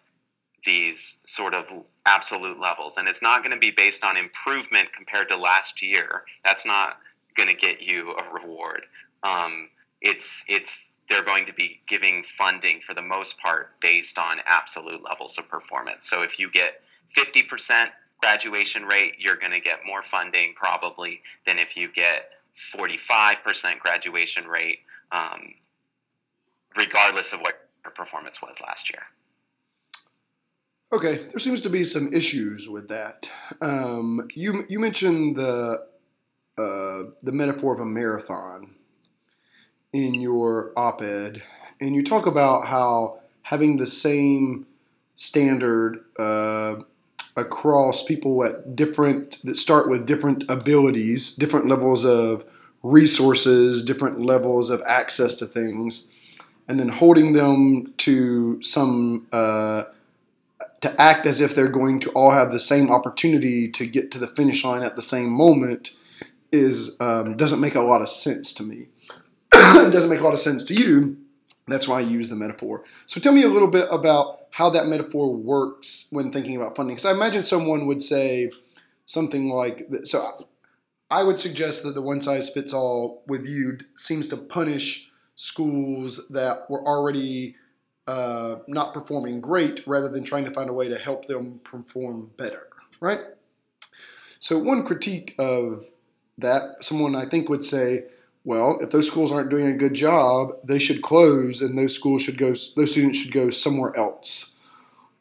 these 0.64 1.20
sort 1.26 1.54
of 1.54 1.72
absolute 2.06 2.58
levels. 2.58 2.96
And 2.96 3.06
it's 3.06 3.22
not 3.22 3.42
going 3.42 3.54
to 3.54 3.60
be 3.60 3.70
based 3.70 4.04
on 4.04 4.16
improvement 4.16 4.92
compared 4.92 5.28
to 5.28 5.36
last 5.36 5.82
year. 5.82 6.24
That's 6.44 6.66
not 6.66 6.98
going 7.36 7.48
to 7.48 7.54
get 7.54 7.82
you 7.82 8.12
a 8.16 8.32
reward. 8.32 8.86
Um, 9.22 9.68
it's 10.00 10.44
it's 10.48 10.92
they're 11.08 11.22
going 11.22 11.44
to 11.44 11.52
be 11.52 11.80
giving 11.86 12.22
funding 12.22 12.80
for 12.80 12.94
the 12.94 13.02
most 13.02 13.38
part 13.38 13.78
based 13.80 14.18
on 14.18 14.40
absolute 14.46 15.02
levels 15.04 15.36
of 15.36 15.48
performance. 15.48 16.08
So 16.08 16.22
if 16.22 16.38
you 16.38 16.50
get 16.50 16.82
50% 17.16 17.90
graduation 18.22 18.84
rate, 18.84 19.14
you're 19.18 19.36
going 19.36 19.52
to 19.52 19.60
get 19.60 19.80
more 19.84 20.00
funding 20.00 20.54
probably 20.54 21.20
than 21.44 21.58
if 21.58 21.76
you 21.76 21.92
get 21.92 22.30
45% 22.54 23.80
graduation 23.80 24.46
rate, 24.46 24.78
um, 25.10 25.54
regardless 26.76 27.32
of 27.32 27.40
what 27.40 27.68
your 27.84 27.90
performance 27.90 28.40
was 28.40 28.60
last 28.60 28.90
year. 28.90 29.02
Okay, 30.92 31.16
there 31.30 31.38
seems 31.38 31.60
to 31.62 31.70
be 31.70 31.84
some 31.84 32.12
issues 32.12 32.68
with 32.68 32.88
that. 32.88 33.28
Um, 33.60 34.28
you 34.34 34.66
you 34.68 34.78
mentioned 34.78 35.36
the 35.36 35.86
uh, 36.58 37.02
the 37.22 37.32
metaphor 37.32 37.72
of 37.74 37.80
a 37.80 37.84
marathon 37.86 38.74
in 39.94 40.12
your 40.12 40.72
op-ed, 40.76 41.42
and 41.80 41.96
you 41.96 42.04
talk 42.04 42.26
about 42.26 42.66
how 42.66 43.20
having 43.40 43.78
the 43.78 43.86
same 43.86 44.66
standard 45.16 46.04
uh, 46.18 46.82
across 47.36 48.04
people 48.04 48.44
at 48.44 48.76
different 48.76 49.40
that 49.44 49.56
start 49.56 49.88
with 49.88 50.06
different 50.06 50.44
abilities, 50.48 51.36
different 51.36 51.66
levels 51.66 52.04
of 52.04 52.44
resources, 52.82 53.84
different 53.84 54.20
levels 54.20 54.70
of 54.70 54.82
access 54.86 55.36
to 55.36 55.46
things, 55.46 56.14
and 56.68 56.78
then 56.78 56.88
holding 56.88 57.32
them 57.32 57.92
to 57.98 58.62
some 58.62 59.26
uh, 59.32 59.84
to 60.80 61.00
act 61.00 61.26
as 61.26 61.40
if 61.40 61.54
they're 61.54 61.68
going 61.68 62.00
to 62.00 62.10
all 62.10 62.30
have 62.30 62.52
the 62.52 62.60
same 62.60 62.90
opportunity 62.90 63.68
to 63.70 63.86
get 63.86 64.10
to 64.10 64.18
the 64.18 64.26
finish 64.26 64.64
line 64.64 64.82
at 64.82 64.96
the 64.96 65.02
same 65.02 65.30
moment 65.30 65.94
is 66.50 67.00
um, 67.00 67.34
doesn't 67.34 67.60
make 67.60 67.74
a 67.74 67.80
lot 67.80 68.02
of 68.02 68.08
sense 68.08 68.52
to 68.54 68.62
me. 68.62 68.86
doesn't 69.52 70.10
make 70.10 70.20
a 70.20 70.24
lot 70.24 70.34
of 70.34 70.40
sense 70.40 70.64
to 70.64 70.74
you. 70.74 71.16
That's 71.68 71.86
why 71.86 71.98
I 71.98 72.00
use 72.00 72.28
the 72.28 72.36
metaphor. 72.36 72.84
So 73.06 73.20
tell 73.20 73.32
me 73.32 73.42
a 73.42 73.48
little 73.48 73.68
bit 73.68 73.86
about 73.90 74.46
how 74.50 74.70
that 74.70 74.86
metaphor 74.86 75.34
works 75.34 76.08
when 76.10 76.32
thinking 76.32 76.56
about 76.56 76.76
funding. 76.76 76.96
Because 76.96 77.06
I 77.06 77.12
imagine 77.12 77.42
someone 77.42 77.86
would 77.86 78.02
say 78.02 78.50
something 79.06 79.48
like, 79.50 79.86
so 80.04 80.46
I 81.10 81.22
would 81.22 81.38
suggest 81.38 81.84
that 81.84 81.94
the 81.94 82.02
one 82.02 82.20
size 82.20 82.50
fits 82.50 82.72
all 82.72 83.22
with 83.26 83.46
you 83.46 83.78
seems 83.96 84.28
to 84.30 84.36
punish 84.36 85.10
schools 85.36 86.28
that 86.28 86.68
were 86.68 86.84
already 86.86 87.56
uh, 88.06 88.56
not 88.66 88.92
performing 88.92 89.40
great 89.40 89.86
rather 89.86 90.08
than 90.08 90.24
trying 90.24 90.44
to 90.44 90.50
find 90.50 90.68
a 90.68 90.72
way 90.72 90.88
to 90.88 90.98
help 90.98 91.26
them 91.26 91.60
perform 91.64 92.30
better, 92.36 92.66
right? 93.00 93.20
So, 94.40 94.58
one 94.58 94.84
critique 94.84 95.34
of 95.38 95.86
that, 96.38 96.78
someone 96.80 97.14
I 97.14 97.26
think 97.26 97.48
would 97.48 97.64
say, 97.64 98.06
well, 98.44 98.78
if 98.80 98.90
those 98.90 99.06
schools 99.06 99.30
aren't 99.30 99.50
doing 99.50 99.66
a 99.66 99.76
good 99.76 99.94
job, 99.94 100.56
they 100.64 100.78
should 100.78 101.02
close 101.02 101.62
and 101.62 101.78
those 101.78 101.94
schools 101.94 102.22
should 102.22 102.38
go, 102.38 102.54
those 102.76 102.92
students 102.92 103.18
should 103.18 103.32
go 103.32 103.50
somewhere 103.50 103.96
else. 103.96 104.56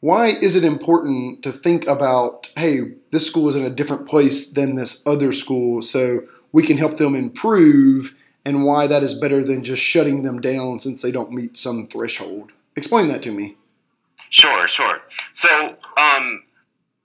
Why 0.00 0.28
is 0.28 0.56
it 0.56 0.64
important 0.64 1.44
to 1.44 1.52
think 1.52 1.86
about, 1.86 2.50
hey, 2.56 2.94
this 3.10 3.24
school 3.26 3.48
is 3.48 3.54
in 3.54 3.64
a 3.64 3.70
different 3.70 4.08
place 4.08 4.50
than 4.50 4.74
this 4.74 5.06
other 5.06 5.32
school, 5.32 5.80
so 5.80 6.24
we 6.50 6.64
can 6.64 6.76
help 6.76 6.96
them 6.96 7.14
improve, 7.14 8.16
and 8.44 8.64
why 8.64 8.88
that 8.88 9.04
is 9.04 9.14
better 9.14 9.44
than 9.44 9.62
just 9.62 9.80
shutting 9.80 10.24
them 10.24 10.40
down 10.40 10.80
since 10.80 11.02
they 11.02 11.12
don't 11.12 11.30
meet 11.30 11.56
some 11.56 11.86
threshold? 11.86 12.50
Explain 12.74 13.06
that 13.08 13.22
to 13.22 13.30
me. 13.30 13.56
Sure, 14.30 14.66
sure. 14.66 15.00
So, 15.30 15.48
um, 15.68 16.42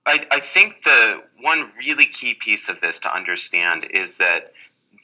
I, 0.07 0.26
I 0.32 0.39
think 0.39 0.84
the 0.84 1.22
one 1.41 1.70
really 1.78 2.05
key 2.05 2.34
piece 2.34 2.68
of 2.68 2.82
this 2.82 2.99
to 3.01 3.13
understand 3.13 3.86
is 3.91 4.18
that 4.18 4.53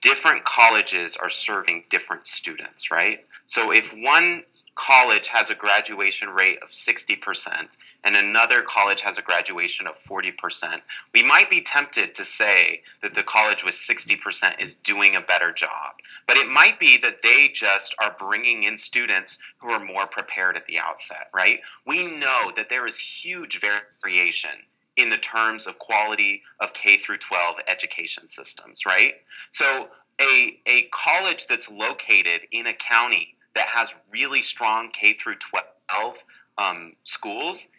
different 0.04 0.43
colleges 0.43 1.16
are 1.16 1.30
serving 1.30 1.86
different 1.89 2.28
students, 2.28 2.91
right? 2.91 3.26
So 3.45 3.72
if 3.72 3.93
one 3.93 4.43
college 4.76 5.30
has 5.30 5.49
a 5.49 5.56
graduation 5.56 6.30
rate 6.30 6.62
of 6.62 6.70
60% 6.70 7.78
and 8.04 8.16
another 8.16 8.64
college 8.64 8.99
has 8.99 9.18
a 9.18 9.22
graduation 9.22 9.88
of 9.88 9.97
40%, 10.04 10.82
we 11.14 11.24
might 11.24 11.49
be 11.49 11.62
tempted 11.62 12.16
to 12.16 12.26
say 12.26 12.82
that 13.01 13.14
the 13.14 13.24
college 13.24 13.64
with 13.64 13.76
60% 13.76 14.62
is 14.62 14.76
doing 14.76 15.16
a 15.16 15.22
better 15.22 15.54
job. 15.54 15.95
But 16.28 16.38
it 16.38 16.49
might 16.49 16.80
be 16.80 16.97
that 16.97 17.22
they 17.22 17.47
just 17.54 17.95
are 17.97 18.14
bringing 18.20 18.64
in 18.64 18.76
students 18.76 19.39
who 19.60 19.70
are 19.70 19.84
more 19.84 20.06
prepared 20.08 20.58
at 20.58 20.66
the 20.66 20.80
outset, 20.80 21.30
right? 21.34 21.62
We 21.88 22.18
know 22.18 22.51
that 22.58 22.68
there 22.68 22.86
is 22.86 22.99
huge 22.99 23.62
variation 24.01 24.51
in 24.96 25.10
the 25.10 25.18
terms 25.18 25.68
of 25.68 25.80
quality 25.80 26.44
of 26.60 26.74
K 26.74 26.98
through 26.98 27.18
12 27.18 27.58
education 27.68 28.30
systems, 28.30 28.86
right? 28.86 29.16
So 29.50 29.89
a, 30.22 30.60
a 30.68 30.84
college 30.91 31.48
that's 31.48 31.72
located 31.72 32.48
in 32.52 32.68
a 32.68 32.74
county 32.74 33.36
that 33.56 33.68
has 33.68 33.94
really 34.12 34.41
strong 34.41 34.89
K 34.89 35.14
through 35.14 35.36
12 35.36 36.24
um, 36.58 36.94
schools 37.04 37.70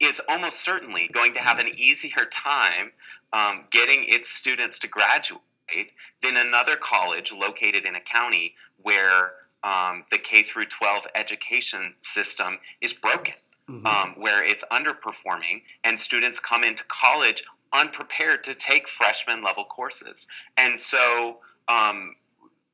is 0.00 0.20
almost 0.28 0.60
certainly 0.60 1.08
going 1.12 1.34
to 1.34 1.40
have 1.40 1.58
an 1.58 1.68
easier 1.74 2.24
time 2.30 2.92
um, 3.32 3.66
getting 3.70 4.04
its 4.04 4.30
students 4.30 4.78
to 4.80 4.88
graduate 4.88 5.42
than 6.22 6.36
another 6.36 6.76
college 6.76 7.32
located 7.32 7.84
in 7.84 7.94
a 7.94 8.00
county 8.00 8.54
where 8.82 9.32
um, 9.64 10.04
the 10.10 10.18
K 10.18 10.42
through 10.42 10.66
12 10.66 11.06
education 11.14 11.94
system 12.00 12.58
is 12.80 12.92
broken 12.92 13.34
mm-hmm. 13.68 13.86
um, 13.86 14.14
where 14.16 14.44
it's 14.44 14.64
underperforming, 14.70 15.62
and 15.84 15.98
students 15.98 16.40
come 16.40 16.64
into 16.64 16.84
college 16.84 17.44
unprepared 17.72 18.44
to 18.44 18.54
take 18.54 18.88
freshman 18.88 19.42
level 19.42 19.64
courses. 19.64 20.26
And 20.56 20.78
so, 20.78 21.38
um, 21.68 22.14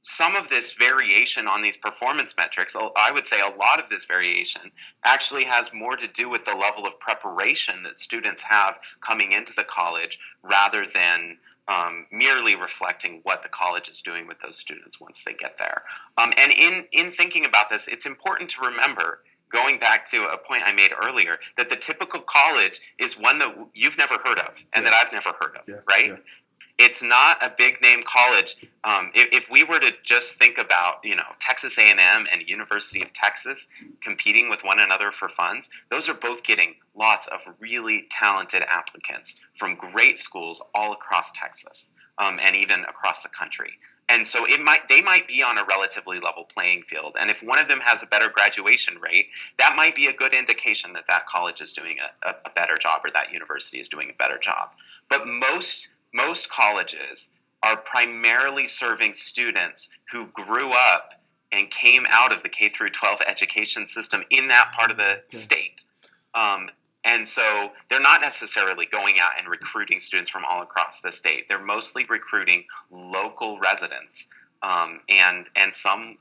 some 0.03 0.37
of 0.37 0.51
this 0.51 0.75
variation 0.75 1.49
on 1.49 1.63
these 1.63 1.79
performance 1.79 2.37
metrics, 2.37 2.77
I 2.77 3.11
would 3.11 3.27
say 3.27 3.41
a 3.41 3.57
lot 3.57 3.83
of 3.83 3.89
this 3.89 4.05
variation 4.05 4.71
actually 5.03 5.45
has 5.45 5.73
more 5.73 5.97
to 5.97 6.07
do 6.07 6.29
with 6.29 6.45
the 6.45 6.55
level 6.55 6.87
of 6.87 7.01
preparation 7.01 7.83
that 7.85 7.99
students 7.99 8.43
have 8.43 8.79
coming 9.01 9.33
into 9.33 9.55
the 9.55 9.65
college 9.65 10.19
rather 10.43 10.85
than 10.85 11.39
um, 11.69 12.07
merely 12.13 12.55
reflecting 12.55 13.21
what 13.23 13.43
the 13.43 13.49
college 13.49 13.89
is 13.89 14.03
doing 14.03 14.27
with 14.27 14.39
those 14.41 14.57
students 14.57 15.01
once 15.01 15.25
they 15.25 15.33
get 15.33 15.57
there. 15.57 15.83
Um, 16.19 16.35
and 16.37 16.53
in, 16.53 16.85
in 16.93 17.11
thinking 17.11 17.47
about 17.47 17.71
this, 17.71 17.89
it's 17.89 18.05
important 18.05 18.51
to 18.51 18.67
remember 18.67 19.21
going 19.55 19.79
back 19.79 20.05
to 20.11 20.25
a 20.25 20.37
point 20.37 20.63
I 20.67 20.73
made 20.73 20.91
earlier 21.03 21.33
that 21.57 21.71
the 21.71 21.77
typical 21.77 22.21
college 22.21 22.81
is 22.99 23.19
one 23.19 23.39
that 23.39 23.57
you've 23.73 23.97
never 23.97 24.15
heard 24.15 24.39
of 24.39 24.63
and 24.75 24.85
yeah. 24.85 24.91
that 24.91 24.95
I've 24.95 25.13
never 25.13 25.31
heard 25.41 25.57
of, 25.57 25.63
yeah. 25.69 25.77
right? 25.89 26.09
Yeah. 26.09 26.17
It's 26.77 27.05
not 27.05 27.41
a 27.41 27.55
big 27.57 27.81
name 27.83 28.03
college. 28.05 28.57
Um, 28.83 29.13
if, 29.15 29.29
if, 29.33 29.51
we 29.51 29.63
were 29.63 29.79
to 29.79 29.93
just 30.03 30.39
think 30.39 30.59
about, 30.59 30.97
you 31.05 31.15
know, 31.15 31.23
Texas 31.39 31.79
A&M 31.79 32.27
and 32.33 32.43
University 32.49 33.01
of 33.01 33.13
Texas 33.13 33.69
competing 34.01 34.51
with 34.51 34.65
one 34.65 34.81
another 34.81 35.13
for 35.13 35.29
funds, 35.29 35.71
those 35.93 36.09
are 36.09 36.15
both 36.15 36.43
getting 36.43 36.75
lots 36.97 37.29
of 37.29 37.43
really 37.61 38.09
talented 38.11 38.63
applicants 38.63 39.41
from 39.55 39.77
great 39.77 40.19
schools 40.19 40.61
all 40.75 40.93
across 40.93 41.31
Texas 41.31 41.91
um, 42.19 42.41
and 42.43 42.57
even 42.57 42.81
across 42.81 43.23
the 43.23 43.29
country 43.29 43.79
and 44.09 44.27
so 44.27 44.47
it 44.47 44.61
might 44.61 44.87
they 44.89 45.01
might 45.01 45.27
be 45.27 45.43
on 45.43 45.59
a 45.59 45.65
relatively 45.65 46.21
level 46.21 46.45
playing 46.45 46.83
field. 46.83 47.17
And 47.19 47.31
if 47.31 47.43
one 47.43 47.59
of 47.59 47.69
them 47.69 47.81
has 47.81 48.03
a 48.03 48.07
better 48.07 48.29
graduation 48.29 48.99
rate 49.01 49.29
that 49.59 49.75
might 49.77 49.95
be 49.95 50.07
a 50.07 50.13
good 50.13 50.35
indication 50.35 50.93
that 50.93 51.07
that 51.07 51.27
college 51.27 51.61
is 51.61 51.73
doing 51.73 51.97
a, 52.23 52.29
a, 52.31 52.51
better 52.51 52.77
job 52.77 53.01
or 53.05 53.11
that 53.13 53.33
university 53.33 53.81
is 53.81 53.89
doing 53.89 54.11
a 54.11 54.15
better 54.15 54.39
job. 54.39 54.71
But 55.09 55.27
most 55.27 55.89
most 56.13 56.51
colleges 56.51 57.31
are 57.63 57.77
primarily 57.79 58.67
serving 58.67 59.15
students 59.15 59.89
who 60.11 60.27
grew 60.27 60.71
up 60.71 61.15
and 61.51 61.71
came 61.71 62.05
out 62.11 62.33
of 62.33 62.43
the 62.43 62.49
k 62.49 62.69
through 62.69 62.91
12 62.91 63.23
education 63.27 63.87
system 63.87 64.23
in 64.31 64.49
that 64.49 64.73
part 64.77 64.91
of 64.91 64.99
the 64.99 65.23
yeah. 65.31 65.39
state. 65.39 65.85
Um, 66.35 66.69
and 67.05 67.27
so 67.29 67.71
they're 67.89 68.01
not 68.01 68.21
necessarily 68.23 68.87
going 68.87 69.19
out 69.21 69.33
and 69.39 69.49
recruiting 69.49 69.99
students 69.99 70.31
from 70.31 70.45
all 70.45 70.63
across 70.63 71.01
the 71.01 71.13
state. 71.13 71.49
They're 71.49 71.63
mostly 71.63 72.05
recruiting 72.09 72.65
local 72.91 73.59
residents. 73.59 74.29
Um, 74.63 75.01
and, 75.11 75.51
and 75.57 75.75
some 75.75 76.17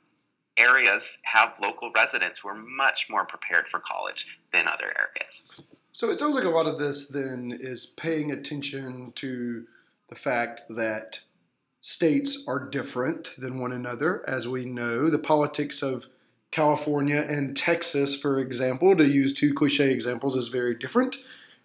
areas 0.57 1.19
have 1.23 1.57
local 1.61 1.91
residents 1.95 2.39
who 2.39 2.49
are 2.49 2.61
much 2.67 3.09
more 3.09 3.25
prepared 3.25 3.67
for 3.67 3.79
college 3.79 4.39
than 4.51 4.67
other 4.67 4.93
areas. 4.97 5.43
So 5.93 6.09
it 6.09 6.19
sounds 6.19 6.35
like 6.35 6.43
a 6.43 6.49
lot 6.49 6.67
of 6.67 6.77
this 6.77 7.07
then 7.07 7.57
is 7.61 7.95
paying 7.97 8.31
attention 8.31 9.11
to 9.13 9.65
the 10.09 10.15
fact 10.15 10.61
that 10.69 11.21
states 11.79 12.45
are 12.47 12.59
different 12.59 13.33
than 13.37 13.59
one 13.59 13.71
another. 13.71 14.23
As 14.27 14.47
we 14.47 14.65
know, 14.65 15.09
the 15.09 15.19
politics 15.19 15.81
of 15.81 16.07
California 16.53 17.25
and 17.27 17.57
Texas, 17.57 18.15
for 18.15 18.37
example, 18.37 18.95
to 18.95 19.07
use 19.07 19.33
two 19.33 19.55
cliche 19.55 19.89
examples, 19.89 20.35
is 20.35 20.49
very 20.49 20.75
different. 20.75 21.15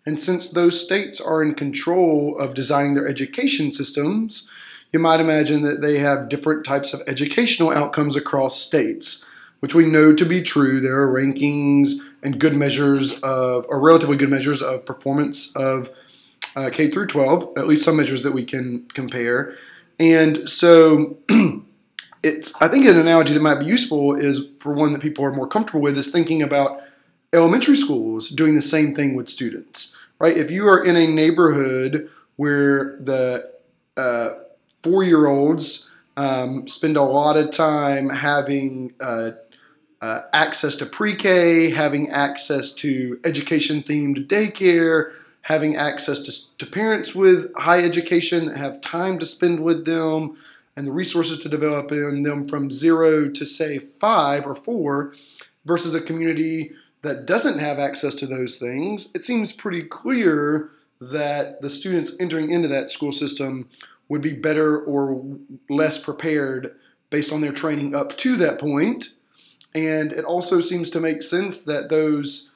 And 0.06 0.18
since 0.18 0.50
those 0.50 0.82
states 0.82 1.20
are 1.20 1.42
in 1.42 1.54
control 1.54 2.38
of 2.38 2.54
designing 2.54 2.94
their 2.94 3.06
education 3.06 3.70
systems, 3.70 4.50
you 4.90 4.98
might 4.98 5.20
imagine 5.20 5.60
that 5.64 5.82
they 5.82 5.98
have 5.98 6.30
different 6.30 6.64
types 6.64 6.94
of 6.94 7.02
educational 7.06 7.70
outcomes 7.70 8.16
across 8.16 8.58
states, 8.58 9.30
which 9.60 9.74
we 9.74 9.84
know 9.84 10.14
to 10.14 10.24
be 10.24 10.40
true. 10.40 10.80
There 10.80 11.02
are 11.02 11.12
rankings 11.12 12.08
and 12.22 12.40
good 12.40 12.56
measures 12.56 13.20
of, 13.20 13.66
or 13.68 13.80
relatively 13.80 14.16
good 14.16 14.30
measures 14.30 14.62
of 14.62 14.86
performance 14.86 15.54
of 15.54 15.90
uh, 16.56 16.70
K 16.72 16.90
through 16.90 17.08
12, 17.08 17.58
at 17.58 17.66
least 17.66 17.84
some 17.84 17.98
measures 17.98 18.22
that 18.22 18.32
we 18.32 18.46
can 18.46 18.86
compare. 18.94 19.54
And 20.00 20.48
so 20.48 21.18
it's 22.22 22.60
I 22.60 22.68
think 22.68 22.86
an 22.86 22.98
analogy 22.98 23.32
that 23.34 23.42
might 23.42 23.60
be 23.60 23.66
useful 23.66 24.14
is 24.14 24.46
for 24.58 24.72
one 24.72 24.92
that 24.92 25.02
people 25.02 25.24
are 25.24 25.32
more 25.32 25.48
comfortable 25.48 25.80
with 25.80 25.96
is 25.96 26.12
thinking 26.12 26.42
about 26.42 26.80
elementary 27.32 27.76
schools 27.76 28.30
doing 28.30 28.54
the 28.54 28.62
same 28.62 28.94
thing 28.94 29.14
with 29.14 29.28
students, 29.28 29.96
right? 30.18 30.36
If 30.36 30.50
you 30.50 30.66
are 30.66 30.84
in 30.84 30.96
a 30.96 31.06
neighborhood 31.06 32.10
where 32.36 32.98
the 33.00 33.52
uh, 33.96 34.30
four 34.82 35.02
year 35.02 35.26
olds 35.26 35.96
um, 36.16 36.66
spend 36.66 36.96
a 36.96 37.02
lot 37.02 37.36
of 37.36 37.50
time 37.50 38.08
having 38.08 38.94
uh, 39.00 39.30
uh, 40.00 40.20
access 40.32 40.76
to 40.76 40.86
pre 40.86 41.14
K, 41.14 41.70
having 41.70 42.08
access 42.10 42.74
to 42.76 43.20
education 43.24 43.82
themed 43.82 44.26
daycare, 44.26 45.12
having 45.42 45.76
access 45.76 46.22
to, 46.22 46.58
to 46.58 46.70
parents 46.70 47.14
with 47.14 47.52
high 47.56 47.82
education 47.82 48.46
that 48.46 48.56
have 48.56 48.80
time 48.80 49.18
to 49.18 49.26
spend 49.26 49.60
with 49.60 49.84
them 49.84 50.36
and 50.78 50.86
the 50.86 50.92
resources 50.92 51.40
to 51.40 51.48
develop 51.48 51.90
in 51.90 52.22
them 52.22 52.46
from 52.46 52.70
zero 52.70 53.28
to 53.28 53.44
say 53.44 53.78
five 53.78 54.46
or 54.46 54.54
four 54.54 55.12
versus 55.64 55.92
a 55.92 56.00
community 56.00 56.70
that 57.02 57.26
doesn't 57.26 57.58
have 57.58 57.80
access 57.80 58.14
to 58.14 58.28
those 58.28 58.60
things, 58.60 59.10
it 59.12 59.24
seems 59.24 59.52
pretty 59.52 59.82
clear 59.82 60.70
that 61.00 61.60
the 61.62 61.68
students 61.68 62.20
entering 62.20 62.52
into 62.52 62.68
that 62.68 62.92
school 62.92 63.10
system 63.10 63.68
would 64.08 64.22
be 64.22 64.32
better 64.32 64.80
or 64.80 65.20
less 65.68 66.02
prepared 66.02 66.76
based 67.10 67.32
on 67.32 67.40
their 67.40 67.52
training 67.52 67.92
up 67.92 68.16
to 68.16 68.36
that 68.36 68.60
point. 68.60 69.12
And 69.74 70.12
it 70.12 70.24
also 70.24 70.60
seems 70.60 70.90
to 70.90 71.00
make 71.00 71.24
sense 71.24 71.64
that 71.64 71.88
those 71.88 72.54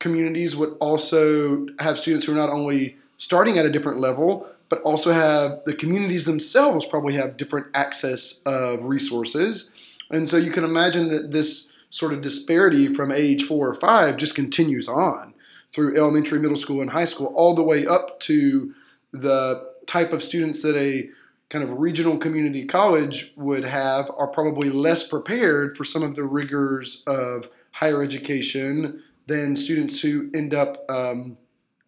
communities 0.00 0.54
would 0.54 0.76
also 0.80 1.66
have 1.78 1.98
students 1.98 2.26
who 2.26 2.32
are 2.32 2.36
not 2.36 2.50
only 2.50 2.98
starting 3.16 3.56
at 3.56 3.64
a 3.64 3.72
different 3.72 4.00
level, 4.00 4.46
but 4.68 4.82
also 4.82 5.12
have 5.12 5.60
the 5.64 5.74
communities 5.74 6.24
themselves 6.24 6.86
probably 6.86 7.14
have 7.14 7.36
different 7.36 7.66
access 7.74 8.42
of 8.44 8.84
resources. 8.84 9.74
And 10.10 10.28
so 10.28 10.36
you 10.36 10.50
can 10.50 10.64
imagine 10.64 11.08
that 11.08 11.32
this 11.32 11.76
sort 11.90 12.12
of 12.12 12.20
disparity 12.22 12.92
from 12.92 13.12
age 13.12 13.44
four 13.44 13.68
or 13.68 13.74
five 13.74 14.16
just 14.16 14.34
continues 14.34 14.88
on 14.88 15.34
through 15.72 15.96
elementary, 15.96 16.40
middle 16.40 16.56
school, 16.56 16.80
and 16.80 16.90
high 16.90 17.04
school, 17.04 17.32
all 17.34 17.54
the 17.54 17.62
way 17.62 17.86
up 17.86 18.18
to 18.20 18.74
the 19.12 19.72
type 19.86 20.12
of 20.12 20.22
students 20.22 20.62
that 20.62 20.76
a 20.76 21.08
kind 21.48 21.62
of 21.62 21.78
regional 21.78 22.18
community 22.18 22.64
college 22.64 23.32
would 23.36 23.64
have 23.64 24.10
are 24.16 24.26
probably 24.26 24.68
less 24.68 25.08
prepared 25.08 25.76
for 25.76 25.84
some 25.84 26.02
of 26.02 26.16
the 26.16 26.24
rigors 26.24 27.04
of 27.06 27.48
higher 27.70 28.02
education 28.02 29.02
than 29.26 29.56
students 29.56 30.00
who 30.00 30.30
end 30.34 30.54
up 30.54 30.84
um, 30.90 31.36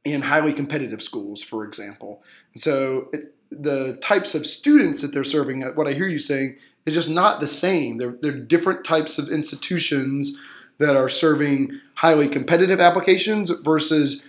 in 0.04 0.22
highly 0.22 0.52
competitive 0.52 1.02
schools, 1.02 1.42
for 1.42 1.64
example. 1.64 2.22
So 2.58 3.08
it, 3.12 3.34
the 3.50 3.96
types 3.96 4.34
of 4.34 4.46
students 4.46 5.02
that 5.02 5.08
they're 5.08 5.24
serving, 5.24 5.62
what 5.74 5.88
I 5.88 5.92
hear 5.92 6.08
you 6.08 6.18
saying, 6.18 6.56
is 6.86 6.94
just 6.94 7.10
not 7.10 7.40
the 7.40 7.46
same. 7.46 7.98
They're, 7.98 8.16
they're 8.20 8.32
different 8.32 8.84
types 8.84 9.18
of 9.18 9.28
institutions 9.30 10.40
that 10.78 10.96
are 10.96 11.08
serving 11.08 11.80
highly 11.94 12.28
competitive 12.28 12.80
applications 12.80 13.50
versus 13.60 14.26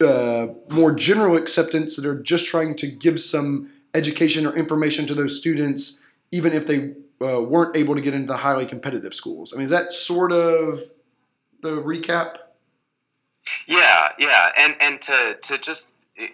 uh, 0.00 0.48
more 0.70 0.92
general 0.92 1.36
acceptance 1.36 1.96
that 1.96 2.06
are 2.06 2.20
just 2.20 2.46
trying 2.46 2.74
to 2.76 2.86
give 2.86 3.20
some 3.20 3.70
education 3.94 4.46
or 4.46 4.56
information 4.56 5.06
to 5.06 5.14
those 5.14 5.38
students, 5.38 6.06
even 6.30 6.52
if 6.52 6.66
they 6.66 6.94
uh, 7.20 7.42
weren't 7.42 7.76
able 7.76 7.94
to 7.94 8.00
get 8.00 8.14
into 8.14 8.26
the 8.26 8.36
highly 8.36 8.66
competitive 8.66 9.14
schools. 9.14 9.52
I 9.52 9.56
mean, 9.56 9.66
is 9.66 9.70
that 9.70 9.92
sort 9.92 10.32
of 10.32 10.80
the 11.60 11.82
recap? 11.82 12.36
Yeah, 13.66 14.12
yeah, 14.18 14.52
and 14.58 14.76
and 14.80 15.00
to 15.02 15.38
to 15.42 15.58
just 15.58 15.96
uh, 16.20 16.26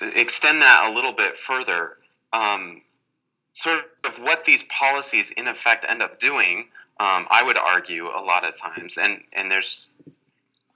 extend 0.00 0.60
that 0.60 0.90
a 0.90 0.94
little 0.94 1.12
bit 1.12 1.36
further, 1.36 1.98
um, 2.32 2.82
sort 3.52 3.84
of 4.04 4.18
what 4.18 4.44
these 4.44 4.62
policies 4.64 5.30
in 5.32 5.46
effect 5.46 5.84
end 5.88 6.02
up 6.02 6.18
doing, 6.18 6.68
um, 7.00 7.26
I 7.30 7.42
would 7.44 7.58
argue 7.58 8.06
a 8.06 8.22
lot 8.22 8.44
of 8.44 8.54
times, 8.58 8.98
and 8.98 9.22
and 9.32 9.50
there's 9.50 9.92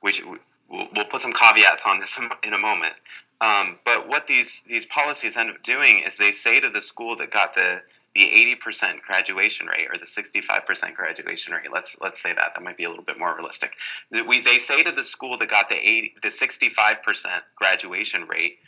we 0.02 0.12
should, 0.12 0.26
we'll, 0.26 0.88
we'll 0.94 1.04
put 1.04 1.22
some 1.22 1.32
caveats 1.32 1.84
on 1.86 1.98
this 1.98 2.18
in 2.44 2.52
a 2.52 2.58
moment. 2.58 2.94
Um, 3.40 3.78
but 3.84 4.08
what 4.08 4.26
these 4.26 4.62
these 4.62 4.86
policies 4.86 5.36
end 5.36 5.50
up 5.50 5.62
doing 5.62 6.00
is 6.00 6.16
they 6.16 6.32
say 6.32 6.58
to 6.60 6.68
the 6.68 6.80
school 6.80 7.16
that 7.16 7.30
got 7.30 7.54
the 7.54 7.82
the 8.14 8.56
80% 8.64 9.02
graduation 9.02 9.66
rate 9.66 9.86
or 9.92 9.96
the 9.96 10.06
65% 10.06 10.94
graduation 10.94 11.52
rate 11.52 11.70
let's 11.72 12.00
let's 12.00 12.20
say 12.20 12.32
that 12.32 12.54
that 12.54 12.62
might 12.62 12.76
be 12.76 12.84
a 12.84 12.88
little 12.88 13.04
bit 13.04 13.18
more 13.18 13.32
realistic 13.34 13.76
we, 14.26 14.40
they 14.40 14.58
say 14.58 14.82
to 14.82 14.90
the 14.90 15.04
school 15.04 15.36
that 15.36 15.48
got 15.48 15.68
the 15.68 15.76
80 15.76 16.14
the 16.22 16.28
65% 16.28 17.26
graduation 17.54 18.26
rate 18.26 18.58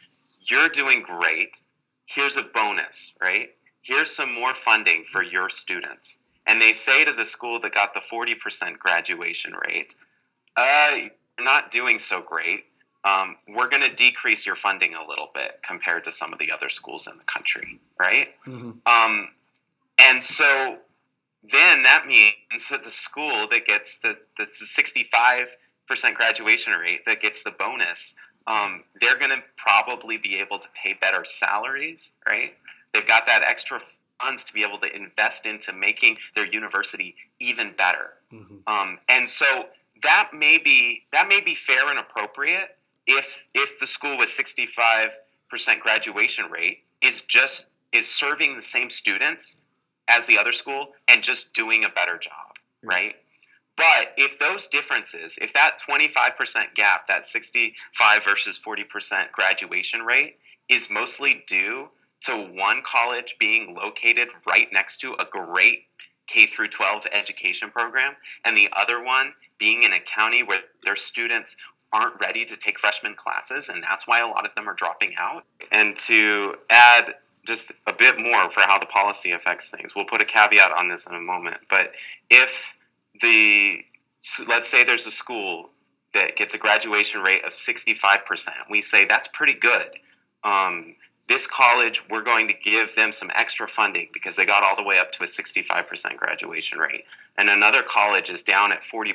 you're 0.41 0.68
doing 0.68 1.03
great 1.03 1.62
here's 2.05 2.36
a 2.36 2.43
bonus 2.43 3.12
right 3.22 3.51
here's 3.82 4.11
some 4.11 4.32
more 4.32 4.55
funding 4.55 5.05
for 5.05 5.22
your 5.22 5.49
students 5.49 6.18
and 6.47 6.61
they 6.61 6.72
say 6.72 7.05
to 7.05 7.12
the 7.12 7.24
school 7.24 7.61
that 7.61 7.72
got 7.72 7.95
the 7.95 8.01
40% 8.01 8.78
graduation 8.78 9.55
rate 9.66 9.95
uh, 10.57 10.97
you're 10.97 11.45
not 11.45 11.70
doing 11.70 11.99
so 11.99 12.20
great 12.20 12.64
um, 13.05 13.36
we're 13.49 13.68
going 13.68 13.82
to 13.82 13.95
decrease 13.95 14.45
your 14.45 14.55
funding 14.55 14.95
a 14.95 15.07
little 15.07 15.30
bit 15.34 15.61
compared 15.66 16.05
to 16.05 16.11
some 16.11 16.32
of 16.32 16.38
the 16.38 16.53
other 16.53 16.68
schools 16.68 17.07
in 17.07 17.16
the 17.16 17.24
country, 17.24 17.80
right? 17.99 18.34
Mm-hmm. 18.47 18.72
Um, 18.86 19.28
and 19.99 20.22
so 20.22 20.76
then 21.43 21.82
that 21.82 22.05
means 22.07 22.68
that 22.70 22.84
the 22.84 22.91
school 22.91 23.47
that 23.49 23.64
gets 23.64 23.99
the, 23.99 24.18
the 24.36 24.45
65% 24.45 25.47
graduation 26.14 26.74
rate, 26.74 27.07
that 27.07 27.22
gets 27.22 27.43
the 27.43 27.53
bonus, 27.53 28.14
um, 28.47 28.84
they're 29.01 29.18
going 29.18 29.30
to 29.30 29.43
probably 29.57 30.16
be 30.16 30.38
able 30.38 30.59
to 30.59 30.68
pay 30.74 30.95
better 30.95 31.24
salaries, 31.24 32.12
right? 32.28 32.55
They've 32.93 33.07
got 33.07 33.26
that 33.26 33.43
extra 33.43 33.80
funds 34.20 34.45
to 34.45 34.53
be 34.53 34.62
able 34.62 34.78
to 34.78 34.95
invest 34.95 35.47
into 35.47 35.72
making 35.72 36.18
their 36.34 36.47
university 36.47 37.16
even 37.38 37.72
better. 37.76 38.14
Mm-hmm. 38.32 38.57
Um, 38.66 38.99
and 39.09 39.28
so 39.28 39.66
that 40.03 40.30
may 40.32 40.59
be 40.59 41.05
that 41.12 41.28
may 41.28 41.41
be 41.41 41.55
fair 41.55 41.88
and 41.88 41.99
appropriate 41.99 42.76
if 43.07 43.47
if 43.55 43.78
the 43.80 43.86
school 43.86 44.16
with 44.18 44.28
65% 44.28 45.11
graduation 45.80 46.51
rate 46.51 46.84
is 47.03 47.22
just 47.22 47.70
is 47.93 48.09
serving 48.09 48.55
the 48.55 48.62
same 48.62 48.91
students 48.91 49.61
as 50.09 50.26
the 50.26 50.38
other 50.38 50.53
school 50.53 50.88
and 51.09 51.22
just 51.22 51.55
doing 51.55 51.84
a 51.84 51.88
better 51.88 52.18
job, 52.18 52.57
right? 52.82 53.16
But 53.80 54.12
if 54.18 54.38
those 54.38 54.68
differences, 54.68 55.38
if 55.40 55.54
that 55.54 55.78
25% 55.88 56.74
gap, 56.74 57.08
that 57.08 57.24
65 57.24 58.24
versus 58.24 58.60
40% 58.62 59.32
graduation 59.32 60.02
rate 60.02 60.36
is 60.68 60.90
mostly 60.90 61.42
due 61.46 61.88
to 62.24 62.32
one 62.32 62.82
college 62.82 63.36
being 63.40 63.74
located 63.74 64.28
right 64.46 64.68
next 64.70 64.98
to 64.98 65.14
a 65.14 65.24
great 65.24 65.84
K 66.26 66.44
through 66.44 66.68
12 66.68 67.06
education 67.12 67.70
program 67.70 68.14
and 68.44 68.54
the 68.54 68.68
other 68.76 69.02
one 69.02 69.32
being 69.58 69.82
in 69.82 69.94
a 69.94 70.00
county 70.00 70.42
where 70.42 70.60
their 70.84 70.94
students 70.94 71.56
aren't 71.90 72.20
ready 72.20 72.44
to 72.44 72.58
take 72.58 72.78
freshman 72.78 73.14
classes, 73.14 73.70
and 73.70 73.82
that's 73.82 74.06
why 74.06 74.20
a 74.20 74.26
lot 74.26 74.44
of 74.44 74.54
them 74.56 74.68
are 74.68 74.74
dropping 74.74 75.14
out. 75.18 75.44
And 75.72 75.96
to 76.00 76.54
add 76.68 77.14
just 77.46 77.72
a 77.86 77.94
bit 77.94 78.20
more 78.20 78.50
for 78.50 78.60
how 78.60 78.78
the 78.78 78.84
policy 78.84 79.32
affects 79.32 79.70
things, 79.70 79.96
we'll 79.96 80.04
put 80.04 80.20
a 80.20 80.26
caveat 80.26 80.70
on 80.70 80.88
this 80.88 81.06
in 81.06 81.14
a 81.14 81.20
moment. 81.20 81.56
But 81.70 81.92
if 82.28 82.76
the 83.20 83.84
let's 84.48 84.68
say 84.68 84.84
there's 84.84 85.06
a 85.06 85.10
school 85.10 85.70
that 86.12 86.36
gets 86.36 86.54
a 86.54 86.58
graduation 86.58 87.22
rate 87.22 87.44
of 87.44 87.52
65%, 87.52 88.48
we 88.68 88.80
say 88.80 89.04
that's 89.04 89.28
pretty 89.28 89.54
good. 89.54 89.88
Um, 90.42 90.94
this 91.28 91.46
college, 91.46 92.02
we're 92.10 92.22
going 92.22 92.48
to 92.48 92.54
give 92.54 92.94
them 92.96 93.12
some 93.12 93.30
extra 93.36 93.68
funding 93.68 94.08
because 94.12 94.34
they 94.34 94.44
got 94.44 94.64
all 94.64 94.74
the 94.74 94.82
way 94.82 94.98
up 94.98 95.12
to 95.12 95.22
a 95.22 95.26
65% 95.26 96.16
graduation 96.16 96.78
rate. 96.78 97.04
And 97.38 97.48
another 97.48 97.82
college 97.82 98.30
is 98.30 98.42
down 98.42 98.72
at 98.72 98.82
40% 98.82 99.14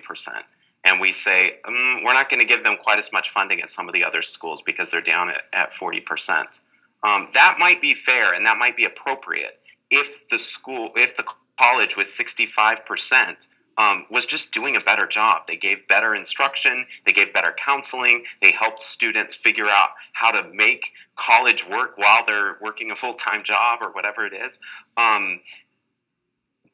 and 0.85 1.01
we 1.01 1.11
say 1.11 1.59
mm, 1.65 2.05
we're 2.05 2.13
not 2.13 2.29
going 2.29 2.39
to 2.39 2.45
give 2.45 2.63
them 2.63 2.77
quite 2.81 2.99
as 2.99 3.11
much 3.11 3.29
funding 3.29 3.61
as 3.61 3.71
some 3.71 3.89
of 3.89 3.93
the 3.93 4.03
other 4.03 4.21
schools 4.21 4.61
because 4.61 4.91
they're 4.91 5.01
down 5.01 5.29
at, 5.29 5.43
at 5.51 5.73
40%. 5.73 6.61
Um, 7.03 7.27
that 7.33 7.57
might 7.59 7.81
be 7.81 7.93
fair 7.93 8.33
and 8.33 8.45
that 8.45 8.57
might 8.57 8.75
be 8.75 8.85
appropriate 8.85 9.59
if 9.89 10.27
the 10.29 10.37
school, 10.37 10.91
if 10.95 11.17
the 11.17 11.25
college 11.59 11.97
with 11.97 12.07
65% 12.07 13.47
um, 13.77 14.05
was 14.09 14.25
just 14.25 14.53
doing 14.53 14.75
a 14.75 14.79
better 14.79 15.05
job. 15.05 15.47
They 15.47 15.57
gave 15.57 15.87
better 15.87 16.15
instruction, 16.15 16.85
they 17.05 17.11
gave 17.11 17.33
better 17.33 17.53
counseling, 17.57 18.23
they 18.41 18.51
helped 18.51 18.81
students 18.81 19.35
figure 19.35 19.67
out 19.67 19.91
how 20.13 20.31
to 20.31 20.49
make 20.53 20.93
college 21.15 21.67
work 21.67 21.97
while 21.97 22.25
they're 22.25 22.55
working 22.61 22.91
a 22.91 22.95
full 22.95 23.13
time 23.13 23.43
job 23.43 23.79
or 23.81 23.91
whatever 23.91 24.25
it 24.25 24.33
is. 24.33 24.59
Um, 24.97 25.39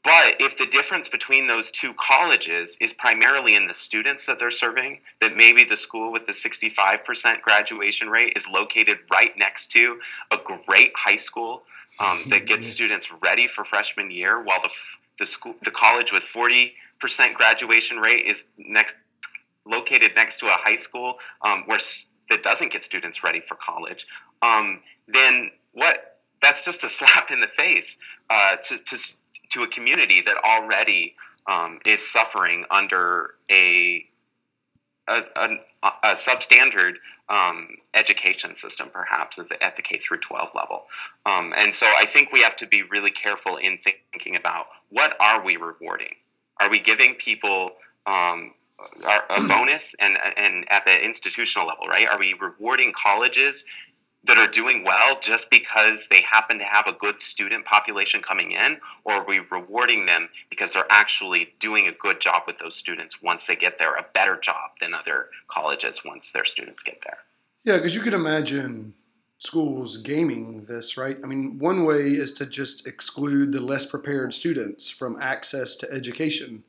but 0.03 0.37
if 0.39 0.57
the 0.57 0.65
difference 0.65 1.07
between 1.07 1.45
those 1.45 1.69
two 1.69 1.93
colleges 1.93 2.75
is 2.81 2.91
primarily 2.91 3.55
in 3.55 3.67
the 3.67 3.73
students 3.73 4.25
that 4.25 4.39
they're 4.39 4.49
serving, 4.49 4.99
that 5.19 5.37
maybe 5.37 5.63
the 5.63 5.77
school 5.77 6.11
with 6.11 6.25
the 6.25 6.31
65% 6.33 7.41
graduation 7.41 8.09
rate 8.09 8.33
is 8.35 8.49
located 8.49 8.97
right 9.11 9.37
next 9.37 9.71
to 9.73 9.99
a 10.31 10.37
great 10.65 10.91
high 10.95 11.17
school 11.17 11.63
um, 11.99 12.23
that 12.27 12.47
gets 12.47 12.65
students 12.75 13.13
ready 13.21 13.45
for 13.45 13.63
freshman 13.63 14.09
year, 14.09 14.41
while 14.41 14.61
the 14.61 14.73
the 15.19 15.25
school 15.25 15.53
the 15.61 15.71
college 15.71 16.11
with 16.11 16.23
40% 16.23 16.71
graduation 17.33 17.97
rate 17.97 18.25
is 18.25 18.49
next 18.57 18.95
located 19.65 20.11
next 20.15 20.39
to 20.39 20.47
a 20.47 20.49
high 20.49 20.75
school 20.75 21.19
um, 21.45 21.63
where 21.65 21.79
that 22.29 22.43
doesn't 22.43 22.71
get 22.71 22.83
students 22.83 23.23
ready 23.23 23.41
for 23.41 23.55
college, 23.55 24.07
um, 24.41 24.81
then 25.07 25.51
what? 25.73 26.19
That's 26.41 26.65
just 26.65 26.83
a 26.83 26.89
slap 26.97 27.31
in 27.31 27.39
the 27.39 27.47
face 27.47 27.99
uh, 28.29 28.55
to, 28.57 28.83
to 28.83 28.97
to 29.51 29.63
a 29.63 29.67
community 29.67 30.21
that 30.21 30.37
already 30.37 31.15
um, 31.47 31.79
is 31.85 32.05
suffering 32.09 32.65
under 32.71 33.35
a 33.51 34.05
a, 35.07 35.23
a, 35.35 35.57
a 35.83 36.11
substandard 36.13 36.93
um, 37.29 37.67
education 37.93 38.55
system, 38.55 38.89
perhaps 38.93 39.39
at 39.39 39.49
the, 39.49 39.61
at 39.63 39.75
the 39.75 39.81
K 39.81 39.97
through 39.97 40.19
12 40.19 40.49
level. 40.53 40.85
Um, 41.25 41.53
and 41.57 41.73
so 41.73 41.85
I 41.85 42.05
think 42.05 42.31
we 42.31 42.41
have 42.41 42.55
to 42.57 42.67
be 42.67 42.83
really 42.83 43.11
careful 43.11 43.57
in 43.57 43.77
thinking 43.77 44.35
about 44.35 44.67
what 44.89 45.17
are 45.19 45.43
we 45.43 45.57
rewarding? 45.57 46.15
Are 46.61 46.69
we 46.69 46.79
giving 46.79 47.15
people 47.15 47.71
um, 48.05 48.53
a 49.29 49.41
bonus 49.47 49.95
and, 49.99 50.17
and 50.37 50.65
at 50.71 50.85
the 50.85 51.03
institutional 51.03 51.67
level, 51.67 51.87
right? 51.87 52.07
Are 52.09 52.19
we 52.19 52.35
rewarding 52.39 52.93
colleges 52.93 53.65
that 54.23 54.37
are 54.37 54.47
doing 54.47 54.83
well 54.83 55.17
just 55.19 55.49
because 55.49 56.07
they 56.09 56.21
happen 56.21 56.59
to 56.59 56.63
have 56.63 56.85
a 56.85 56.93
good 56.93 57.19
student 57.19 57.65
population 57.65 58.21
coming 58.21 58.51
in, 58.51 58.77
or 59.03 59.13
are 59.13 59.25
we 59.25 59.39
rewarding 59.39 60.05
them 60.05 60.29
because 60.49 60.73
they're 60.73 60.85
actually 60.91 61.51
doing 61.59 61.87
a 61.87 61.91
good 61.91 62.21
job 62.21 62.43
with 62.45 62.57
those 62.59 62.75
students 62.75 63.21
once 63.21 63.47
they 63.47 63.55
get 63.55 63.79
there, 63.79 63.95
a 63.95 64.05
better 64.13 64.37
job 64.37 64.71
than 64.79 64.93
other 64.93 65.29
colleges 65.47 66.05
once 66.05 66.31
their 66.31 66.45
students 66.45 66.83
get 66.83 67.01
there? 67.03 67.17
Yeah, 67.63 67.77
because 67.77 67.95
you 67.95 68.01
could 68.01 68.13
imagine 68.13 68.93
schools 69.41 69.97
gaming 69.97 70.65
this, 70.65 70.97
right? 70.97 71.17
I 71.23 71.25
mean, 71.25 71.57
one 71.57 71.83
way 71.83 72.11
is 72.11 72.31
to 72.33 72.45
just 72.45 72.85
exclude 72.85 73.51
the 73.51 73.59
less 73.59 73.87
prepared 73.87 74.35
students 74.35 74.87
from 74.87 75.19
access 75.19 75.75
to 75.77 75.91
education. 75.91 76.63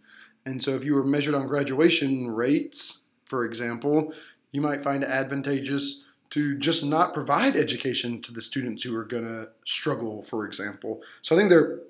And 0.47 0.61
so 0.61 0.71
if 0.71 0.83
you 0.83 0.95
were 0.95 1.05
measured 1.05 1.35
on 1.35 1.47
graduation 1.47 2.31
rates, 2.31 3.11
for 3.27 3.45
example, 3.45 4.15
you 4.53 4.63
might 4.63 4.83
find 4.83 5.03
it 5.03 5.11
advantageous 5.11 6.07
to 6.31 6.57
just 6.57 6.83
not 6.87 7.13
provide 7.13 7.57
education 7.57 8.23
to 8.23 8.33
the 8.33 8.41
students 8.41 8.83
who 8.83 8.97
are 8.97 9.05
going 9.05 9.25
to 9.25 9.51
struggle, 9.67 10.23
for 10.23 10.47
example. 10.47 11.03
So 11.21 11.37
I 11.37 11.39
think 11.39 11.51
there 11.51 11.61
are 11.61 11.81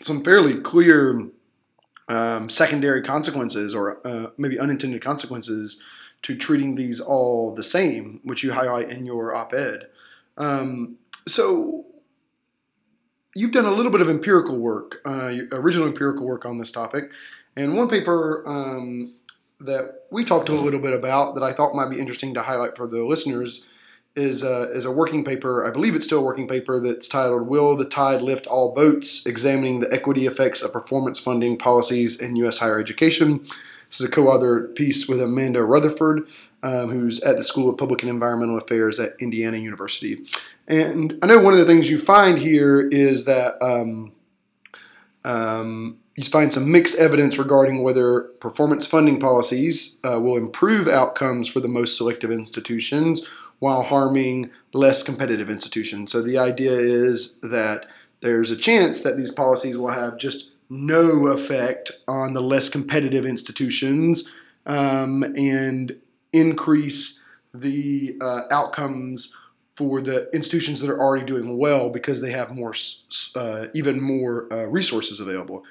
some 0.00 0.24
fairly 0.24 0.58
clear 0.60 1.28
um, 2.08 2.48
secondary 2.48 3.02
consequences 3.02 3.72
or 3.72 4.04
uh, 4.04 4.30
maybe 4.36 4.58
unintended 4.58 5.00
consequences 5.00 5.80
to 6.22 6.36
treating 6.36 6.74
these 6.74 7.00
all 7.00 7.54
the 7.54 7.62
same, 7.62 8.18
which 8.24 8.42
you 8.42 8.52
highlight 8.52 8.90
in 8.90 9.06
your 9.06 9.32
op 9.32 9.52
ed. 9.52 9.86
Um, 10.36 10.96
so 11.26 11.84
you've 13.34 13.52
done 13.52 13.64
a 13.64 13.70
little 13.70 13.92
bit 13.92 14.00
of 14.00 14.08
empirical 14.08 14.58
work, 14.58 15.00
uh, 15.04 15.32
original 15.52 15.86
empirical 15.86 16.26
work 16.26 16.44
on 16.44 16.58
this 16.58 16.70
topic. 16.70 17.10
And 17.56 17.76
one 17.76 17.88
paper 17.88 18.42
um, 18.46 19.12
that 19.60 20.02
we 20.10 20.24
talked 20.24 20.48
a 20.48 20.52
little 20.52 20.80
bit 20.80 20.92
about 20.92 21.34
that 21.34 21.42
I 21.42 21.52
thought 21.52 21.74
might 21.74 21.90
be 21.90 22.00
interesting 22.00 22.34
to 22.34 22.42
highlight 22.42 22.76
for 22.76 22.86
the 22.86 23.04
listeners 23.04 23.68
is 24.16 24.44
a, 24.44 24.70
is 24.72 24.84
a 24.84 24.92
working 24.92 25.24
paper. 25.24 25.66
I 25.66 25.70
believe 25.70 25.94
it's 25.94 26.06
still 26.06 26.20
a 26.20 26.24
working 26.24 26.46
paper 26.46 26.78
that's 26.78 27.08
titled 27.08 27.48
"Will 27.48 27.76
the 27.76 27.84
Tide 27.84 28.22
Lift 28.22 28.46
All 28.46 28.72
Boats?" 28.72 29.26
Examining 29.26 29.80
the 29.80 29.92
equity 29.92 30.26
effects 30.26 30.62
of 30.62 30.72
performance 30.72 31.18
funding 31.18 31.56
policies 31.56 32.20
in 32.20 32.36
U.S. 32.36 32.58
higher 32.58 32.78
education. 32.78 33.40
This 33.88 34.00
is 34.00 34.08
a 34.08 34.10
co-authored 34.10 34.76
piece 34.76 35.08
with 35.08 35.20
Amanda 35.20 35.62
Rutherford, 35.64 36.26
um, 36.64 36.90
who's 36.90 37.22
at 37.22 37.36
the 37.36 37.44
School 37.44 37.70
of 37.70 37.76
Public 37.76 38.02
and 38.02 38.10
Environmental 38.10 38.56
Affairs 38.56 38.98
at 38.98 39.12
Indiana 39.20 39.58
University. 39.58 40.24
And 40.66 41.18
I 41.22 41.26
know 41.26 41.38
one 41.38 41.52
of 41.52 41.58
the 41.58 41.66
things 41.66 41.90
you 41.90 41.98
find 41.98 42.38
here 42.38 42.88
is 42.88 43.26
that 43.26 43.62
um, 43.62 44.12
um, 45.26 45.98
you 46.16 46.24
find 46.24 46.52
some 46.52 46.72
mixed 46.72 46.98
evidence 46.98 47.38
regarding 47.38 47.82
whether 47.82 48.22
performance 48.40 48.86
funding 48.86 49.20
policies 49.20 50.00
uh, 50.04 50.18
will 50.18 50.38
improve 50.38 50.88
outcomes 50.88 51.48
for 51.48 51.60
the 51.60 51.68
most 51.68 51.98
selective 51.98 52.30
institutions 52.32 53.28
while 53.58 53.82
harming 53.82 54.50
less 54.72 55.02
competitive 55.02 55.50
institutions. 55.50 56.12
So 56.12 56.22
the 56.22 56.38
idea 56.38 56.72
is 56.72 57.40
that 57.40 57.86
there's 58.20 58.50
a 58.50 58.56
chance 58.56 59.02
that 59.02 59.18
these 59.18 59.32
policies 59.32 59.76
will 59.76 59.90
have 59.90 60.16
just 60.16 60.52
no 60.70 61.26
effect 61.26 61.92
on 62.08 62.32
the 62.32 62.40
less 62.40 62.70
competitive 62.70 63.26
institutions 63.26 64.32
um, 64.66 65.22
and 65.36 65.94
increase 66.34 67.28
the 67.54 68.16
uh, 68.20 68.42
outcomes 68.50 69.34
for 69.76 70.00
the 70.00 70.28
institutions 70.32 70.80
that 70.80 70.90
are 70.90 71.00
already 71.00 71.24
doing 71.24 71.58
well 71.58 71.90
because 71.90 72.20
they 72.20 72.30
have 72.30 72.54
more, 72.54 72.74
uh, 73.36 73.66
even 73.74 74.00
more 74.00 74.52
uh, 74.52 74.66
resources 74.66 75.20
available. 75.20 75.64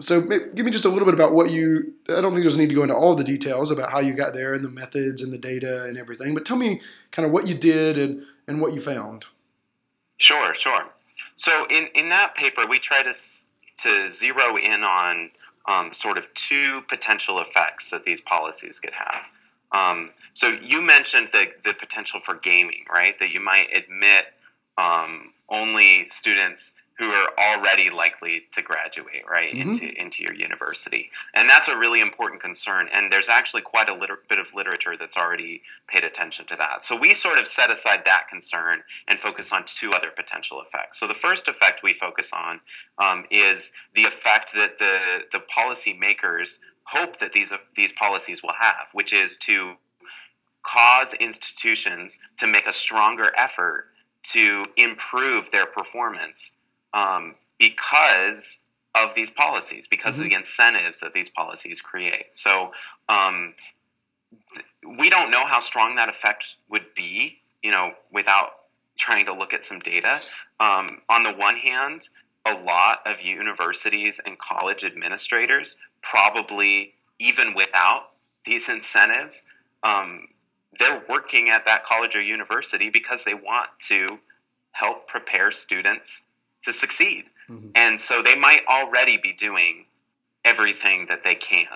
So, 0.00 0.20
give 0.20 0.64
me 0.64 0.70
just 0.70 0.84
a 0.84 0.88
little 0.88 1.06
bit 1.06 1.14
about 1.14 1.32
what 1.32 1.50
you. 1.50 1.92
I 2.08 2.20
don't 2.20 2.30
think 2.30 2.42
there's 2.42 2.56
need 2.56 2.68
to 2.68 2.74
go 2.74 2.84
into 2.84 2.94
all 2.94 3.16
the 3.16 3.24
details 3.24 3.72
about 3.72 3.90
how 3.90 3.98
you 3.98 4.12
got 4.12 4.32
there 4.32 4.54
and 4.54 4.64
the 4.64 4.68
methods 4.68 5.22
and 5.22 5.32
the 5.32 5.38
data 5.38 5.86
and 5.86 5.98
everything, 5.98 6.34
but 6.34 6.44
tell 6.44 6.56
me 6.56 6.80
kind 7.10 7.26
of 7.26 7.32
what 7.32 7.48
you 7.48 7.56
did 7.56 7.98
and, 7.98 8.22
and 8.46 8.60
what 8.60 8.74
you 8.74 8.80
found. 8.80 9.24
Sure, 10.18 10.54
sure. 10.54 10.84
So, 11.34 11.66
in, 11.70 11.88
in 11.96 12.10
that 12.10 12.36
paper, 12.36 12.62
we 12.68 12.78
try 12.78 13.02
to, 13.02 13.12
to 13.78 14.10
zero 14.10 14.56
in 14.56 14.84
on 14.84 15.30
um, 15.66 15.92
sort 15.92 16.16
of 16.16 16.32
two 16.34 16.82
potential 16.88 17.40
effects 17.40 17.90
that 17.90 18.04
these 18.04 18.20
policies 18.20 18.78
could 18.78 18.94
have. 18.94 19.22
Um, 19.72 20.10
so 20.32 20.48
you 20.48 20.80
mentioned 20.80 21.28
the, 21.28 21.48
the 21.64 21.74
potential 21.74 22.20
for 22.20 22.34
gaming, 22.34 22.84
right? 22.92 23.18
That 23.18 23.30
you 23.30 23.40
might 23.40 23.68
admit 23.74 24.26
um, 24.78 25.32
only 25.48 26.06
students 26.06 26.74
who 26.98 27.08
are 27.08 27.28
already 27.38 27.90
likely 27.90 28.44
to 28.50 28.60
graduate 28.60 29.22
right 29.30 29.54
mm-hmm. 29.54 29.70
into 29.70 30.02
into 30.02 30.22
your 30.24 30.34
university 30.34 31.10
and 31.34 31.48
that's 31.48 31.68
a 31.68 31.78
really 31.78 32.00
important 32.00 32.42
concern 32.42 32.88
and 32.92 33.10
there's 33.10 33.28
actually 33.28 33.62
quite 33.62 33.88
a 33.88 33.94
liter- 33.94 34.18
bit 34.28 34.38
of 34.38 34.52
literature 34.54 34.96
that's 34.96 35.16
already 35.16 35.62
paid 35.86 36.02
attention 36.02 36.44
to 36.44 36.56
that 36.56 36.82
so 36.82 36.96
we 36.96 37.14
sort 37.14 37.38
of 37.38 37.46
set 37.46 37.70
aside 37.70 38.02
that 38.04 38.26
concern 38.28 38.82
and 39.06 39.18
focus 39.18 39.52
on 39.52 39.62
two 39.64 39.90
other 39.94 40.10
potential 40.10 40.60
effects 40.60 40.98
so 40.98 41.06
the 41.06 41.14
first 41.14 41.46
effect 41.46 41.82
we 41.82 41.92
focus 41.92 42.32
on 42.32 42.60
um, 42.98 43.24
is 43.30 43.72
the 43.94 44.02
effect 44.02 44.52
that 44.54 44.78
the 44.78 45.24
the 45.32 45.40
policy 45.40 45.94
makers 45.94 46.60
hope 46.88 47.18
that 47.18 47.32
these 47.32 47.52
these 47.76 47.92
policies 47.92 48.42
will 48.42 48.54
have, 48.58 48.88
which 48.92 49.12
is 49.12 49.36
to 49.36 49.74
cause 50.62 51.14
institutions 51.14 52.18
to 52.38 52.46
make 52.46 52.66
a 52.66 52.72
stronger 52.72 53.30
effort 53.36 53.86
to 54.22 54.64
improve 54.76 55.50
their 55.50 55.66
performance 55.66 56.56
um, 56.92 57.34
because 57.58 58.62
of 58.94 59.14
these 59.14 59.30
policies, 59.30 59.86
because 59.86 60.14
mm-hmm. 60.14 60.24
of 60.24 60.30
the 60.30 60.36
incentives 60.36 61.00
that 61.00 61.12
these 61.12 61.28
policies 61.28 61.80
create. 61.80 62.36
So 62.36 62.72
um, 63.08 63.54
th- 64.52 64.66
we 64.98 65.10
don't 65.10 65.30
know 65.30 65.44
how 65.44 65.60
strong 65.60 65.96
that 65.96 66.08
effect 66.08 66.56
would 66.68 66.86
be, 66.96 67.36
you 67.62 67.70
know, 67.70 67.92
without 68.12 68.50
trying 68.96 69.26
to 69.26 69.32
look 69.32 69.54
at 69.54 69.64
some 69.64 69.78
data. 69.78 70.20
Um, 70.58 71.00
on 71.08 71.22
the 71.22 71.32
one 71.32 71.54
hand, 71.54 72.08
a 72.44 72.54
lot 72.64 73.02
of 73.06 73.20
universities 73.20 74.20
and 74.24 74.38
college 74.38 74.84
administrators 74.84 75.76
probably 76.08 76.94
even 77.18 77.54
without 77.54 78.10
these 78.44 78.68
incentives, 78.68 79.44
um, 79.82 80.26
they're 80.78 81.02
working 81.08 81.50
at 81.50 81.64
that 81.66 81.84
college 81.84 82.16
or 82.16 82.22
university 82.22 82.88
because 82.88 83.24
they 83.24 83.34
want 83.34 83.68
to 83.78 84.18
help 84.72 85.06
prepare 85.06 85.50
students 85.50 86.24
to 86.62 86.72
succeed. 86.72 87.24
Mm-hmm. 87.50 87.70
And 87.74 88.00
so 88.00 88.22
they 88.22 88.36
might 88.36 88.60
already 88.68 89.16
be 89.16 89.32
doing 89.32 89.84
everything 90.44 91.06
that 91.06 91.24
they 91.24 91.34
can 91.34 91.66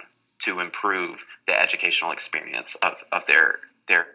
to 0.41 0.61
improve 0.61 1.25
the 1.47 1.61
educational 1.61 2.13
experience 2.13 2.75
of, 2.77 3.03
of 3.13 3.27
their, 3.27 3.59
their 3.87 4.07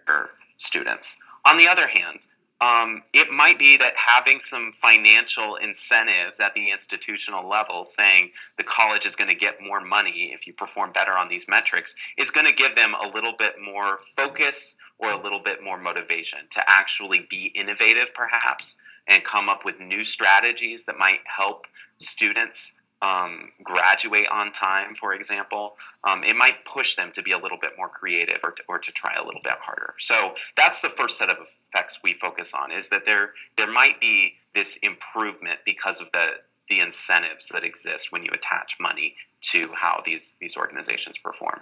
students. 0.57 1.17
On 1.47 1.57
the 1.57 1.67
other 1.67 1.87
hand, 1.87 2.25
um, 2.59 3.03
it 3.13 3.31
might 3.31 3.59
be 3.59 3.77
that 3.77 3.95
having 3.95 4.39
some 4.39 4.71
financial 4.71 5.55
incentives 5.57 6.39
at 6.39 6.55
the 6.55 6.71
institutional 6.71 7.47
level, 7.47 7.83
saying 7.83 8.31
the 8.57 8.63
college 8.63 9.05
is 9.05 9.15
going 9.15 9.29
to 9.29 9.35
get 9.35 9.61
more 9.61 9.79
money 9.79 10.31
if 10.33 10.47
you 10.47 10.53
perform 10.53 10.91
better 10.91 11.11
on 11.11 11.29
these 11.29 11.47
metrics, 11.47 11.95
is 12.17 12.31
going 12.31 12.47
to 12.47 12.53
give 12.53 12.75
them 12.75 12.95
a 12.95 13.09
little 13.09 13.33
bit 13.33 13.55
more 13.63 13.99
focus 14.15 14.77
or 14.97 15.11
a 15.11 15.21
little 15.21 15.39
bit 15.39 15.63
more 15.63 15.77
motivation 15.77 16.39
to 16.49 16.63
actually 16.67 17.27
be 17.29 17.51
innovative, 17.53 18.11
perhaps, 18.15 18.77
and 19.07 19.23
come 19.23 19.49
up 19.49 19.63
with 19.63 19.79
new 19.79 20.03
strategies 20.03 20.85
that 20.85 20.97
might 20.97 21.19
help 21.25 21.67
students 21.97 22.73
um, 23.01 23.51
graduate 23.63 24.27
on 24.31 24.51
time, 24.51 24.95
for 24.95 25.13
example, 25.13 25.75
um, 26.03 26.23
it 26.23 26.35
might 26.35 26.65
push 26.65 26.95
them 26.95 27.11
to 27.11 27.21
be 27.21 27.31
a 27.31 27.37
little 27.37 27.57
bit 27.59 27.71
more 27.77 27.89
creative 27.89 28.39
or 28.43 28.51
to, 28.51 28.63
or 28.67 28.79
to 28.79 28.91
try 28.91 29.13
a 29.15 29.23
little 29.23 29.41
bit 29.43 29.53
harder. 29.61 29.93
So 29.99 30.33
that's 30.55 30.81
the 30.81 30.89
first 30.89 31.17
set 31.19 31.29
of 31.29 31.37
effects 31.71 31.99
we 32.03 32.13
focus 32.13 32.53
on 32.53 32.71
is 32.71 32.89
that 32.89 33.05
there 33.05 33.31
there 33.55 33.71
might 33.71 33.99
be 33.99 34.33
this 34.53 34.77
improvement 34.77 35.59
because 35.65 36.01
of 36.01 36.11
the 36.11 36.35
the 36.69 36.79
incentives 36.79 37.49
that 37.49 37.63
exist 37.63 38.11
when 38.11 38.23
you 38.23 38.29
attach 38.33 38.77
money 38.79 39.15
to 39.41 39.69
how 39.73 40.01
these 40.03 40.35
these 40.39 40.57
organizations 40.57 41.17
perform. 41.17 41.61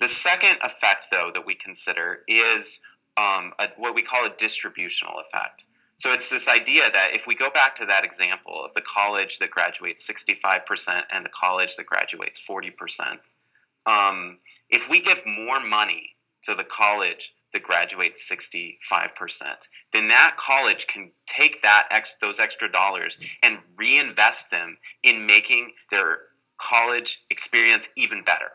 The 0.00 0.08
second 0.08 0.58
effect, 0.62 1.08
though, 1.10 1.30
that 1.32 1.46
we 1.46 1.54
consider 1.54 2.22
is 2.26 2.80
um, 3.16 3.52
a, 3.60 3.68
what 3.76 3.94
we 3.94 4.02
call 4.02 4.26
a 4.26 4.30
distributional 4.30 5.20
effect. 5.20 5.64
So 5.96 6.12
it's 6.12 6.28
this 6.28 6.48
idea 6.48 6.82
that 6.92 7.10
if 7.14 7.26
we 7.26 7.34
go 7.34 7.50
back 7.50 7.76
to 7.76 7.86
that 7.86 8.04
example 8.04 8.64
of 8.64 8.74
the 8.74 8.82
college 8.82 9.38
that 9.38 9.50
graduates 9.50 10.08
65% 10.08 11.02
and 11.12 11.24
the 11.24 11.30
college 11.30 11.76
that 11.76 11.86
graduates 11.86 12.42
40%, 12.44 12.72
um, 13.86 14.38
if 14.70 14.88
we 14.90 15.00
give 15.00 15.22
more 15.26 15.60
money 15.60 16.16
to 16.42 16.54
the 16.54 16.64
college 16.64 17.34
that 17.52 17.62
graduates 17.62 18.28
65%, 18.28 18.74
then 19.92 20.08
that 20.08 20.34
college 20.36 20.86
can 20.88 21.12
take 21.26 21.62
that 21.62 21.86
ex- 21.90 22.16
those 22.20 22.40
extra 22.40 22.70
dollars 22.70 23.18
and 23.42 23.58
reinvest 23.76 24.50
them 24.50 24.76
in 25.04 25.26
making 25.26 25.72
their 25.90 26.18
college 26.58 27.24
experience 27.30 27.88
even 27.96 28.22
better, 28.24 28.50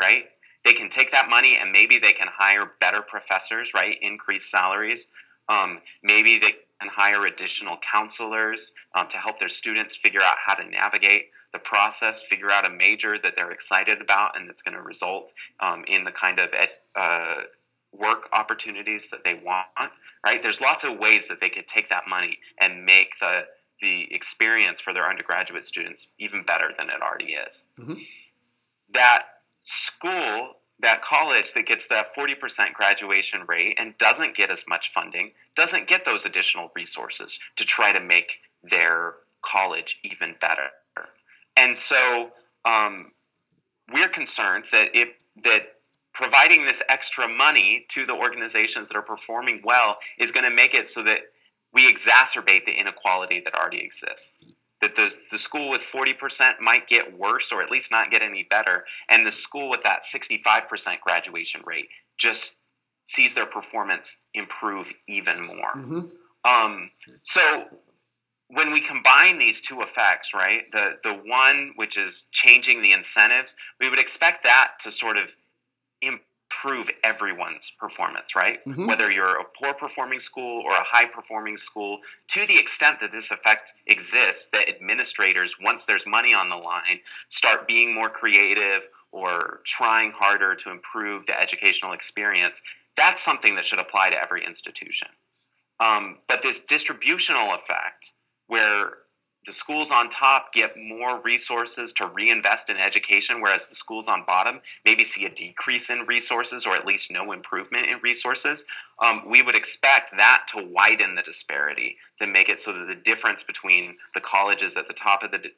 right? 0.00 0.26
They 0.64 0.72
can 0.72 0.88
take 0.88 1.10
that 1.12 1.28
money 1.28 1.56
and 1.60 1.72
maybe 1.72 1.98
they 1.98 2.12
can 2.12 2.28
hire 2.32 2.72
better 2.80 3.02
professors, 3.02 3.74
right? 3.74 3.98
Increase 4.00 4.50
salaries. 4.50 5.12
Um, 5.48 5.80
maybe 6.02 6.38
they 6.38 6.52
and 6.80 6.90
hire 6.90 7.26
additional 7.26 7.76
counselors 7.78 8.72
um, 8.94 9.08
to 9.08 9.16
help 9.16 9.38
their 9.38 9.48
students 9.48 9.96
figure 9.96 10.22
out 10.22 10.36
how 10.44 10.54
to 10.54 10.68
navigate 10.68 11.30
the 11.52 11.58
process, 11.58 12.20
figure 12.20 12.50
out 12.50 12.66
a 12.66 12.70
major 12.70 13.16
that 13.16 13.36
they're 13.36 13.52
excited 13.52 14.00
about 14.00 14.36
and 14.36 14.48
that's 14.48 14.62
going 14.62 14.76
to 14.76 14.82
result 14.82 15.32
um, 15.60 15.84
in 15.86 16.04
the 16.04 16.10
kind 16.10 16.38
of 16.38 16.50
ed, 16.52 16.70
uh, 16.96 17.36
work 17.92 18.28
opportunities 18.32 19.10
that 19.10 19.24
they 19.24 19.34
want. 19.34 19.92
Right? 20.26 20.42
There's 20.42 20.60
lots 20.60 20.84
of 20.84 20.98
ways 20.98 21.28
that 21.28 21.40
they 21.40 21.48
could 21.48 21.66
take 21.66 21.88
that 21.88 22.08
money 22.08 22.38
and 22.60 22.84
make 22.84 23.18
the 23.20 23.46
the 23.80 24.12
experience 24.14 24.80
for 24.80 24.92
their 24.92 25.08
undergraduate 25.08 25.64
students 25.64 26.12
even 26.18 26.42
better 26.44 26.70
than 26.76 26.88
it 26.90 27.02
already 27.02 27.32
is. 27.32 27.68
Mm-hmm. 27.78 27.94
That 28.90 29.26
school 29.62 30.56
that 30.80 31.02
college 31.02 31.52
that 31.54 31.66
gets 31.66 31.86
that 31.88 32.14
40% 32.14 32.72
graduation 32.72 33.42
rate 33.46 33.76
and 33.78 33.96
doesn't 33.98 34.34
get 34.34 34.50
as 34.50 34.64
much 34.68 34.92
funding 34.92 35.30
doesn't 35.54 35.86
get 35.86 36.04
those 36.04 36.26
additional 36.26 36.70
resources 36.74 37.38
to 37.56 37.64
try 37.64 37.92
to 37.92 38.00
make 38.00 38.40
their 38.62 39.14
college 39.42 40.00
even 40.02 40.34
better. 40.40 40.68
And 41.56 41.76
so 41.76 42.30
um, 42.64 43.12
we're 43.92 44.08
concerned 44.08 44.66
that 44.72 44.96
it 44.96 45.14
that 45.42 45.74
providing 46.12 46.64
this 46.64 46.82
extra 46.88 47.28
money 47.28 47.86
to 47.88 48.06
the 48.06 48.14
organizations 48.14 48.88
that 48.88 48.96
are 48.96 49.02
performing 49.02 49.60
well 49.64 49.98
is 50.18 50.30
going 50.30 50.48
to 50.48 50.54
make 50.54 50.74
it 50.74 50.86
so 50.86 51.02
that 51.02 51.20
we 51.72 51.90
exacerbate 51.90 52.64
the 52.64 52.72
inequality 52.72 53.40
that 53.40 53.54
already 53.54 53.84
exists 53.84 54.46
that 54.80 54.94
the, 54.94 55.14
the 55.30 55.38
school 55.38 55.70
with 55.70 55.80
40% 55.80 56.60
might 56.60 56.86
get 56.86 57.16
worse 57.18 57.52
or 57.52 57.62
at 57.62 57.70
least 57.70 57.90
not 57.90 58.10
get 58.10 58.22
any 58.22 58.44
better 58.44 58.84
and 59.08 59.26
the 59.26 59.30
school 59.30 59.70
with 59.70 59.82
that 59.82 60.02
65% 60.02 61.00
graduation 61.00 61.62
rate 61.64 61.88
just 62.16 62.62
sees 63.04 63.34
their 63.34 63.46
performance 63.46 64.24
improve 64.34 64.92
even 65.06 65.42
more 65.42 65.72
mm-hmm. 65.76 66.00
um, 66.44 66.90
so 67.22 67.64
when 68.48 68.72
we 68.72 68.80
combine 68.80 69.38
these 69.38 69.60
two 69.60 69.80
effects 69.80 70.34
right 70.34 70.70
the, 70.72 70.98
the 71.02 71.14
one 71.26 71.72
which 71.76 71.96
is 71.96 72.28
changing 72.32 72.82
the 72.82 72.92
incentives 72.92 73.56
we 73.80 73.88
would 73.88 74.00
expect 74.00 74.42
that 74.44 74.72
to 74.80 74.90
sort 74.90 75.16
of 75.16 75.34
improve 76.02 76.24
improve 76.54 76.90
everyone's 77.02 77.70
performance, 77.78 78.34
right? 78.36 78.64
Mm-hmm. 78.64 78.86
Whether 78.86 79.10
you're 79.10 79.40
a 79.40 79.44
poor 79.44 79.74
performing 79.74 80.18
school 80.18 80.62
or 80.64 80.70
a 80.70 80.84
high 80.84 81.06
performing 81.06 81.56
school, 81.56 81.98
to 82.28 82.46
the 82.46 82.58
extent 82.58 83.00
that 83.00 83.12
this 83.12 83.30
effect 83.30 83.72
exists, 83.86 84.48
that 84.48 84.68
administrators, 84.68 85.56
once 85.60 85.84
there's 85.84 86.06
money 86.06 86.34
on 86.34 86.48
the 86.48 86.56
line, 86.56 87.00
start 87.28 87.66
being 87.66 87.94
more 87.94 88.08
creative 88.08 88.88
or 89.12 89.60
trying 89.64 90.10
harder 90.10 90.54
to 90.56 90.70
improve 90.70 91.26
the 91.26 91.40
educational 91.40 91.92
experience, 91.92 92.62
that's 92.96 93.22
something 93.22 93.54
that 93.54 93.64
should 93.64 93.78
apply 93.78 94.10
to 94.10 94.20
every 94.20 94.44
institution. 94.44 95.08
Um, 95.80 96.18
but 96.28 96.42
this 96.42 96.60
distributional 96.60 97.54
effect, 97.54 98.12
where 98.46 98.98
the 99.46 99.52
schools 99.52 99.90
on 99.90 100.08
top 100.08 100.52
get 100.52 100.76
more 100.76 101.20
resources 101.20 101.92
to 101.94 102.06
reinvest 102.06 102.70
in 102.70 102.76
education, 102.76 103.40
whereas 103.40 103.68
the 103.68 103.74
schools 103.74 104.08
on 104.08 104.24
bottom 104.26 104.58
maybe 104.84 105.04
see 105.04 105.26
a 105.26 105.30
decrease 105.30 105.90
in 105.90 106.00
resources 106.06 106.66
or 106.66 106.74
at 106.74 106.86
least 106.86 107.12
no 107.12 107.32
improvement 107.32 107.86
in 107.86 107.98
resources, 108.02 108.64
um, 109.04 109.28
we 109.28 109.42
would 109.42 109.54
expect 109.54 110.16
that 110.16 110.44
to 110.48 110.64
widen 110.64 111.14
the 111.14 111.22
disparity, 111.22 111.98
to 112.16 112.26
make 112.26 112.48
it 112.48 112.58
so 112.58 112.72
that 112.72 112.88
the 112.88 112.94
difference 112.94 113.42
between 113.42 113.96
the 114.14 114.20
colleges 114.20 114.76
at 114.76 114.86
the 114.86 114.94
top 114.94 115.22
of 115.22 115.30
the 115.30 115.50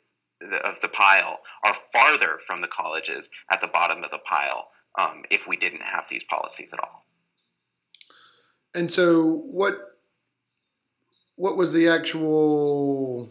of 0.63 0.79
the 0.83 0.89
pile 0.89 1.41
are 1.65 1.73
farther 1.73 2.39
from 2.47 2.61
the 2.61 2.69
colleges 2.69 3.31
at 3.51 3.61
the 3.63 3.67
bottom 3.67 4.05
of 4.05 4.11
the 4.11 4.19
pile 4.19 4.69
um, 4.99 5.23
if 5.31 5.49
we 5.49 5.57
didn't 5.57 5.81
have 5.81 6.07
these 6.11 6.25
policies 6.25 6.75
at 6.75 6.81
all. 6.81 7.07
And 8.75 8.93
so, 8.93 9.25
what 9.47 9.97
what 11.37 11.57
was 11.57 11.73
the 11.73 11.89
actual 11.89 13.31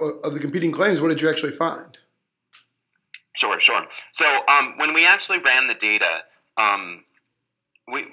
of 0.00 0.34
the 0.34 0.40
competing 0.40 0.72
claims, 0.72 1.00
what 1.00 1.08
did 1.08 1.20
you 1.20 1.28
actually 1.28 1.52
find? 1.52 1.98
Sure, 3.34 3.58
sure. 3.58 3.86
So 4.10 4.26
um, 4.48 4.74
when 4.76 4.94
we 4.94 5.06
actually 5.06 5.38
ran 5.38 5.66
the 5.66 5.74
data, 5.74 6.24
um, 6.56 7.02
we 7.90 8.04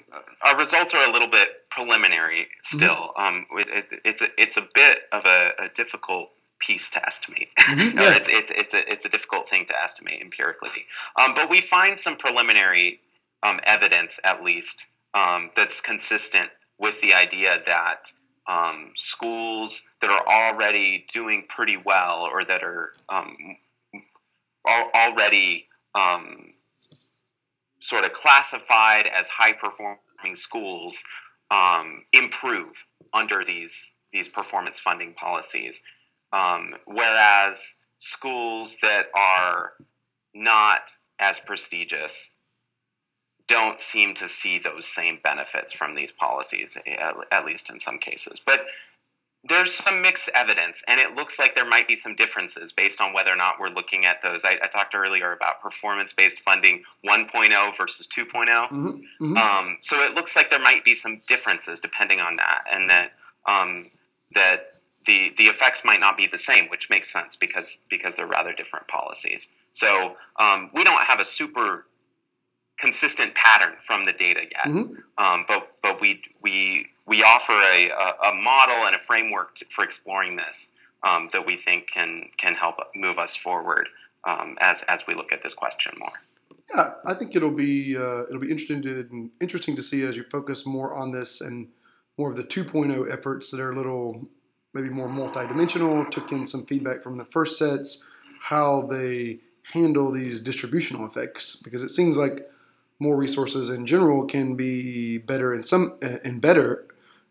our 0.42 0.56
results 0.56 0.94
are 0.94 1.08
a 1.08 1.12
little 1.12 1.28
bit 1.28 1.68
preliminary 1.70 2.48
still. 2.62 3.12
Mm-hmm. 3.16 3.22
Um, 3.22 3.46
it, 3.52 4.00
it's 4.04 4.22
a 4.22 4.28
it's 4.38 4.56
a 4.56 4.66
bit 4.74 5.02
of 5.12 5.24
a, 5.26 5.52
a 5.60 5.68
difficult 5.68 6.30
piece 6.60 6.90
to 6.90 7.04
estimate. 7.04 7.48
Mm-hmm, 7.58 7.98
yeah. 7.98 8.16
it's, 8.16 8.28
it's, 8.28 8.50
it's, 8.50 8.74
a, 8.74 8.92
it's 8.92 9.06
a 9.06 9.08
difficult 9.08 9.48
thing 9.48 9.64
to 9.66 9.82
estimate 9.82 10.20
empirically. 10.20 10.86
Um, 11.20 11.34
but 11.34 11.50
we 11.50 11.60
find 11.60 11.98
some 11.98 12.16
preliminary 12.16 13.00
um, 13.42 13.60
evidence, 13.64 14.20
at 14.22 14.44
least, 14.44 14.86
um, 15.14 15.50
that's 15.56 15.80
consistent 15.80 16.48
with 16.78 17.00
the 17.00 17.14
idea 17.14 17.60
that 17.66 18.12
um, 18.50 18.90
schools 18.96 19.82
that 20.00 20.10
are 20.10 20.26
already 20.26 21.04
doing 21.12 21.44
pretty 21.48 21.76
well 21.76 22.28
or 22.32 22.42
that 22.44 22.64
are 22.64 22.92
um, 23.08 23.56
already 24.94 25.68
um, 25.94 26.52
sort 27.78 28.04
of 28.04 28.12
classified 28.12 29.06
as 29.06 29.28
high 29.28 29.52
performing 29.52 30.34
schools 30.34 31.04
um, 31.52 32.02
improve 32.12 32.84
under 33.12 33.44
these 33.44 33.94
these 34.12 34.28
performance 34.28 34.80
funding 34.80 35.14
policies, 35.14 35.84
um, 36.32 36.74
whereas 36.86 37.76
schools 37.98 38.78
that 38.82 39.06
are 39.16 39.74
not 40.34 40.90
as 41.20 41.38
prestigious 41.38 42.34
don't 43.50 43.80
seem 43.80 44.14
to 44.14 44.28
see 44.28 44.58
those 44.58 44.86
same 44.86 45.18
benefits 45.24 45.72
from 45.72 45.96
these 45.96 46.12
policies, 46.12 46.78
at 47.32 47.44
least 47.44 47.68
in 47.68 47.80
some 47.80 47.98
cases. 47.98 48.38
But 48.38 48.64
there's 49.42 49.72
some 49.72 50.02
mixed 50.02 50.30
evidence, 50.34 50.84
and 50.86 51.00
it 51.00 51.16
looks 51.16 51.38
like 51.38 51.54
there 51.56 51.66
might 51.66 51.88
be 51.88 51.96
some 51.96 52.14
differences 52.14 52.70
based 52.70 53.00
on 53.00 53.12
whether 53.12 53.32
or 53.32 53.36
not 53.36 53.58
we're 53.58 53.70
looking 53.70 54.04
at 54.04 54.22
those. 54.22 54.44
I, 54.44 54.58
I 54.62 54.68
talked 54.68 54.94
earlier 54.94 55.32
about 55.32 55.60
performance 55.60 56.12
based 56.12 56.40
funding 56.40 56.84
1.0 57.04 57.76
versus 57.76 58.06
2.0. 58.06 58.46
Mm-hmm, 58.46 58.88
mm-hmm. 58.88 59.36
Um, 59.36 59.78
so 59.80 59.98
it 60.00 60.14
looks 60.14 60.36
like 60.36 60.48
there 60.48 60.60
might 60.60 60.84
be 60.84 60.94
some 60.94 61.20
differences 61.26 61.80
depending 61.80 62.20
on 62.20 62.36
that, 62.36 62.64
and 62.70 62.88
that 62.88 63.12
um, 63.46 63.90
that 64.34 64.74
the 65.06 65.32
the 65.38 65.44
effects 65.44 65.84
might 65.84 66.00
not 66.00 66.16
be 66.16 66.28
the 66.28 66.38
same, 66.38 66.68
which 66.68 66.88
makes 66.88 67.10
sense 67.10 67.34
because 67.34 67.78
because 67.88 68.14
they're 68.14 68.26
rather 68.26 68.52
different 68.52 68.86
policies. 68.86 69.50
So 69.72 70.16
um, 70.38 70.70
we 70.72 70.84
don't 70.84 71.02
have 71.02 71.18
a 71.18 71.24
super 71.24 71.86
consistent 72.80 73.34
pattern 73.34 73.74
from 73.82 74.04
the 74.04 74.12
data 74.12 74.42
yet. 74.42 74.64
Mm-hmm. 74.64 74.94
Um, 75.18 75.44
but 75.46 75.70
but 75.82 76.00
we 76.00 76.22
we 76.42 76.86
we 77.06 77.22
offer 77.22 77.52
a, 77.52 77.90
a, 78.28 78.34
model 78.34 78.86
and 78.86 78.94
a 78.94 78.98
framework 78.98 79.56
to, 79.56 79.64
for 79.66 79.84
exploring 79.84 80.36
this 80.36 80.72
um, 81.02 81.28
that 81.32 81.44
we 81.44 81.56
think 81.56 81.90
can 81.90 82.28
can 82.36 82.54
help 82.54 82.76
move 82.94 83.18
us 83.18 83.36
forward 83.36 83.88
um, 84.24 84.56
as 84.60 84.82
as 84.88 85.06
we 85.06 85.14
look 85.14 85.32
at 85.32 85.42
this 85.42 85.54
question 85.54 85.92
more. 85.98 86.12
Yeah, 86.74 86.94
I 87.04 87.14
think 87.14 87.36
it'll 87.36 87.50
be 87.50 87.96
uh, 87.96 88.24
it'll 88.24 88.40
be 88.40 88.50
interesting 88.50 88.82
to 88.82 89.30
interesting 89.40 89.76
to 89.76 89.82
see 89.82 90.02
as 90.02 90.16
you 90.16 90.24
focus 90.24 90.66
more 90.66 90.94
on 90.94 91.12
this 91.12 91.40
and 91.40 91.68
more 92.16 92.30
of 92.30 92.36
the 92.36 92.44
2.0 92.44 93.12
efforts 93.12 93.50
that 93.50 93.60
are 93.60 93.72
a 93.72 93.76
little 93.76 94.26
maybe 94.72 94.88
more 94.88 95.08
multidimensional. 95.08 96.08
Took 96.10 96.32
in 96.32 96.46
some 96.46 96.64
feedback 96.64 97.02
from 97.02 97.16
the 97.16 97.24
first 97.24 97.58
sets, 97.58 98.06
how 98.40 98.82
they 98.82 99.40
handle 99.72 100.10
these 100.10 100.40
distributional 100.40 101.06
effects 101.06 101.56
because 101.56 101.82
it 101.82 101.90
seems 101.90 102.16
like 102.16 102.48
more 103.00 103.16
resources 103.16 103.70
in 103.70 103.86
general 103.86 104.26
can 104.26 104.54
be 104.54 105.18
better 105.18 105.52
and 105.52 105.66
some 105.66 105.98
and 106.02 106.40
better. 106.40 106.86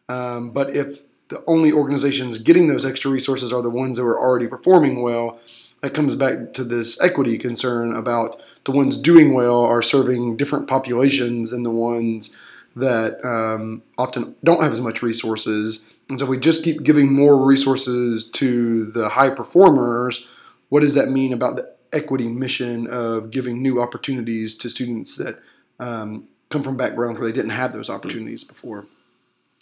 Um, 0.09 0.51
but 0.51 0.75
if 0.75 1.03
the 1.29 1.43
only 1.45 1.71
organizations 1.71 2.39
getting 2.39 2.67
those 2.67 2.85
extra 2.85 3.11
resources 3.11 3.53
are 3.53 3.61
the 3.61 3.69
ones 3.69 3.97
that 3.97 4.03
were 4.03 4.19
already 4.19 4.47
performing 4.47 5.01
well, 5.03 5.39
that 5.81 5.93
comes 5.93 6.15
back 6.15 6.53
to 6.53 6.63
this 6.63 7.01
equity 7.01 7.37
concern 7.37 7.95
about 7.95 8.41
the 8.65 8.71
ones 8.71 9.01
doing 9.01 9.33
well 9.33 9.61
are 9.61 9.81
serving 9.81 10.35
different 10.35 10.67
populations 10.67 11.51
than 11.51 11.63
the 11.63 11.71
ones 11.71 12.35
that 12.75 13.23
um, 13.23 13.81
often 13.97 14.35
don't 14.43 14.61
have 14.61 14.73
as 14.73 14.81
much 14.81 15.01
resources. 15.01 15.85
And 16.09 16.19
so 16.19 16.25
if 16.25 16.29
we 16.29 16.39
just 16.39 16.63
keep 16.63 16.83
giving 16.83 17.13
more 17.13 17.37
resources 17.37 18.29
to 18.31 18.85
the 18.91 19.09
high 19.09 19.29
performers. 19.29 20.27
What 20.69 20.81
does 20.81 20.95
that 20.95 21.09
mean 21.09 21.33
about 21.33 21.55
the 21.55 21.71
equity 21.93 22.27
mission 22.27 22.87
of 22.87 23.31
giving 23.31 23.61
new 23.61 23.81
opportunities 23.81 24.57
to 24.57 24.69
students 24.69 25.17
that 25.17 25.39
um, 25.79 26.27
come 26.49 26.63
from 26.63 26.77
backgrounds 26.77 27.19
where 27.19 27.27
they 27.27 27.35
didn't 27.35 27.51
have 27.51 27.73
those 27.73 27.89
opportunities 27.89 28.43
before. 28.43 28.85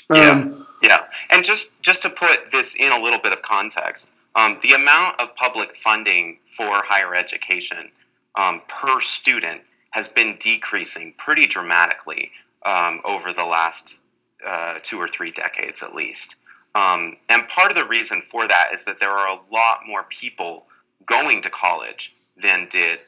Um, 0.09 0.65
yeah, 0.81 0.89
yeah, 0.89 1.07
and 1.31 1.43
just 1.43 1.79
just 1.81 2.01
to 2.03 2.09
put 2.09 2.51
this 2.51 2.75
in 2.75 2.91
a 2.91 3.01
little 3.01 3.19
bit 3.19 3.33
of 3.33 3.41
context, 3.41 4.13
um, 4.35 4.57
the 4.61 4.73
amount 4.73 5.19
of 5.19 5.35
public 5.35 5.75
funding 5.75 6.39
for 6.45 6.69
higher 6.83 7.13
education 7.13 7.91
um, 8.35 8.61
per 8.67 9.01
student 9.01 9.61
has 9.91 10.07
been 10.07 10.37
decreasing 10.39 11.13
pretty 11.17 11.47
dramatically 11.47 12.31
um, 12.65 13.01
over 13.03 13.33
the 13.33 13.43
last 13.43 14.03
uh, 14.45 14.79
two 14.83 14.97
or 14.97 15.07
three 15.07 15.31
decades, 15.31 15.81
at 15.81 15.95
least. 15.95 16.35
Um, 16.75 17.17
and 17.29 17.47
part 17.47 17.71
of 17.71 17.75
the 17.75 17.85
reason 17.85 18.21
for 18.21 18.47
that 18.47 18.69
is 18.71 18.83
that 18.83 18.99
there 18.99 19.09
are 19.09 19.29
a 19.29 19.39
lot 19.51 19.81
more 19.87 20.03
people 20.09 20.67
going 21.05 21.41
to 21.41 21.49
college 21.49 22.15
than 22.37 22.67
did 22.69 22.99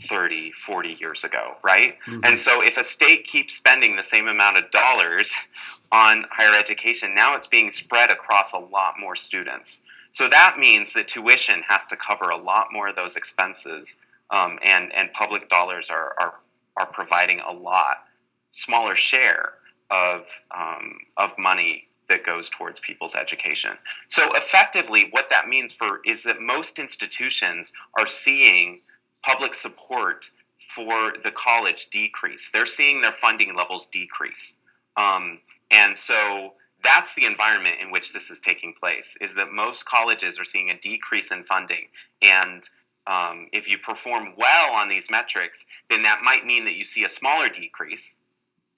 30, 0.00 0.52
40 0.52 0.88
years 0.94 1.24
ago, 1.24 1.56
right? 1.62 1.98
Mm-hmm. 2.06 2.20
And 2.24 2.38
so 2.38 2.62
if 2.62 2.78
a 2.78 2.84
state 2.84 3.24
keeps 3.24 3.54
spending 3.54 3.96
the 3.96 4.02
same 4.02 4.26
amount 4.26 4.56
of 4.56 4.70
dollars 4.70 5.48
on 5.92 6.24
higher 6.30 6.58
education, 6.58 7.14
now 7.14 7.34
it's 7.34 7.46
being 7.46 7.70
spread 7.70 8.10
across 8.10 8.54
a 8.54 8.58
lot 8.58 8.94
more 8.98 9.14
students. 9.14 9.82
So 10.10 10.28
that 10.28 10.56
means 10.58 10.94
that 10.94 11.08
tuition 11.08 11.62
has 11.68 11.86
to 11.88 11.96
cover 11.96 12.26
a 12.26 12.36
lot 12.36 12.68
more 12.72 12.88
of 12.88 12.96
those 12.96 13.16
expenses, 13.16 13.98
um, 14.30 14.58
and, 14.62 14.94
and 14.94 15.12
public 15.12 15.48
dollars 15.48 15.90
are, 15.90 16.14
are, 16.20 16.34
are 16.78 16.86
providing 16.86 17.40
a 17.40 17.52
lot 17.52 18.04
smaller 18.48 18.94
share 18.94 19.54
of, 19.90 20.26
um, 20.56 20.98
of 21.18 21.36
money 21.38 21.86
that 22.08 22.24
goes 22.24 22.48
towards 22.48 22.80
people's 22.80 23.14
education. 23.14 23.76
So 24.06 24.22
effectively, 24.34 25.08
what 25.12 25.30
that 25.30 25.48
means 25.48 25.72
for 25.72 26.00
is 26.04 26.22
that 26.24 26.40
most 26.40 26.78
institutions 26.78 27.72
are 27.98 28.06
seeing 28.06 28.80
public 29.22 29.54
support 29.54 30.30
for 30.58 31.12
the 31.22 31.32
college 31.34 31.90
decrease. 31.90 32.50
They're 32.50 32.66
seeing 32.66 33.00
their 33.00 33.12
funding 33.12 33.54
levels 33.54 33.86
decrease. 33.86 34.56
Um, 34.96 35.40
and 35.70 35.96
so 35.96 36.54
that's 36.82 37.14
the 37.14 37.24
environment 37.24 37.76
in 37.80 37.90
which 37.90 38.12
this 38.12 38.30
is 38.30 38.40
taking 38.40 38.72
place 38.72 39.16
is 39.20 39.34
that 39.34 39.52
most 39.52 39.86
colleges 39.86 40.38
are 40.38 40.44
seeing 40.44 40.70
a 40.70 40.78
decrease 40.78 41.32
in 41.32 41.44
funding 41.44 41.86
and 42.20 42.68
um, 43.06 43.48
if 43.52 43.68
you 43.68 43.78
perform 43.78 44.34
well 44.36 44.72
on 44.72 44.88
these 44.88 45.10
metrics 45.10 45.66
then 45.90 46.02
that 46.02 46.22
might 46.22 46.44
mean 46.44 46.64
that 46.64 46.74
you 46.74 46.84
see 46.84 47.04
a 47.04 47.08
smaller 47.08 47.48
decrease 47.48 48.16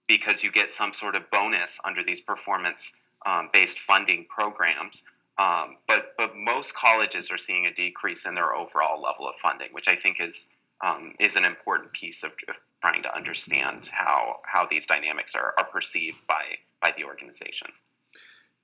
because 0.07 0.45
you 0.45 0.53
get 0.53 0.71
some 0.71 0.93
sort 0.93 1.15
of 1.15 1.31
bonus 1.31 1.81
under 1.85 2.03
these 2.03 2.21
performance 2.21 2.95
um, 3.27 3.49
based 3.53 3.79
funding 3.79 4.27
programs 4.29 5.05
um, 5.37 5.77
but 5.89 6.13
but 6.17 6.37
most 6.37 6.75
colleges 6.77 7.31
are 7.31 7.37
seeing 7.37 7.67
a 7.67 7.73
decrease 7.73 8.27
in 8.27 8.35
their 8.35 8.55
overall 8.55 9.01
level 9.01 9.29
of 9.29 9.35
funding, 9.37 9.69
which 9.73 9.89
I 9.89 9.97
think 9.97 10.21
is 10.21 10.49
um, 10.81 11.15
is 11.19 11.37
an 11.37 11.45
important 11.45 11.93
piece 11.93 12.23
of, 12.23 12.33
of, 12.49 12.59
trying 12.81 13.03
to 13.03 13.15
understand 13.15 13.91
how 13.93 14.41
how 14.45 14.67
these 14.67 14.87
dynamics 14.87 15.35
are, 15.35 15.55
are 15.59 15.67
perceived 15.67 16.19
by 16.29 16.45
by 16.81 16.93
the 16.97 17.05
organizations. 17.05 17.83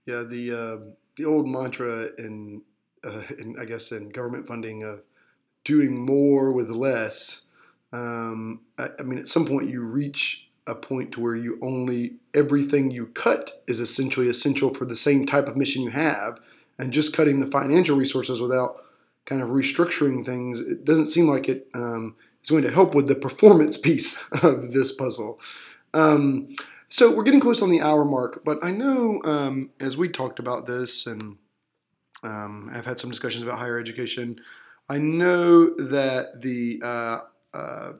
Yeah, 0.06 0.22
the 0.22 0.52
uh, 0.52 0.76
the 1.16 1.24
old 1.24 1.48
mantra 1.48 2.08
in, 2.18 2.62
uh, 3.04 3.22
in 3.38 3.56
I 3.60 3.64
guess 3.64 3.90
in 3.90 4.10
government 4.10 4.46
funding 4.46 4.84
of 4.84 5.02
doing 5.64 5.96
more 5.96 6.52
with 6.52 6.70
less. 6.70 7.48
Um, 7.92 8.60
I, 8.78 8.90
I 9.00 9.02
mean, 9.02 9.18
at 9.18 9.26
some 9.26 9.44
point 9.44 9.68
you 9.68 9.80
reach 9.80 10.48
a 10.68 10.74
point 10.76 11.10
to 11.12 11.20
where 11.20 11.34
you 11.34 11.58
only 11.60 12.14
everything 12.32 12.92
you 12.92 13.06
cut 13.06 13.62
is 13.66 13.80
essentially 13.80 14.28
essential 14.28 14.72
for 14.72 14.84
the 14.84 14.94
same 14.94 15.26
type 15.26 15.48
of 15.48 15.56
mission 15.56 15.82
you 15.82 15.90
have 15.90 16.38
and 16.80 16.92
just 16.92 17.16
cutting 17.16 17.40
the 17.40 17.46
financial 17.46 17.96
resources 17.96 18.40
without 18.40 18.84
kind 19.26 19.42
of 19.42 19.50
restructuring 19.50 20.24
things, 20.26 20.60
it 20.60 20.84
doesn't 20.84 21.06
seem 21.08 21.28
like 21.28 21.48
it 21.48 21.68
um, 21.74 22.16
is 22.42 22.50
going 22.50 22.64
to 22.64 22.72
help 22.72 22.94
with 22.94 23.06
the 23.08 23.14
performance 23.14 23.76
piece 23.88 24.30
of 24.42 24.72
this 24.72 24.92
puzzle. 24.92 25.40
Um, 25.94 26.56
so 26.88 27.14
we're 27.14 27.24
getting 27.24 27.40
close 27.40 27.62
on 27.62 27.70
the 27.70 27.82
hour 27.82 28.04
mark, 28.04 28.42
but 28.44 28.58
I 28.64 28.72
know 28.72 29.22
um, 29.24 29.70
as 29.80 29.96
we 29.96 30.08
talked 30.08 30.40
about 30.40 30.66
this 30.66 31.06
and 31.06 31.38
Um, 32.22 32.70
I've 32.72 32.84
had 32.84 33.00
some 33.00 33.10
discussions 33.10 33.42
about 33.44 33.58
higher 33.58 33.78
education. 33.78 34.40
I 34.88 34.98
know 34.98 35.70
that 35.76 36.42
the 36.42 36.80
uh, 36.84 37.20
uh, 37.54 37.92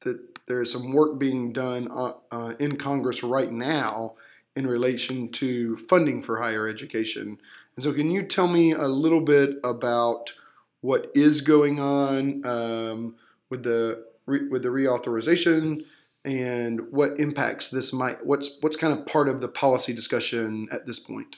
that 0.00 0.18
there 0.46 0.62
is 0.62 0.72
some 0.72 0.92
work 0.92 1.18
being 1.18 1.52
done 1.52 1.88
uh, 1.90 2.14
uh, 2.30 2.54
in 2.58 2.76
Congress 2.76 3.22
right 3.22 3.50
now 3.52 4.14
in 4.54 4.66
relation 4.66 5.30
to 5.32 5.76
funding 5.76 6.22
for 6.22 6.38
higher 6.38 6.66
education. 6.68 7.38
And 7.76 7.84
so, 7.84 7.92
can 7.92 8.10
you 8.10 8.22
tell 8.22 8.48
me 8.48 8.72
a 8.72 8.88
little 8.88 9.20
bit 9.20 9.58
about 9.62 10.32
what 10.80 11.10
is 11.14 11.42
going 11.42 11.78
on 11.78 12.44
um, 12.46 13.16
with 13.50 13.62
the 13.62 14.04
re- 14.24 14.48
with 14.48 14.62
the 14.62 14.70
reauthorization 14.70 15.84
and 16.24 16.90
what 16.90 17.20
impacts 17.20 17.70
this 17.70 17.92
might? 17.92 18.24
What's 18.24 18.58
what's 18.62 18.76
kind 18.76 18.98
of 18.98 19.04
part 19.06 19.28
of 19.28 19.40
the 19.40 19.48
policy 19.48 19.94
discussion 19.94 20.68
at 20.72 20.86
this 20.86 21.00
point? 21.00 21.36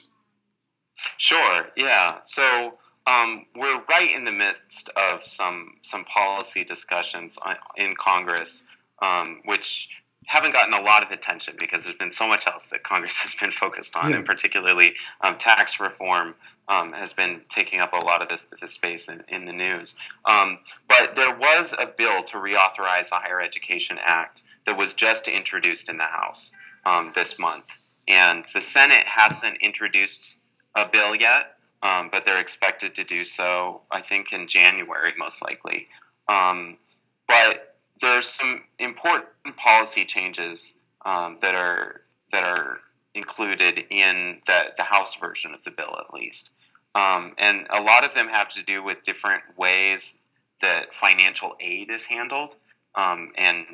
Sure. 1.17 1.63
Yeah. 1.75 2.19
So 2.23 2.75
um, 3.07 3.45
we're 3.55 3.83
right 3.89 4.13
in 4.15 4.23
the 4.23 4.31
midst 4.31 4.89
of 5.11 5.25
some 5.25 5.77
some 5.81 6.05
policy 6.05 6.63
discussions 6.63 7.37
in 7.75 7.95
Congress, 7.95 8.63
um, 9.01 9.41
which 9.45 9.89
haven't 10.25 10.53
gotten 10.53 10.73
a 10.73 10.81
lot 10.81 11.03
of 11.03 11.11
attention 11.11 11.55
because 11.59 11.85
there's 11.85 11.97
been 11.97 12.11
so 12.11 12.27
much 12.27 12.47
else 12.47 12.67
that 12.67 12.83
Congress 12.83 13.17
has 13.23 13.35
been 13.35 13.51
focused 13.51 13.95
on, 13.95 14.11
yeah. 14.11 14.17
and 14.17 14.25
particularly 14.25 14.95
um, 15.21 15.37
tax 15.37 15.79
reform 15.79 16.35
um, 16.67 16.93
has 16.93 17.13
been 17.13 17.41
taking 17.49 17.79
up 17.79 17.93
a 17.93 18.05
lot 18.05 18.21
of 18.21 18.29
this, 18.29 18.47
this 18.61 18.73
space 18.73 19.09
in, 19.09 19.23
in 19.27 19.45
the 19.45 19.53
news. 19.53 19.95
Um, 20.25 20.59
but 20.87 21.15
there 21.15 21.35
was 21.35 21.73
a 21.77 21.87
bill 21.87 22.23
to 22.23 22.37
reauthorize 22.37 23.09
the 23.09 23.15
Higher 23.15 23.41
Education 23.41 23.97
Act 23.99 24.43
that 24.65 24.77
was 24.77 24.93
just 24.93 25.27
introduced 25.27 25.89
in 25.89 25.97
the 25.97 26.03
House 26.03 26.53
um, 26.85 27.11
this 27.15 27.39
month, 27.39 27.77
and 28.07 28.45
the 28.53 28.61
Senate 28.61 29.07
hasn't 29.07 29.57
introduced 29.61 30.39
a 30.75 30.87
bill 30.87 31.15
yet, 31.15 31.55
um, 31.81 32.09
but 32.11 32.25
they're 32.25 32.41
expected 32.41 32.95
to 32.95 33.03
do 33.03 33.23
so, 33.23 33.81
I 33.89 34.01
think, 34.01 34.31
in 34.31 34.47
January, 34.47 35.13
most 35.17 35.41
likely. 35.41 35.87
Um, 36.27 36.77
but 37.27 37.68
there's 38.01 38.27
some 38.27 38.63
important 38.79 39.27
policy 39.57 40.05
changes 40.05 40.75
um, 41.05 41.37
that 41.41 41.55
are 41.55 42.01
that 42.31 42.43
are 42.43 42.79
included 43.13 43.85
in 43.89 44.39
the, 44.45 44.73
the 44.77 44.83
House 44.83 45.15
version 45.15 45.53
of 45.53 45.63
the 45.63 45.71
bill, 45.71 45.97
at 45.99 46.13
least. 46.13 46.53
Um, 46.95 47.33
and 47.37 47.67
a 47.69 47.81
lot 47.81 48.05
of 48.05 48.13
them 48.13 48.27
have 48.27 48.49
to 48.49 48.63
do 48.63 48.83
with 48.83 49.03
different 49.03 49.43
ways 49.57 50.19
that 50.61 50.93
financial 50.93 51.55
aid 51.59 51.91
is 51.91 52.05
handled 52.05 52.55
um, 52.95 53.31
and 53.35 53.65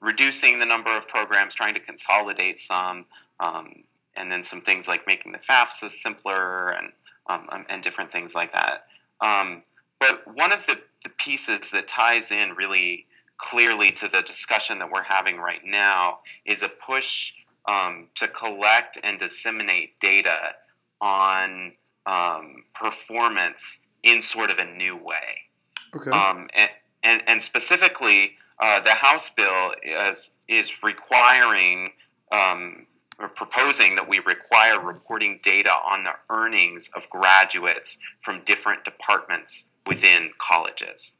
reducing 0.00 0.58
the 0.58 0.66
number 0.66 0.90
of 0.96 1.08
programs, 1.08 1.54
trying 1.54 1.74
to 1.74 1.80
consolidate 1.80 2.58
some, 2.58 3.06
um, 3.40 3.82
and 4.16 4.30
then 4.30 4.42
some 4.42 4.60
things 4.60 4.86
like 4.88 5.06
making 5.06 5.32
the 5.32 5.38
FAFSA 5.38 5.90
simpler 5.90 6.70
and 6.70 6.92
um, 7.28 7.46
and 7.68 7.82
different 7.82 8.12
things 8.12 8.34
like 8.36 8.52
that. 8.52 8.86
Um, 9.20 9.62
but 9.98 10.22
one 10.36 10.52
of 10.52 10.64
the, 10.66 10.78
the 11.02 11.08
pieces 11.10 11.72
that 11.72 11.88
ties 11.88 12.30
in 12.30 12.52
really 12.52 13.06
clearly 13.38 13.92
to 13.92 14.08
the 14.08 14.22
discussion 14.22 14.78
that 14.78 14.90
we're 14.90 15.02
having 15.02 15.36
right 15.36 15.64
now 15.64 16.20
is 16.44 16.62
a 16.62 16.68
push 16.68 17.32
um, 17.66 18.08
to 18.14 18.28
collect 18.28 18.98
and 19.02 19.18
disseminate 19.18 19.98
data 20.00 20.54
on 21.00 21.72
um, 22.06 22.56
performance 22.74 23.86
in 24.02 24.22
sort 24.22 24.50
of 24.50 24.58
a 24.58 24.64
new 24.64 24.96
way. 24.96 25.48
Okay. 25.94 26.10
Um, 26.10 26.48
and, 26.54 26.70
and, 27.02 27.22
and 27.26 27.42
specifically, 27.42 28.36
uh, 28.60 28.80
the 28.80 28.90
House 28.90 29.30
bill 29.30 29.72
is, 29.82 30.30
is 30.48 30.82
requiring 30.82 31.88
um, 32.32 32.86
or 33.18 33.28
proposing 33.28 33.96
that 33.96 34.08
we 34.08 34.18
require 34.20 34.80
reporting 34.80 35.40
data 35.42 35.70
on 35.70 36.04
the 36.04 36.14
earnings 36.30 36.90
of 36.94 37.08
graduates 37.10 37.98
from 38.20 38.42
different 38.44 38.84
departments 38.84 39.70
within 39.86 40.30
colleges. 40.38 41.12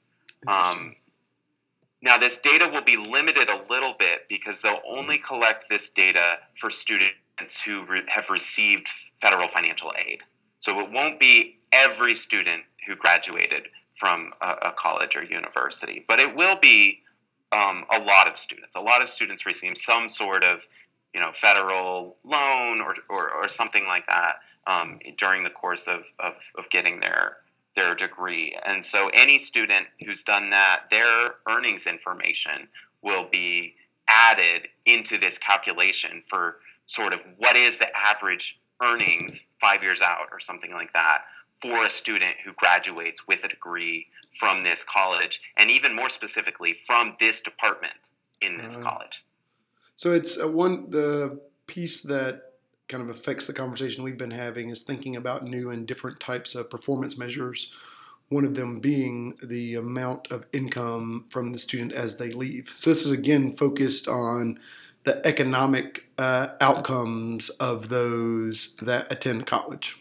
Um, 0.46 0.94
now, 2.02 2.18
this 2.18 2.38
data 2.38 2.70
will 2.72 2.82
be 2.82 2.96
limited 2.96 3.48
a 3.48 3.62
little 3.70 3.94
bit 3.98 4.28
because 4.28 4.60
they'll 4.60 4.82
only 4.86 5.18
collect 5.18 5.68
this 5.68 5.90
data 5.90 6.38
for 6.54 6.68
students 6.70 7.60
who 7.64 7.84
re- 7.84 8.02
have 8.08 8.28
received 8.30 8.88
federal 9.20 9.48
financial 9.48 9.92
aid. 10.06 10.22
So 10.58 10.80
it 10.80 10.92
won't 10.92 11.18
be 11.18 11.58
every 11.72 12.14
student 12.14 12.62
who 12.86 12.96
graduated 12.96 13.68
from 13.94 14.32
a, 14.42 14.56
a 14.62 14.72
college 14.72 15.16
or 15.16 15.24
university, 15.24 16.04
but 16.06 16.20
it 16.20 16.36
will 16.36 16.56
be 16.56 17.02
um, 17.52 17.84
a 17.90 18.00
lot 18.00 18.28
of 18.28 18.36
students. 18.36 18.76
A 18.76 18.80
lot 18.80 19.02
of 19.02 19.08
students 19.08 19.46
receive 19.46 19.78
some 19.78 20.08
sort 20.08 20.44
of 20.44 20.66
you 21.14 21.20
know 21.20 21.32
federal 21.32 22.16
loan 22.24 22.82
or, 22.82 22.94
or, 23.08 23.32
or 23.32 23.48
something 23.48 23.86
like 23.86 24.06
that 24.06 24.36
um, 24.66 24.98
during 25.16 25.44
the 25.44 25.50
course 25.50 25.88
of, 25.88 26.04
of, 26.18 26.34
of 26.58 26.68
getting 26.68 27.00
their 27.00 27.38
their 27.76 27.94
degree. 27.94 28.56
And 28.64 28.84
so 28.84 29.10
any 29.14 29.38
student 29.38 29.86
who's 30.04 30.22
done 30.22 30.50
that, 30.50 30.84
their 30.90 31.36
earnings 31.48 31.86
information 31.86 32.68
will 33.02 33.28
be 33.30 33.76
added 34.08 34.68
into 34.84 35.18
this 35.18 35.38
calculation 35.38 36.22
for 36.26 36.58
sort 36.86 37.14
of 37.14 37.24
what 37.36 37.56
is 37.56 37.78
the 37.78 37.88
average 37.96 38.60
earnings 38.82 39.46
five 39.60 39.82
years 39.82 40.02
out 40.02 40.28
or 40.32 40.40
something 40.40 40.72
like 40.72 40.92
that 40.92 41.22
for 41.54 41.84
a 41.84 41.88
student 41.88 42.34
who 42.44 42.52
graduates 42.52 43.26
with 43.26 43.44
a 43.44 43.48
degree 43.48 44.06
from 44.38 44.62
this 44.62 44.84
college, 44.84 45.40
and 45.56 45.70
even 45.70 45.96
more 45.96 46.10
specifically 46.10 46.74
from 46.74 47.14
this 47.18 47.40
department 47.40 48.10
in 48.42 48.58
this 48.58 48.78
uh, 48.78 48.82
college. 48.82 49.24
So 49.96 50.12
it's 50.12 50.42
uh, 50.42 50.48
one 50.48 50.90
the 50.90 51.40
piece 51.66 52.02
that 52.02 52.45
kind 52.88 53.02
of 53.02 53.08
affects 53.08 53.46
the 53.46 53.52
conversation 53.52 54.04
we've 54.04 54.18
been 54.18 54.30
having 54.30 54.70
is 54.70 54.82
thinking 54.82 55.16
about 55.16 55.44
new 55.44 55.70
and 55.70 55.86
different 55.86 56.20
types 56.20 56.54
of 56.54 56.70
performance 56.70 57.18
measures. 57.18 57.74
One 58.28 58.44
of 58.44 58.54
them 58.54 58.80
being 58.80 59.36
the 59.42 59.74
amount 59.74 60.30
of 60.30 60.46
income 60.52 61.26
from 61.28 61.52
the 61.52 61.58
student 61.58 61.92
as 61.92 62.16
they 62.16 62.30
leave. 62.30 62.72
So 62.76 62.90
this 62.90 63.06
is 63.06 63.12
again 63.12 63.52
focused 63.52 64.08
on 64.08 64.58
the 65.04 65.24
economic 65.26 66.08
uh, 66.18 66.48
outcomes 66.60 67.50
of 67.50 67.88
those 67.88 68.76
that 68.78 69.10
attend 69.10 69.46
college. 69.46 70.00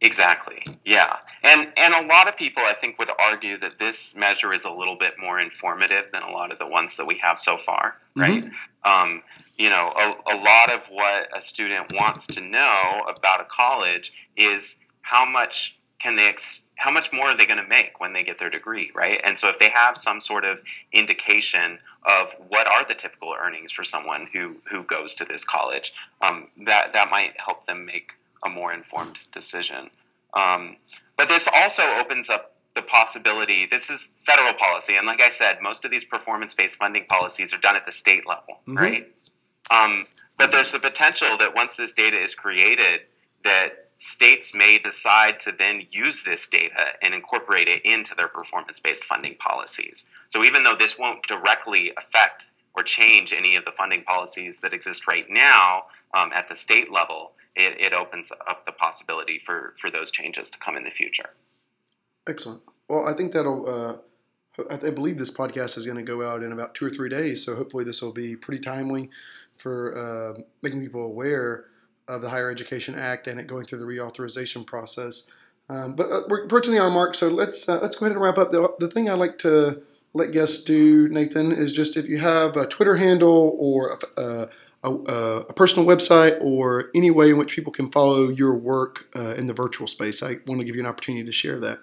Exactly. 0.00 0.62
Yeah. 0.84 1.16
And 1.42 1.72
and 1.76 1.94
a 1.94 2.06
lot 2.06 2.28
of 2.28 2.36
people 2.36 2.62
I 2.64 2.72
think 2.72 2.98
would 2.98 3.10
argue 3.18 3.56
that 3.58 3.78
this 3.78 4.14
measure 4.14 4.52
is 4.52 4.64
a 4.64 4.70
little 4.70 4.94
bit 4.94 5.18
more 5.18 5.40
informative 5.40 6.12
than 6.12 6.22
a 6.22 6.30
lot 6.30 6.52
of 6.52 6.58
the 6.58 6.68
ones 6.68 6.96
that 6.96 7.06
we 7.06 7.16
have 7.16 7.38
so 7.38 7.56
far, 7.56 7.96
mm-hmm. 8.16 8.20
right? 8.20 8.44
Mm-hmm. 8.44 9.12
Um, 9.12 9.22
you 9.56 9.70
know, 9.70 9.92
a, 9.96 10.34
a 10.34 10.36
lot 10.36 10.72
of 10.72 10.86
what 10.86 11.36
a 11.36 11.40
student 11.40 11.92
wants 11.92 12.26
to 12.28 12.40
know 12.40 13.02
about 13.08 13.40
a 13.40 13.44
college 13.44 14.28
is 14.36 14.78
how 15.02 15.28
much 15.28 15.76
can 15.98 16.14
they 16.14 16.28
ex- 16.28 16.62
how 16.76 16.92
much 16.92 17.12
more 17.12 17.26
are 17.26 17.36
they 17.36 17.44
going 17.44 17.62
to 17.62 17.68
make 17.68 17.98
when 17.98 18.12
they 18.12 18.22
get 18.22 18.38
their 18.38 18.50
degree, 18.50 18.92
right? 18.94 19.20
And 19.24 19.36
so 19.36 19.48
if 19.48 19.58
they 19.58 19.68
have 19.68 19.98
some 19.98 20.20
sort 20.20 20.44
of 20.44 20.62
indication 20.92 21.78
of 22.04 22.32
what 22.48 22.68
are 22.68 22.84
the 22.84 22.94
typical 22.94 23.34
earnings 23.36 23.72
for 23.72 23.82
someone 23.82 24.28
who 24.32 24.54
who 24.70 24.84
goes 24.84 25.16
to 25.16 25.24
this 25.24 25.44
college, 25.44 25.92
um, 26.20 26.46
that 26.58 26.92
that 26.92 27.10
might 27.10 27.34
help 27.40 27.66
them 27.66 27.84
make 27.84 28.12
a 28.44 28.48
more 28.48 28.72
informed 28.72 29.30
decision. 29.32 29.90
Um, 30.34 30.76
but 31.16 31.28
this 31.28 31.48
also 31.52 31.82
opens 31.98 32.30
up 32.30 32.54
the 32.78 32.82
possibility 32.82 33.66
this 33.66 33.90
is 33.90 34.12
federal 34.22 34.52
policy 34.54 34.94
and 34.94 35.04
like 35.04 35.20
i 35.20 35.28
said 35.28 35.58
most 35.60 35.84
of 35.84 35.90
these 35.90 36.04
performance-based 36.04 36.78
funding 36.78 37.04
policies 37.06 37.52
are 37.52 37.58
done 37.58 37.74
at 37.74 37.84
the 37.84 37.92
state 37.92 38.24
level 38.26 38.60
mm-hmm. 38.68 38.78
right 38.78 39.12
um, 39.70 40.04
but 40.38 40.52
there's 40.52 40.72
a 40.74 40.78
potential 40.78 41.28
that 41.38 41.54
once 41.56 41.76
this 41.76 41.92
data 41.92 42.20
is 42.20 42.36
created 42.36 43.02
that 43.42 43.88
states 43.96 44.54
may 44.54 44.78
decide 44.78 45.40
to 45.40 45.50
then 45.50 45.84
use 45.90 46.22
this 46.22 46.46
data 46.46 46.86
and 47.02 47.12
incorporate 47.12 47.66
it 47.66 47.84
into 47.84 48.14
their 48.14 48.28
performance-based 48.28 49.02
funding 49.02 49.34
policies 49.36 50.08
so 50.28 50.44
even 50.44 50.62
though 50.62 50.76
this 50.76 50.96
won't 50.96 51.20
directly 51.24 51.92
affect 51.98 52.52
or 52.76 52.84
change 52.84 53.32
any 53.32 53.56
of 53.56 53.64
the 53.64 53.72
funding 53.72 54.04
policies 54.04 54.60
that 54.60 54.72
exist 54.72 55.08
right 55.08 55.28
now 55.28 55.86
um, 56.14 56.30
at 56.32 56.46
the 56.46 56.54
state 56.54 56.92
level 56.92 57.32
it, 57.58 57.80
it 57.80 57.92
opens 57.92 58.32
up 58.46 58.64
the 58.64 58.72
possibility 58.72 59.38
for, 59.38 59.74
for 59.76 59.90
those 59.90 60.10
changes 60.10 60.50
to 60.50 60.58
come 60.58 60.76
in 60.76 60.84
the 60.84 60.90
future. 60.90 61.30
Excellent. 62.28 62.62
Well, 62.88 63.06
I 63.06 63.14
think 63.14 63.32
that'll. 63.32 63.68
Uh, 63.68 63.96
I 64.70 64.90
believe 64.90 65.18
this 65.18 65.30
podcast 65.30 65.78
is 65.78 65.86
going 65.86 65.98
to 65.98 66.02
go 66.02 66.28
out 66.28 66.42
in 66.42 66.50
about 66.50 66.74
two 66.74 66.84
or 66.84 66.90
three 66.90 67.08
days, 67.08 67.44
so 67.44 67.54
hopefully 67.54 67.84
this 67.84 68.02
will 68.02 68.12
be 68.12 68.34
pretty 68.34 68.60
timely 68.60 69.08
for 69.56 69.96
uh, 70.36 70.40
making 70.62 70.80
people 70.80 71.04
aware 71.04 71.66
of 72.08 72.22
the 72.22 72.28
Higher 72.28 72.50
Education 72.50 72.96
Act 72.96 73.28
and 73.28 73.38
it 73.38 73.46
going 73.46 73.66
through 73.66 73.78
the 73.78 73.84
reauthorization 73.84 74.66
process. 74.66 75.32
Um, 75.68 75.94
but 75.94 76.10
uh, 76.10 76.22
we're 76.28 76.44
approaching 76.44 76.72
the 76.72 76.82
hour 76.82 76.90
mark, 76.90 77.14
so 77.14 77.28
let's 77.28 77.68
uh, 77.68 77.78
let's 77.80 78.00
go 78.00 78.06
ahead 78.06 78.16
and 78.16 78.24
wrap 78.24 78.38
up. 78.38 78.50
The, 78.50 78.68
the 78.80 78.88
thing 78.88 79.08
I 79.08 79.12
like 79.12 79.38
to 79.38 79.80
let 80.12 80.32
guests 80.32 80.64
do, 80.64 81.08
Nathan, 81.08 81.52
is 81.52 81.72
just 81.72 81.96
if 81.96 82.08
you 82.08 82.18
have 82.18 82.56
a 82.56 82.66
Twitter 82.66 82.96
handle 82.96 83.54
or 83.60 83.98
a, 84.16 84.48
a 84.84 84.90
a, 84.90 85.52
personal 85.52 85.86
website 85.88 86.40
or 86.40 86.90
any 86.94 87.10
way 87.10 87.30
in 87.30 87.38
which 87.38 87.54
people 87.54 87.72
can 87.72 87.90
follow 87.90 88.28
your 88.28 88.54
work 88.54 89.08
uh, 89.16 89.34
in 89.34 89.46
the 89.46 89.54
virtual 89.54 89.86
space. 89.86 90.22
I 90.22 90.38
want 90.46 90.60
to 90.60 90.64
give 90.64 90.76
you 90.76 90.82
an 90.82 90.86
opportunity 90.86 91.24
to 91.24 91.32
share 91.32 91.58
that. 91.60 91.80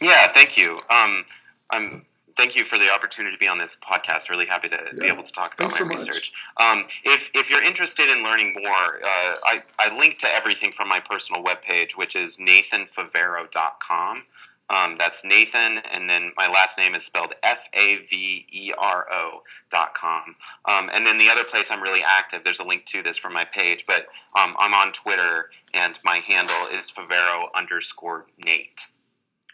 Yeah, 0.00 0.28
thank 0.28 0.56
you. 0.56 0.80
Um, 0.90 1.24
I'm 1.70 2.06
thank 2.38 2.54
you 2.54 2.64
for 2.64 2.78
the 2.78 2.88
opportunity 2.94 3.34
to 3.34 3.38
be 3.38 3.48
on 3.48 3.58
this 3.58 3.76
podcast. 3.76 4.30
Really 4.30 4.46
happy 4.46 4.68
to 4.68 4.78
yeah. 4.94 5.02
be 5.02 5.06
able 5.08 5.24
to 5.24 5.32
talk 5.32 5.54
about 5.54 5.72
Thanks 5.72 5.80
my 5.80 5.86
so 5.86 5.90
research. 5.90 6.32
Um, 6.56 6.84
if, 7.04 7.30
if 7.34 7.50
you're 7.50 7.62
interested 7.62 8.08
in 8.08 8.22
learning 8.22 8.54
more, 8.62 8.70
uh, 8.70 9.34
I, 9.44 9.62
I 9.78 9.98
link 9.98 10.18
to 10.18 10.28
everything 10.34 10.70
from 10.70 10.88
my 10.88 11.00
personal 11.00 11.42
webpage, 11.42 11.96
which 11.96 12.14
is 12.14 12.36
nathanfavero.com. 12.36 14.22
Um, 14.70 14.96
that's 14.98 15.24
Nathan, 15.24 15.78
and 15.92 16.10
then 16.10 16.32
my 16.36 16.46
last 16.48 16.76
name 16.76 16.94
is 16.94 17.02
spelled 17.02 17.34
F 17.42 17.68
A 17.72 17.96
V 18.10 18.46
E 18.50 18.72
R 18.76 19.06
O 19.10 19.42
dot 19.70 19.94
com. 19.94 20.34
Um, 20.66 20.90
and 20.92 21.06
then 21.06 21.16
the 21.16 21.30
other 21.30 21.44
place 21.44 21.70
I'm 21.70 21.82
really 21.82 22.02
active, 22.06 22.44
there's 22.44 22.60
a 22.60 22.66
link 22.66 22.84
to 22.86 23.02
this 23.02 23.16
from 23.16 23.32
my 23.32 23.44
page, 23.44 23.86
but 23.86 24.02
um, 24.38 24.54
I'm 24.58 24.74
on 24.74 24.92
Twitter, 24.92 25.48
and 25.72 25.98
my 26.04 26.16
handle 26.18 26.66
is 26.72 26.90
Favero 26.90 27.46
underscore 27.54 28.26
Nate. 28.44 28.86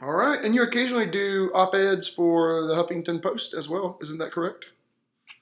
All 0.00 0.12
right, 0.12 0.44
and 0.44 0.52
you 0.54 0.62
occasionally 0.62 1.06
do 1.06 1.52
op-eds 1.54 2.08
for 2.08 2.64
the 2.64 2.74
Huffington 2.74 3.22
Post 3.22 3.54
as 3.54 3.68
well, 3.68 3.96
isn't 4.02 4.18
that 4.18 4.32
correct? 4.32 4.64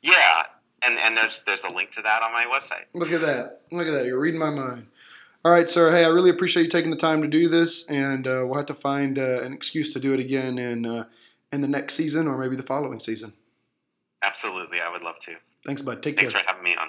Yeah, 0.03 0.43
and 0.87 0.99
and 0.99 1.17
there's 1.17 1.43
there's 1.45 1.65
a 1.65 1.73
link 1.73 1.93
to 1.93 2.03
that 2.03 2.23
on 2.23 2.33
my 2.33 2.45
website. 2.45 2.85
Look 2.93 3.13
at 3.13 3.23
that! 3.23 3.63
Look 3.71 3.87
at 3.87 3.93
that! 3.93 4.05
You're 4.05 4.21
reading 4.21 4.41
my 4.41 4.51
mind. 4.51 4.89
All 5.45 5.51
right, 5.51 5.69
sir. 5.69 5.91
Hey, 5.91 6.05
I 6.05 6.09
really 6.09 6.31
appreciate 6.31 6.63
you 6.63 6.69
taking 6.69 6.93
the 6.93 6.97
time 6.97 7.21
to 7.21 7.27
do 7.27 7.49
this, 7.49 7.91
and 7.91 8.29
uh, 8.29 8.45
we'll 8.47 8.55
have 8.55 8.67
to 8.67 8.75
find 8.75 9.19
uh, 9.19 9.43
an 9.43 9.53
excuse 9.53 9.93
to 9.93 9.99
do 9.99 10.15
it 10.15 10.21
again 10.21 10.57
in 10.57 10.87
uh, 10.87 11.07
in 11.53 11.61
the 11.61 11.67
next 11.67 11.95
season 11.95 12.29
or 12.29 12.39
maybe 12.39 12.55
the 12.55 12.63
following 12.63 13.01
season. 13.01 13.33
Absolutely, 14.23 14.81
I 14.81 14.89
would 14.89 15.03
love 15.03 15.19
to. 15.21 15.35
Thanks, 15.67 15.83
bud. 15.83 16.01
Take 16.01 16.17
Thanks 16.17 16.31
care. 16.31 16.43
Thanks 16.43 16.51
for 16.53 16.57
having 16.57 16.63
me 16.63 16.77
on. 16.77 16.89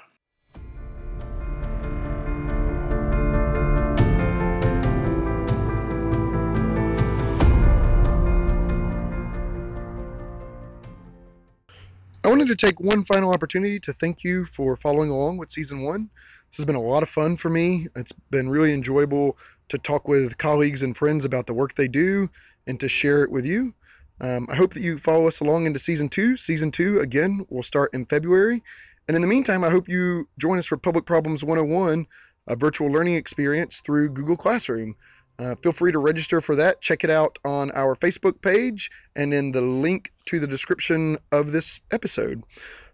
I 12.24 12.30
wanted 12.30 12.48
to 12.50 12.56
take 12.56 12.80
one 12.80 13.04
final 13.04 13.34
opportunity 13.34 13.80
to 13.80 13.92
thank 13.92 14.24
you 14.24 14.46
for 14.46 14.76
following 14.76 15.10
along 15.10 15.38
with 15.38 15.50
season 15.50 15.82
one. 15.82 16.12
This 16.54 16.58
has 16.58 16.66
been 16.66 16.76
a 16.76 16.82
lot 16.82 17.02
of 17.02 17.10
fun 17.10 17.36
for 17.36 17.50
me. 17.50 17.88
It's 17.96 18.12
been 18.30 18.48
really 18.48 18.74
enjoyable 18.74 19.40
to 19.70 19.80
talk 19.80 20.08
with 20.08 20.38
colleagues 20.38 20.84
and 20.84 20.96
friends 20.96 21.26
about 21.26 21.48
the 21.48 21.54
work 21.56 21.74
they 21.74 21.88
do 21.88 22.30
and 22.68 22.80
to 22.80 22.88
share 22.88 23.24
it 23.24 23.32
with 23.32 23.44
you. 23.44 23.74
Um, 24.22 24.46
I 24.52 24.54
hope 24.54 24.76
that 24.76 24.84
you 24.84 25.00
follow 25.00 25.26
us 25.26 25.40
along 25.40 25.66
into 25.66 25.80
season 25.80 26.10
two. 26.10 26.38
Season 26.38 26.70
two, 26.70 27.00
again, 27.00 27.48
will 27.50 27.64
start 27.64 27.92
in 27.92 28.06
February. 28.06 28.62
And 29.08 29.16
in 29.16 29.24
the 29.24 29.28
meantime, 29.28 29.64
I 29.64 29.72
hope 29.72 29.90
you 29.90 30.28
join 30.38 30.60
us 30.60 30.68
for 30.68 30.78
Public 30.78 31.08
Problems 31.08 31.44
101, 31.44 32.06
a 32.46 32.56
virtual 32.56 32.88
learning 32.88 33.16
experience 33.16 33.82
through 33.82 34.10
Google 34.10 34.38
Classroom. 34.38 34.96
Uh, 35.40 35.56
feel 35.56 35.72
free 35.72 35.92
to 35.92 35.98
register 35.98 36.40
for 36.40 36.56
that. 36.56 36.82
Check 36.82 37.04
it 37.04 37.10
out 37.10 37.40
on 37.44 37.72
our 37.72 37.96
Facebook 37.96 38.44
page 38.44 38.92
and 39.16 39.34
in 39.34 39.54
the 39.54 39.62
link 39.62 40.14
to 40.26 40.40
the 40.40 40.46
description 40.46 41.18
of 41.32 41.52
this 41.52 41.80
episode. 41.90 42.44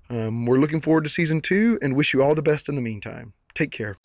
Um, 0.09 0.45
we're 0.45 0.59
looking 0.59 0.79
forward 0.79 1.03
to 1.03 1.09
season 1.09 1.41
two 1.41 1.77
and 1.81 1.97
wish 1.97 2.13
you 2.13 2.23
all 2.23 2.35
the 2.35 2.41
best 2.41 2.69
in 2.69 2.75
the 2.75 2.81
meantime. 2.81 3.33
Take 3.53 3.71
care. 3.71 3.97